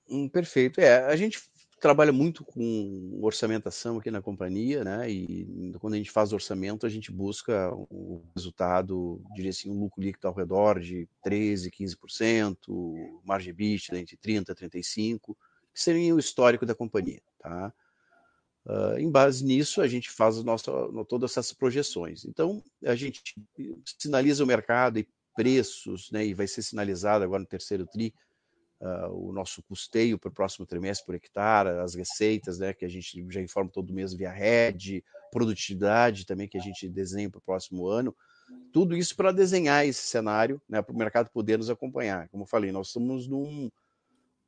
Hum, 0.09 0.29
perfeito. 0.29 0.81
É, 0.81 1.05
a 1.05 1.17
gente 1.17 1.41
trabalha 1.81 2.13
muito 2.13 2.45
com 2.45 3.19
orçamentação 3.23 3.99
aqui 3.99 4.11
na 4.11 4.21
companhia, 4.21 4.83
né? 4.83 5.09
E 5.09 5.73
quando 5.79 5.95
a 5.95 5.97
gente 5.97 6.11
faz 6.11 6.33
orçamento, 6.33 6.87
a 6.87 6.89
gente 6.89 7.13
busca 7.13 7.73
o 7.75 8.25
resultado, 8.35 9.23
diria 9.35 9.51
assim, 9.51 9.71
um 9.71 9.79
lucro 9.79 10.03
líquido 10.03 10.27
ao 10.27 10.35
redor 10.35 10.81
de 10.81 11.09
13, 11.23 11.71
15%, 11.71 13.21
margem 13.25 13.51
EBITDA 13.51 13.99
entre 13.99 14.17
30 14.17 14.53
e 14.53 14.55
35, 14.55 15.37
que 15.73 15.81
seria 15.81 16.15
o 16.15 16.19
histórico 16.19 16.67
da 16.67 16.75
companhia, 16.75 17.23
tá? 17.39 17.73
Uh, 18.69 18.99
em 18.99 19.11
base 19.11 19.43
nisso, 19.43 19.81
a 19.81 19.89
gente 19.89 20.11
faz 20.11 20.45
nossa, 20.45 20.71
todas 21.09 21.31
essas 21.31 21.55
projeções. 21.55 22.27
Então, 22.27 22.63
a 22.85 22.95
gente 22.95 23.35
sinaliza 23.99 24.45
o 24.45 24.47
mercado 24.47 24.99
e 24.99 25.09
preços, 25.35 26.11
né, 26.11 26.27
e 26.27 26.35
vai 26.35 26.47
ser 26.47 26.63
sinalizado 26.63 27.25
agora 27.25 27.41
no 27.41 27.47
terceiro 27.47 27.87
TRI 27.87 28.13
uh, 28.81 29.29
o 29.29 29.33
nosso 29.33 29.63
custeio 29.63 30.19
para 30.19 30.29
o 30.29 30.33
próximo 30.33 30.67
trimestre 30.67 31.07
por 31.07 31.15
hectare, 31.15 31.81
as 31.81 31.95
receitas, 31.95 32.59
né, 32.59 32.75
que 32.75 32.85
a 32.85 32.89
gente 32.89 33.25
já 33.31 33.41
informa 33.41 33.71
todo 33.71 33.95
mês 33.95 34.13
via 34.13 34.31
RED, 34.31 35.03
produtividade 35.31 36.27
também 36.27 36.49
que 36.49 36.59
a 36.59 36.61
gente 36.61 36.89
desenha 36.89 37.31
para 37.31 37.39
o 37.39 37.43
próximo 37.43 37.87
ano. 37.87 38.15
Tudo 38.73 38.97
isso 38.97 39.17
para 39.17 39.33
desenhar 39.33 39.87
esse 39.87 40.03
cenário, 40.03 40.61
né, 40.69 40.83
para 40.83 40.95
o 40.95 40.99
mercado 40.99 41.31
poder 41.31 41.57
nos 41.57 41.71
acompanhar. 41.71 42.29
Como 42.29 42.43
eu 42.43 42.47
falei, 42.49 42.71
nós 42.71 42.89
estamos 42.89 43.27
num, 43.27 43.71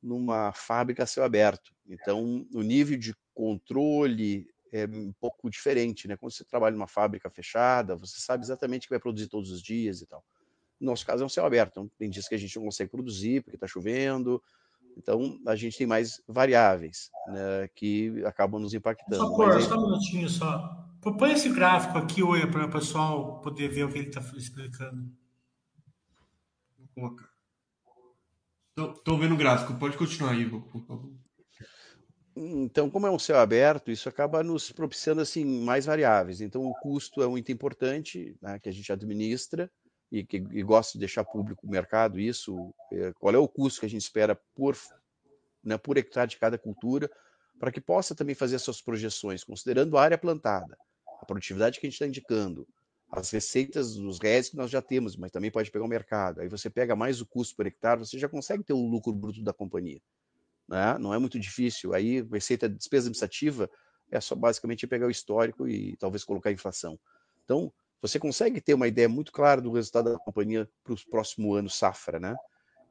numa 0.03 0.53
fábrica 0.53 1.05
a 1.05 1.07
céu 1.07 1.25
aberto. 1.25 1.73
Então, 1.89 2.47
o 2.53 2.63
nível 2.63 2.99
de 2.99 3.15
controle 3.41 4.47
é 4.71 4.85
um 4.85 5.13
pouco 5.19 5.49
diferente, 5.49 6.07
né? 6.07 6.17
Quando 6.17 6.33
você 6.33 6.45
trabalha 6.45 6.75
numa 6.75 6.87
fábrica 6.87 7.31
fechada, 7.31 7.97
você 7.97 8.21
sabe 8.21 8.45
exatamente 8.45 8.85
o 8.85 8.89
que 8.89 8.95
vai 8.95 9.01
produzir 9.01 9.29
todos 9.29 9.51
os 9.51 9.63
dias 9.63 10.03
e 10.03 10.07
tal. 10.07 10.23
no 10.79 10.91
nosso 10.91 11.07
caso 11.07 11.23
é 11.23 11.27
um 11.27 11.31
céu 11.31 11.47
aberto, 11.47 11.73
então 11.73 11.91
tem 11.99 12.11
dias 12.11 12.29
que 12.29 12.35
a 12.35 12.39
gente 12.39 12.55
não 12.57 12.67
consegue 12.67 12.91
produzir 12.91 13.43
porque 13.43 13.57
está 13.57 13.67
chovendo, 13.67 14.43
então 14.97 15.41
a 15.47 15.57
gente 15.57 15.79
tem 15.79 15.87
mais 15.87 16.23
variáveis 16.29 17.11
né, 17.29 17.69
que 17.75 18.23
acabam 18.27 18.61
nos 18.61 18.75
impactando. 18.75 19.17
Só, 19.17 19.35
por, 19.35 19.53
aí... 19.53 19.63
só 19.63 19.79
um 19.79 19.87
minutinho 19.87 20.29
só. 20.29 20.87
Põe 21.01 21.33
esse 21.33 21.49
gráfico 21.49 21.97
aqui, 21.97 22.23
Oi, 22.23 22.47
para 22.47 22.67
o 22.67 22.71
pessoal 22.71 23.41
poder 23.41 23.69
ver 23.69 23.85
o 23.85 23.91
que 23.91 23.99
ele 23.99 24.09
está 24.09 24.21
explicando. 24.37 25.11
Vou 26.79 26.89
colocar. 26.95 27.31
Estou 28.77 29.19
vendo 29.19 29.35
o 29.35 29.39
gráfico, 29.39 29.75
pode 29.75 29.97
continuar, 29.97 30.35
Ivo, 30.35 30.61
por 30.63 30.83
favor. 30.83 31.11
Então, 32.43 32.89
como 32.89 33.07
é 33.07 33.11
um 33.11 33.19
céu 33.19 33.39
aberto, 33.39 33.91
isso 33.91 34.09
acaba 34.09 34.43
nos 34.43 34.73
propiciando 34.73 35.21
assim 35.21 35.45
mais 35.45 35.85
variáveis. 35.85 36.41
Então, 36.41 36.65
o 36.65 36.73
custo 36.73 37.23
é 37.23 37.27
muito 37.27 37.53
importante, 37.53 38.35
né, 38.41 38.59
que 38.59 38.69
a 38.69 38.73
gente 38.73 38.91
administra 38.91 39.71
e 40.11 40.25
que 40.25 40.39
e 40.39 40.63
gosta 40.63 40.95
de 40.95 41.01
deixar 41.01 41.23
público 41.23 41.67
o 41.67 41.71
mercado 41.71 42.19
isso. 42.19 42.73
É, 42.91 43.13
qual 43.19 43.35
é 43.35 43.39
o 43.39 43.47
custo 43.47 43.81
que 43.81 43.87
a 43.87 43.91
gente 43.91 44.01
espera 44.01 44.41
por, 44.55 44.75
né, 45.63 45.77
por 45.77 45.99
hectare 45.99 46.31
de 46.31 46.39
cada 46.39 46.57
cultura, 46.57 47.11
para 47.59 47.71
que 47.71 47.81
possa 47.81 48.15
também 48.15 48.35
fazer 48.35 48.59
suas 48.59 48.81
projeções, 48.81 49.45
considerando 49.45 49.99
a 49.99 50.03
área 50.03 50.17
plantada, 50.17 50.79
a 51.21 51.27
produtividade 51.27 51.79
que 51.79 51.87
a 51.87 51.91
gente 51.91 51.97
está 51.97 52.07
indicando, 52.07 52.67
as 53.13 53.31
receitas 53.31 53.97
dos 53.97 54.19
réis 54.19 54.49
que 54.49 54.57
nós 54.57 54.71
já 54.71 54.81
temos, 54.81 55.15
mas 55.15 55.31
também 55.31 55.51
pode 55.51 55.71
pegar 55.71 55.85
o 55.85 55.89
mercado. 55.89 56.41
Aí 56.41 56.49
você 56.49 56.71
pega 56.71 56.97
mais 56.97 57.21
o 57.21 57.27
custo 57.27 57.55
por 57.55 57.67
hectare, 57.67 58.01
você 58.01 58.19
já 58.19 58.31
consegue 58.31 58.65
ter 58.65 58.73
o 58.73 58.87
lucro 58.87 59.13
bruto 59.13 59.43
da 59.43 59.53
companhia 59.53 60.01
né? 60.71 60.97
não 60.99 61.13
é 61.13 61.19
muito 61.19 61.39
difícil. 61.39 61.93
Aí, 61.93 62.23
receita 62.23 62.69
de 62.69 62.77
despesa 62.77 63.09
administrativa 63.09 63.69
é 64.11 64.21
só 64.21 64.37
basicamente 64.37 64.87
pegar 64.87 65.07
o 65.07 65.11
histórico 65.11 65.69
e 65.69 65.97
talvez 65.97 66.23
colocar 66.25 66.51
a 66.51 66.53
inflação. 66.53 66.99
Então, 67.45 67.73
você 68.01 68.19
consegue 68.19 68.61
ter 68.61 68.75
uma 68.75 68.89
ideia 68.89 69.09
muito 69.09 69.33
clara 69.33 69.61
do 69.61 69.73
resultado 69.73 70.13
da 70.13 70.19
companhia 70.19 70.69
para 70.85 70.95
os 70.95 71.05
próximos 71.05 71.59
anos 71.59 71.75
safra, 71.75 72.21
né? 72.21 72.37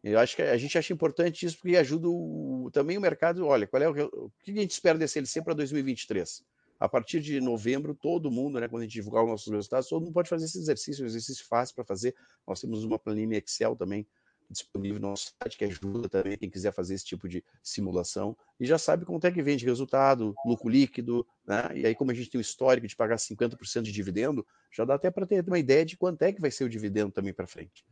Eu 0.03 0.19
acho 0.19 0.35
que 0.35 0.41
a 0.41 0.57
gente 0.57 0.77
acha 0.77 0.93
importante 0.93 1.45
isso 1.45 1.57
porque 1.57 1.75
ajuda 1.75 2.07
o, 2.07 2.69
também 2.71 2.97
o 2.97 3.01
mercado. 3.01 3.45
Olha, 3.45 3.67
qual 3.67 3.81
é 3.81 3.89
o, 3.89 4.05
o 4.05 4.31
que 4.43 4.51
a 4.51 4.61
gente 4.61 4.71
espera 4.71 4.97
desse 4.97 5.17
LC 5.17 5.41
para 5.41 5.53
2023? 5.53 6.43
A 6.79 6.87
partir 6.87 7.19
de 7.19 7.41
novembro, 7.41 7.93
todo 7.93 8.31
mundo, 8.31 8.59
né, 8.59 8.69
quando 8.69 8.83
a 8.83 8.85
gente 8.85 8.93
divulgar 8.93 9.23
os 9.23 9.29
nossos 9.29 9.51
resultados, 9.51 9.89
todo 9.89 10.01
mundo 10.01 10.13
pode 10.13 10.29
fazer 10.29 10.45
esse 10.45 10.57
exercício, 10.57 11.03
um 11.03 11.07
exercício 11.07 11.45
fácil 11.45 11.75
para 11.75 11.83
fazer. 11.83 12.15
Nós 12.47 12.61
temos 12.61 12.85
uma 12.85 12.97
planilha 12.97 13.37
Excel 13.37 13.75
também 13.75 14.07
disponível 14.49 14.99
no 14.99 15.09
nosso 15.09 15.31
site, 15.41 15.57
que 15.57 15.65
ajuda 15.65 16.09
também 16.09 16.37
quem 16.37 16.49
quiser 16.49 16.73
fazer 16.73 16.95
esse 16.95 17.05
tipo 17.05 17.27
de 17.27 17.43
simulação. 17.61 18.35
E 18.59 18.65
já 18.65 18.77
sabe 18.77 19.05
quanto 19.05 19.25
é 19.25 19.31
que 19.31 19.41
vende 19.41 19.65
resultado, 19.65 20.33
lucro 20.45 20.67
líquido, 20.69 21.25
né? 21.45 21.69
E 21.75 21.85
aí, 21.85 21.93
como 21.93 22.11
a 22.11 22.13
gente 22.13 22.29
tem 22.29 22.39
o 22.39 22.41
histórico 22.41 22.87
de 22.87 22.95
pagar 22.95 23.17
50% 23.17 23.83
de 23.83 23.91
dividendo, 23.91 24.45
já 24.71 24.83
dá 24.83 24.95
até 24.95 25.11
para 25.11 25.25
ter 25.25 25.45
uma 25.47 25.59
ideia 25.59 25.85
de 25.85 25.95
quanto 25.95 26.21
é 26.23 26.33
que 26.33 26.41
vai 26.41 26.51
ser 26.51 26.63
o 26.63 26.69
dividendo 26.69 27.11
também 27.11 27.33
para 27.33 27.45
frente. 27.45 27.85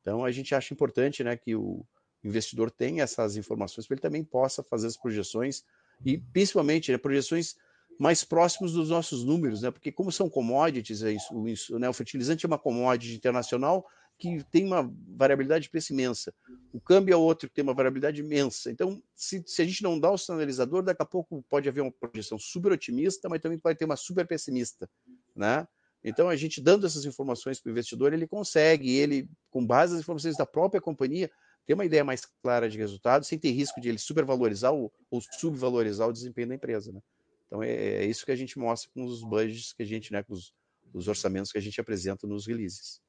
Então, 0.00 0.24
a 0.24 0.30
gente 0.30 0.54
acha 0.54 0.72
importante 0.72 1.22
né, 1.22 1.36
que 1.36 1.54
o 1.54 1.84
investidor 2.24 2.70
tenha 2.70 3.02
essas 3.02 3.36
informações 3.36 3.86
para 3.86 3.94
ele 3.94 4.00
também 4.00 4.24
possa 4.24 4.62
fazer 4.62 4.86
as 4.86 4.96
projeções 4.96 5.64
e, 6.04 6.18
principalmente, 6.18 6.90
né, 6.90 6.98
projeções 6.98 7.56
mais 7.98 8.22
próximos 8.22 8.72
dos 8.72 8.90
nossos 8.90 9.24
números, 9.24 9.62
né? 9.62 9.72
Porque 9.72 9.90
como 9.90 10.12
são 10.12 10.30
commodities, 10.30 11.02
é 11.02 11.12
isso, 11.12 11.78
né? 11.78 11.88
O 11.88 11.92
fertilizante 11.92 12.46
é 12.46 12.48
uma 12.48 12.58
commodity 12.58 13.16
internacional 13.16 13.84
que 14.18 14.42
tem 14.50 14.64
uma 14.64 14.92
variabilidade 15.16 15.64
de 15.64 15.70
preço 15.70 15.92
imensa. 15.92 16.34
O 16.72 16.80
câmbio 16.80 17.12
é 17.12 17.16
outro 17.16 17.48
que 17.48 17.54
tem 17.54 17.62
uma 17.62 17.74
variabilidade 17.74 18.20
imensa. 18.20 18.70
Então, 18.70 19.00
se, 19.14 19.42
se 19.46 19.62
a 19.62 19.64
gente 19.64 19.82
não 19.82 19.98
dá 19.98 20.10
o 20.10 20.18
sinalizador, 20.18 20.82
daqui 20.82 21.02
a 21.02 21.06
pouco 21.06 21.42
pode 21.48 21.68
haver 21.68 21.82
uma 21.82 21.92
projeção 21.92 22.38
super 22.38 22.72
otimista, 22.72 23.28
mas 23.28 23.40
também 23.40 23.58
pode 23.58 23.78
ter 23.78 23.84
uma 23.84 23.96
super 23.96 24.26
pessimista, 24.26 24.90
né? 25.36 25.66
Então, 26.02 26.28
a 26.28 26.36
gente 26.36 26.60
dando 26.60 26.86
essas 26.86 27.04
informações 27.04 27.60
para 27.60 27.70
o 27.70 27.72
investidor, 27.72 28.12
ele 28.12 28.26
consegue, 28.26 28.96
ele, 28.96 29.28
com 29.50 29.64
base 29.64 29.92
nas 29.92 30.02
informações 30.02 30.36
da 30.36 30.46
própria 30.46 30.80
companhia, 30.80 31.30
ter 31.66 31.74
uma 31.74 31.84
ideia 31.84 32.04
mais 32.04 32.24
clara 32.42 32.68
de 32.68 32.78
resultado, 32.78 33.24
sem 33.24 33.38
ter 33.38 33.50
risco 33.50 33.80
de 33.80 33.88
ele 33.88 33.98
supervalorizar 33.98 34.72
ou, 34.72 34.92
ou 35.10 35.20
subvalorizar 35.20 36.08
o 36.08 36.12
desempenho 36.12 36.48
da 36.48 36.54
empresa, 36.54 36.92
né? 36.92 37.00
Então, 37.46 37.62
é, 37.62 37.70
é, 37.70 38.04
isso 38.04 38.24
que 38.24 38.32
a 38.32 38.36
gente 38.36 38.58
mostra 38.58 38.90
com 38.92 39.04
os 39.04 39.22
budgets 39.22 39.72
que 39.72 39.82
a 39.82 39.86
gente, 39.86 40.12
né, 40.12 40.22
com 40.22 40.34
os, 40.34 40.52
os 40.92 41.08
orçamentos 41.08 41.50
que 41.50 41.58
a 41.58 41.60
gente 41.60 41.80
apresenta 41.80 42.26
nos 42.26 42.46
releases. 42.46 43.00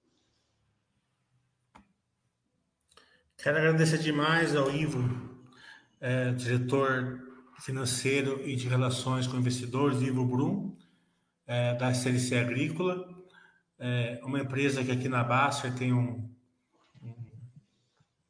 Quero 3.42 3.58
agradecer 3.58 4.00
demais 4.00 4.54
ao 4.54 4.70
Ivo, 4.70 5.02
é, 6.02 6.34
diretor 6.34 7.22
financeiro 7.62 8.46
e 8.46 8.54
de 8.54 8.68
relações 8.68 9.28
com 9.28 9.38
investidores, 9.38 10.02
Ivo 10.02 10.26
Brum, 10.26 10.76
é, 11.48 11.74
da 11.76 11.94
CLC 11.94 12.38
Agrícola, 12.38 13.08
é, 13.80 14.20
uma 14.24 14.42
empresa 14.42 14.84
que 14.84 14.92
aqui 14.92 15.08
na 15.08 15.24
Baixa 15.24 15.72
tem 15.72 15.94
um, 15.94 16.30
um 17.02 17.16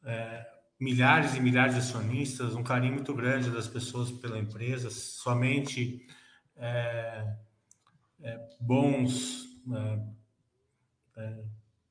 é, 0.04 0.48
milhares 0.80 1.34
e 1.34 1.42
milhares 1.42 1.74
de 1.74 1.80
acionistas, 1.80 2.54
um 2.54 2.62
carinho 2.62 2.94
muito 2.94 3.16
grande 3.16 3.50
das 3.50 3.68
pessoas 3.68 4.12
pela 4.12 4.38
empresa, 4.38 4.92
somente 4.92 6.06
é, 6.56 7.34
é, 8.22 8.50
bons 8.60 9.50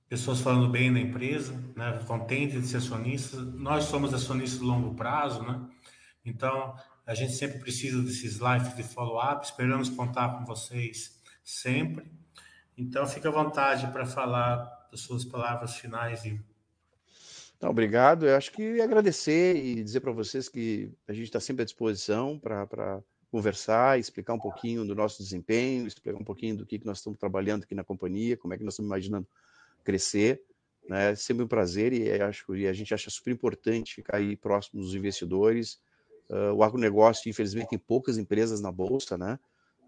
pessoas 0.08 0.40
falando 0.40 0.68
bem 0.70 0.92
da 0.92 0.98
empresa, 0.98 1.52
né, 1.76 2.00
contentes 2.06 2.62
de 2.62 2.68
ser 2.68 2.78
acionistas. 2.78 3.40
Nós 3.54 3.84
somos 3.84 4.14
acionistas 4.14 4.58
de 4.58 4.64
longo 4.64 4.94
prazo, 4.94 5.42
né? 5.42 5.60
Então, 6.24 6.74
a 7.06 7.14
gente 7.14 7.32
sempre 7.32 7.58
precisa 7.58 8.02
desses 8.02 8.38
lives 8.38 8.74
de 8.74 8.82
follow-up. 8.82 9.44
Esperamos 9.44 9.88
contar 9.90 10.38
com 10.38 10.44
vocês 10.44 11.20
sempre. 11.44 12.10
Então, 12.76 13.06
fique 13.06 13.26
à 13.26 13.30
vontade 13.30 13.86
para 13.88 14.06
falar 14.06 14.56
das 14.90 15.00
suas 15.00 15.24
palavras 15.24 15.76
finais. 15.76 16.24
E... 16.24 16.40
Obrigado. 17.60 18.26
Eu 18.26 18.36
acho 18.36 18.52
que 18.52 18.80
agradecer 18.80 19.56
e 19.56 19.82
dizer 19.82 20.00
para 20.00 20.12
vocês 20.12 20.48
que 20.48 20.90
a 21.06 21.12
gente 21.12 21.24
está 21.24 21.40
sempre 21.40 21.62
à 21.62 21.64
disposição 21.64 22.38
para 22.38 23.02
conversar, 23.30 23.98
explicar 23.98 24.32
um 24.32 24.38
pouquinho 24.38 24.86
do 24.86 24.94
nosso 24.94 25.22
desempenho, 25.22 25.86
explicar 25.86 26.18
um 26.18 26.24
pouquinho 26.24 26.56
do 26.56 26.64
que, 26.64 26.78
que 26.78 26.86
nós 26.86 26.98
estamos 26.98 27.18
trabalhando 27.18 27.64
aqui 27.64 27.74
na 27.74 27.84
companhia, 27.84 28.38
como 28.38 28.54
é 28.54 28.58
que 28.58 28.64
nós 28.64 28.74
estamos 28.74 28.88
imaginando 28.88 29.26
crescer. 29.84 30.42
Né? 30.88 31.12
É 31.12 31.14
sempre 31.14 31.44
um 31.44 31.48
prazer 31.48 31.92
e, 31.92 32.10
acho, 32.20 32.56
e 32.56 32.66
a 32.66 32.72
gente 32.72 32.94
acha 32.94 33.10
super 33.10 33.30
importante 33.30 33.94
ficar 33.94 34.16
aí 34.16 34.36
próximo 34.36 34.80
dos 34.80 34.94
investidores. 34.94 35.78
Uh, 36.30 36.52
o 36.54 36.62
agronegócio, 36.62 37.28
infelizmente, 37.28 37.70
tem 37.70 37.78
poucas 37.78 38.18
empresas 38.18 38.60
na 38.60 38.70
Bolsa, 38.70 39.16
né? 39.16 39.38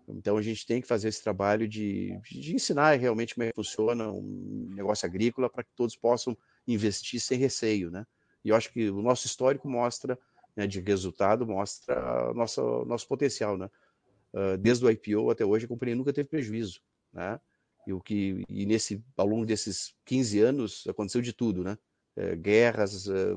Então 0.08 0.36
a 0.36 0.42
gente 0.42 0.66
tem 0.66 0.80
que 0.80 0.88
fazer 0.88 1.08
esse 1.08 1.22
trabalho 1.22 1.68
de, 1.68 2.18
de 2.30 2.54
ensinar 2.54 2.98
realmente 2.98 3.34
como 3.34 3.44
é 3.44 3.48
que 3.48 3.54
funciona 3.54 4.10
um 4.10 4.68
negócio 4.74 5.06
agrícola 5.06 5.48
para 5.48 5.62
que 5.62 5.70
todos 5.76 5.96
possam 5.96 6.36
investir 6.66 7.20
sem 7.20 7.38
receio, 7.38 7.90
né? 7.90 8.06
E 8.44 8.48
eu 8.48 8.56
acho 8.56 8.72
que 8.72 8.90
o 8.90 9.02
nosso 9.02 9.26
histórico 9.26 9.68
mostra, 9.68 10.18
né, 10.56 10.66
de 10.66 10.80
resultado, 10.80 11.46
mostra 11.46 12.32
nossa, 12.34 12.62
nosso 12.84 13.06
potencial, 13.06 13.56
né? 13.56 13.70
Uh, 14.32 14.56
desde 14.58 14.84
o 14.84 14.90
IPO 14.90 15.30
até 15.30 15.44
hoje 15.44 15.64
a 15.64 15.68
companhia 15.68 15.96
nunca 15.96 16.12
teve 16.12 16.28
prejuízo, 16.28 16.80
né? 17.12 17.40
E 17.90 17.92
o 17.92 18.00
que 18.00 18.44
e 18.48 18.64
nesse 18.64 19.04
ao 19.16 19.26
longo 19.26 19.44
desses 19.44 19.92
15 20.04 20.38
anos 20.38 20.84
aconteceu 20.88 21.20
de 21.20 21.32
tudo, 21.32 21.64
né? 21.64 21.76
É, 22.16 22.36
guerras, 22.36 23.08
é, 23.08 23.34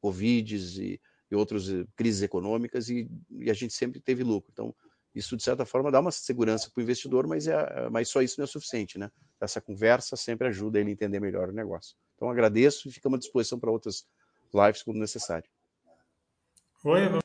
covides 0.00 0.76
e, 0.78 1.00
e 1.28 1.34
outras 1.34 1.68
é, 1.68 1.84
crises 1.96 2.22
econômicas 2.22 2.88
e, 2.88 3.08
e, 3.30 3.50
a 3.50 3.54
gente 3.54 3.74
sempre 3.74 4.00
teve 4.00 4.22
lucro. 4.22 4.52
Então 4.52 4.72
isso 5.12 5.36
de 5.36 5.42
certa 5.42 5.66
forma 5.66 5.90
dá 5.90 5.98
uma 5.98 6.12
segurança 6.12 6.70
para 6.70 6.80
o 6.80 6.82
investidor, 6.84 7.26
mas 7.26 7.48
é, 7.48 7.88
mas 7.90 8.08
só 8.08 8.22
isso 8.22 8.36
não 8.38 8.44
é 8.44 8.46
suficiente, 8.46 8.98
né? 8.98 9.10
Essa 9.40 9.60
conversa 9.60 10.14
sempre 10.14 10.46
ajuda 10.46 10.78
ele 10.78 10.90
a 10.90 10.92
entender 10.92 11.18
melhor 11.18 11.48
o 11.48 11.52
negócio. 11.52 11.96
Então 12.14 12.30
agradeço 12.30 12.88
e 12.88 12.92
ficamos 12.92 13.16
à 13.16 13.18
disposição 13.18 13.58
para 13.58 13.70
outras 13.70 14.06
lives 14.54 14.84
quando 14.84 14.98
necessário. 14.98 15.50
Oi, 16.84 17.08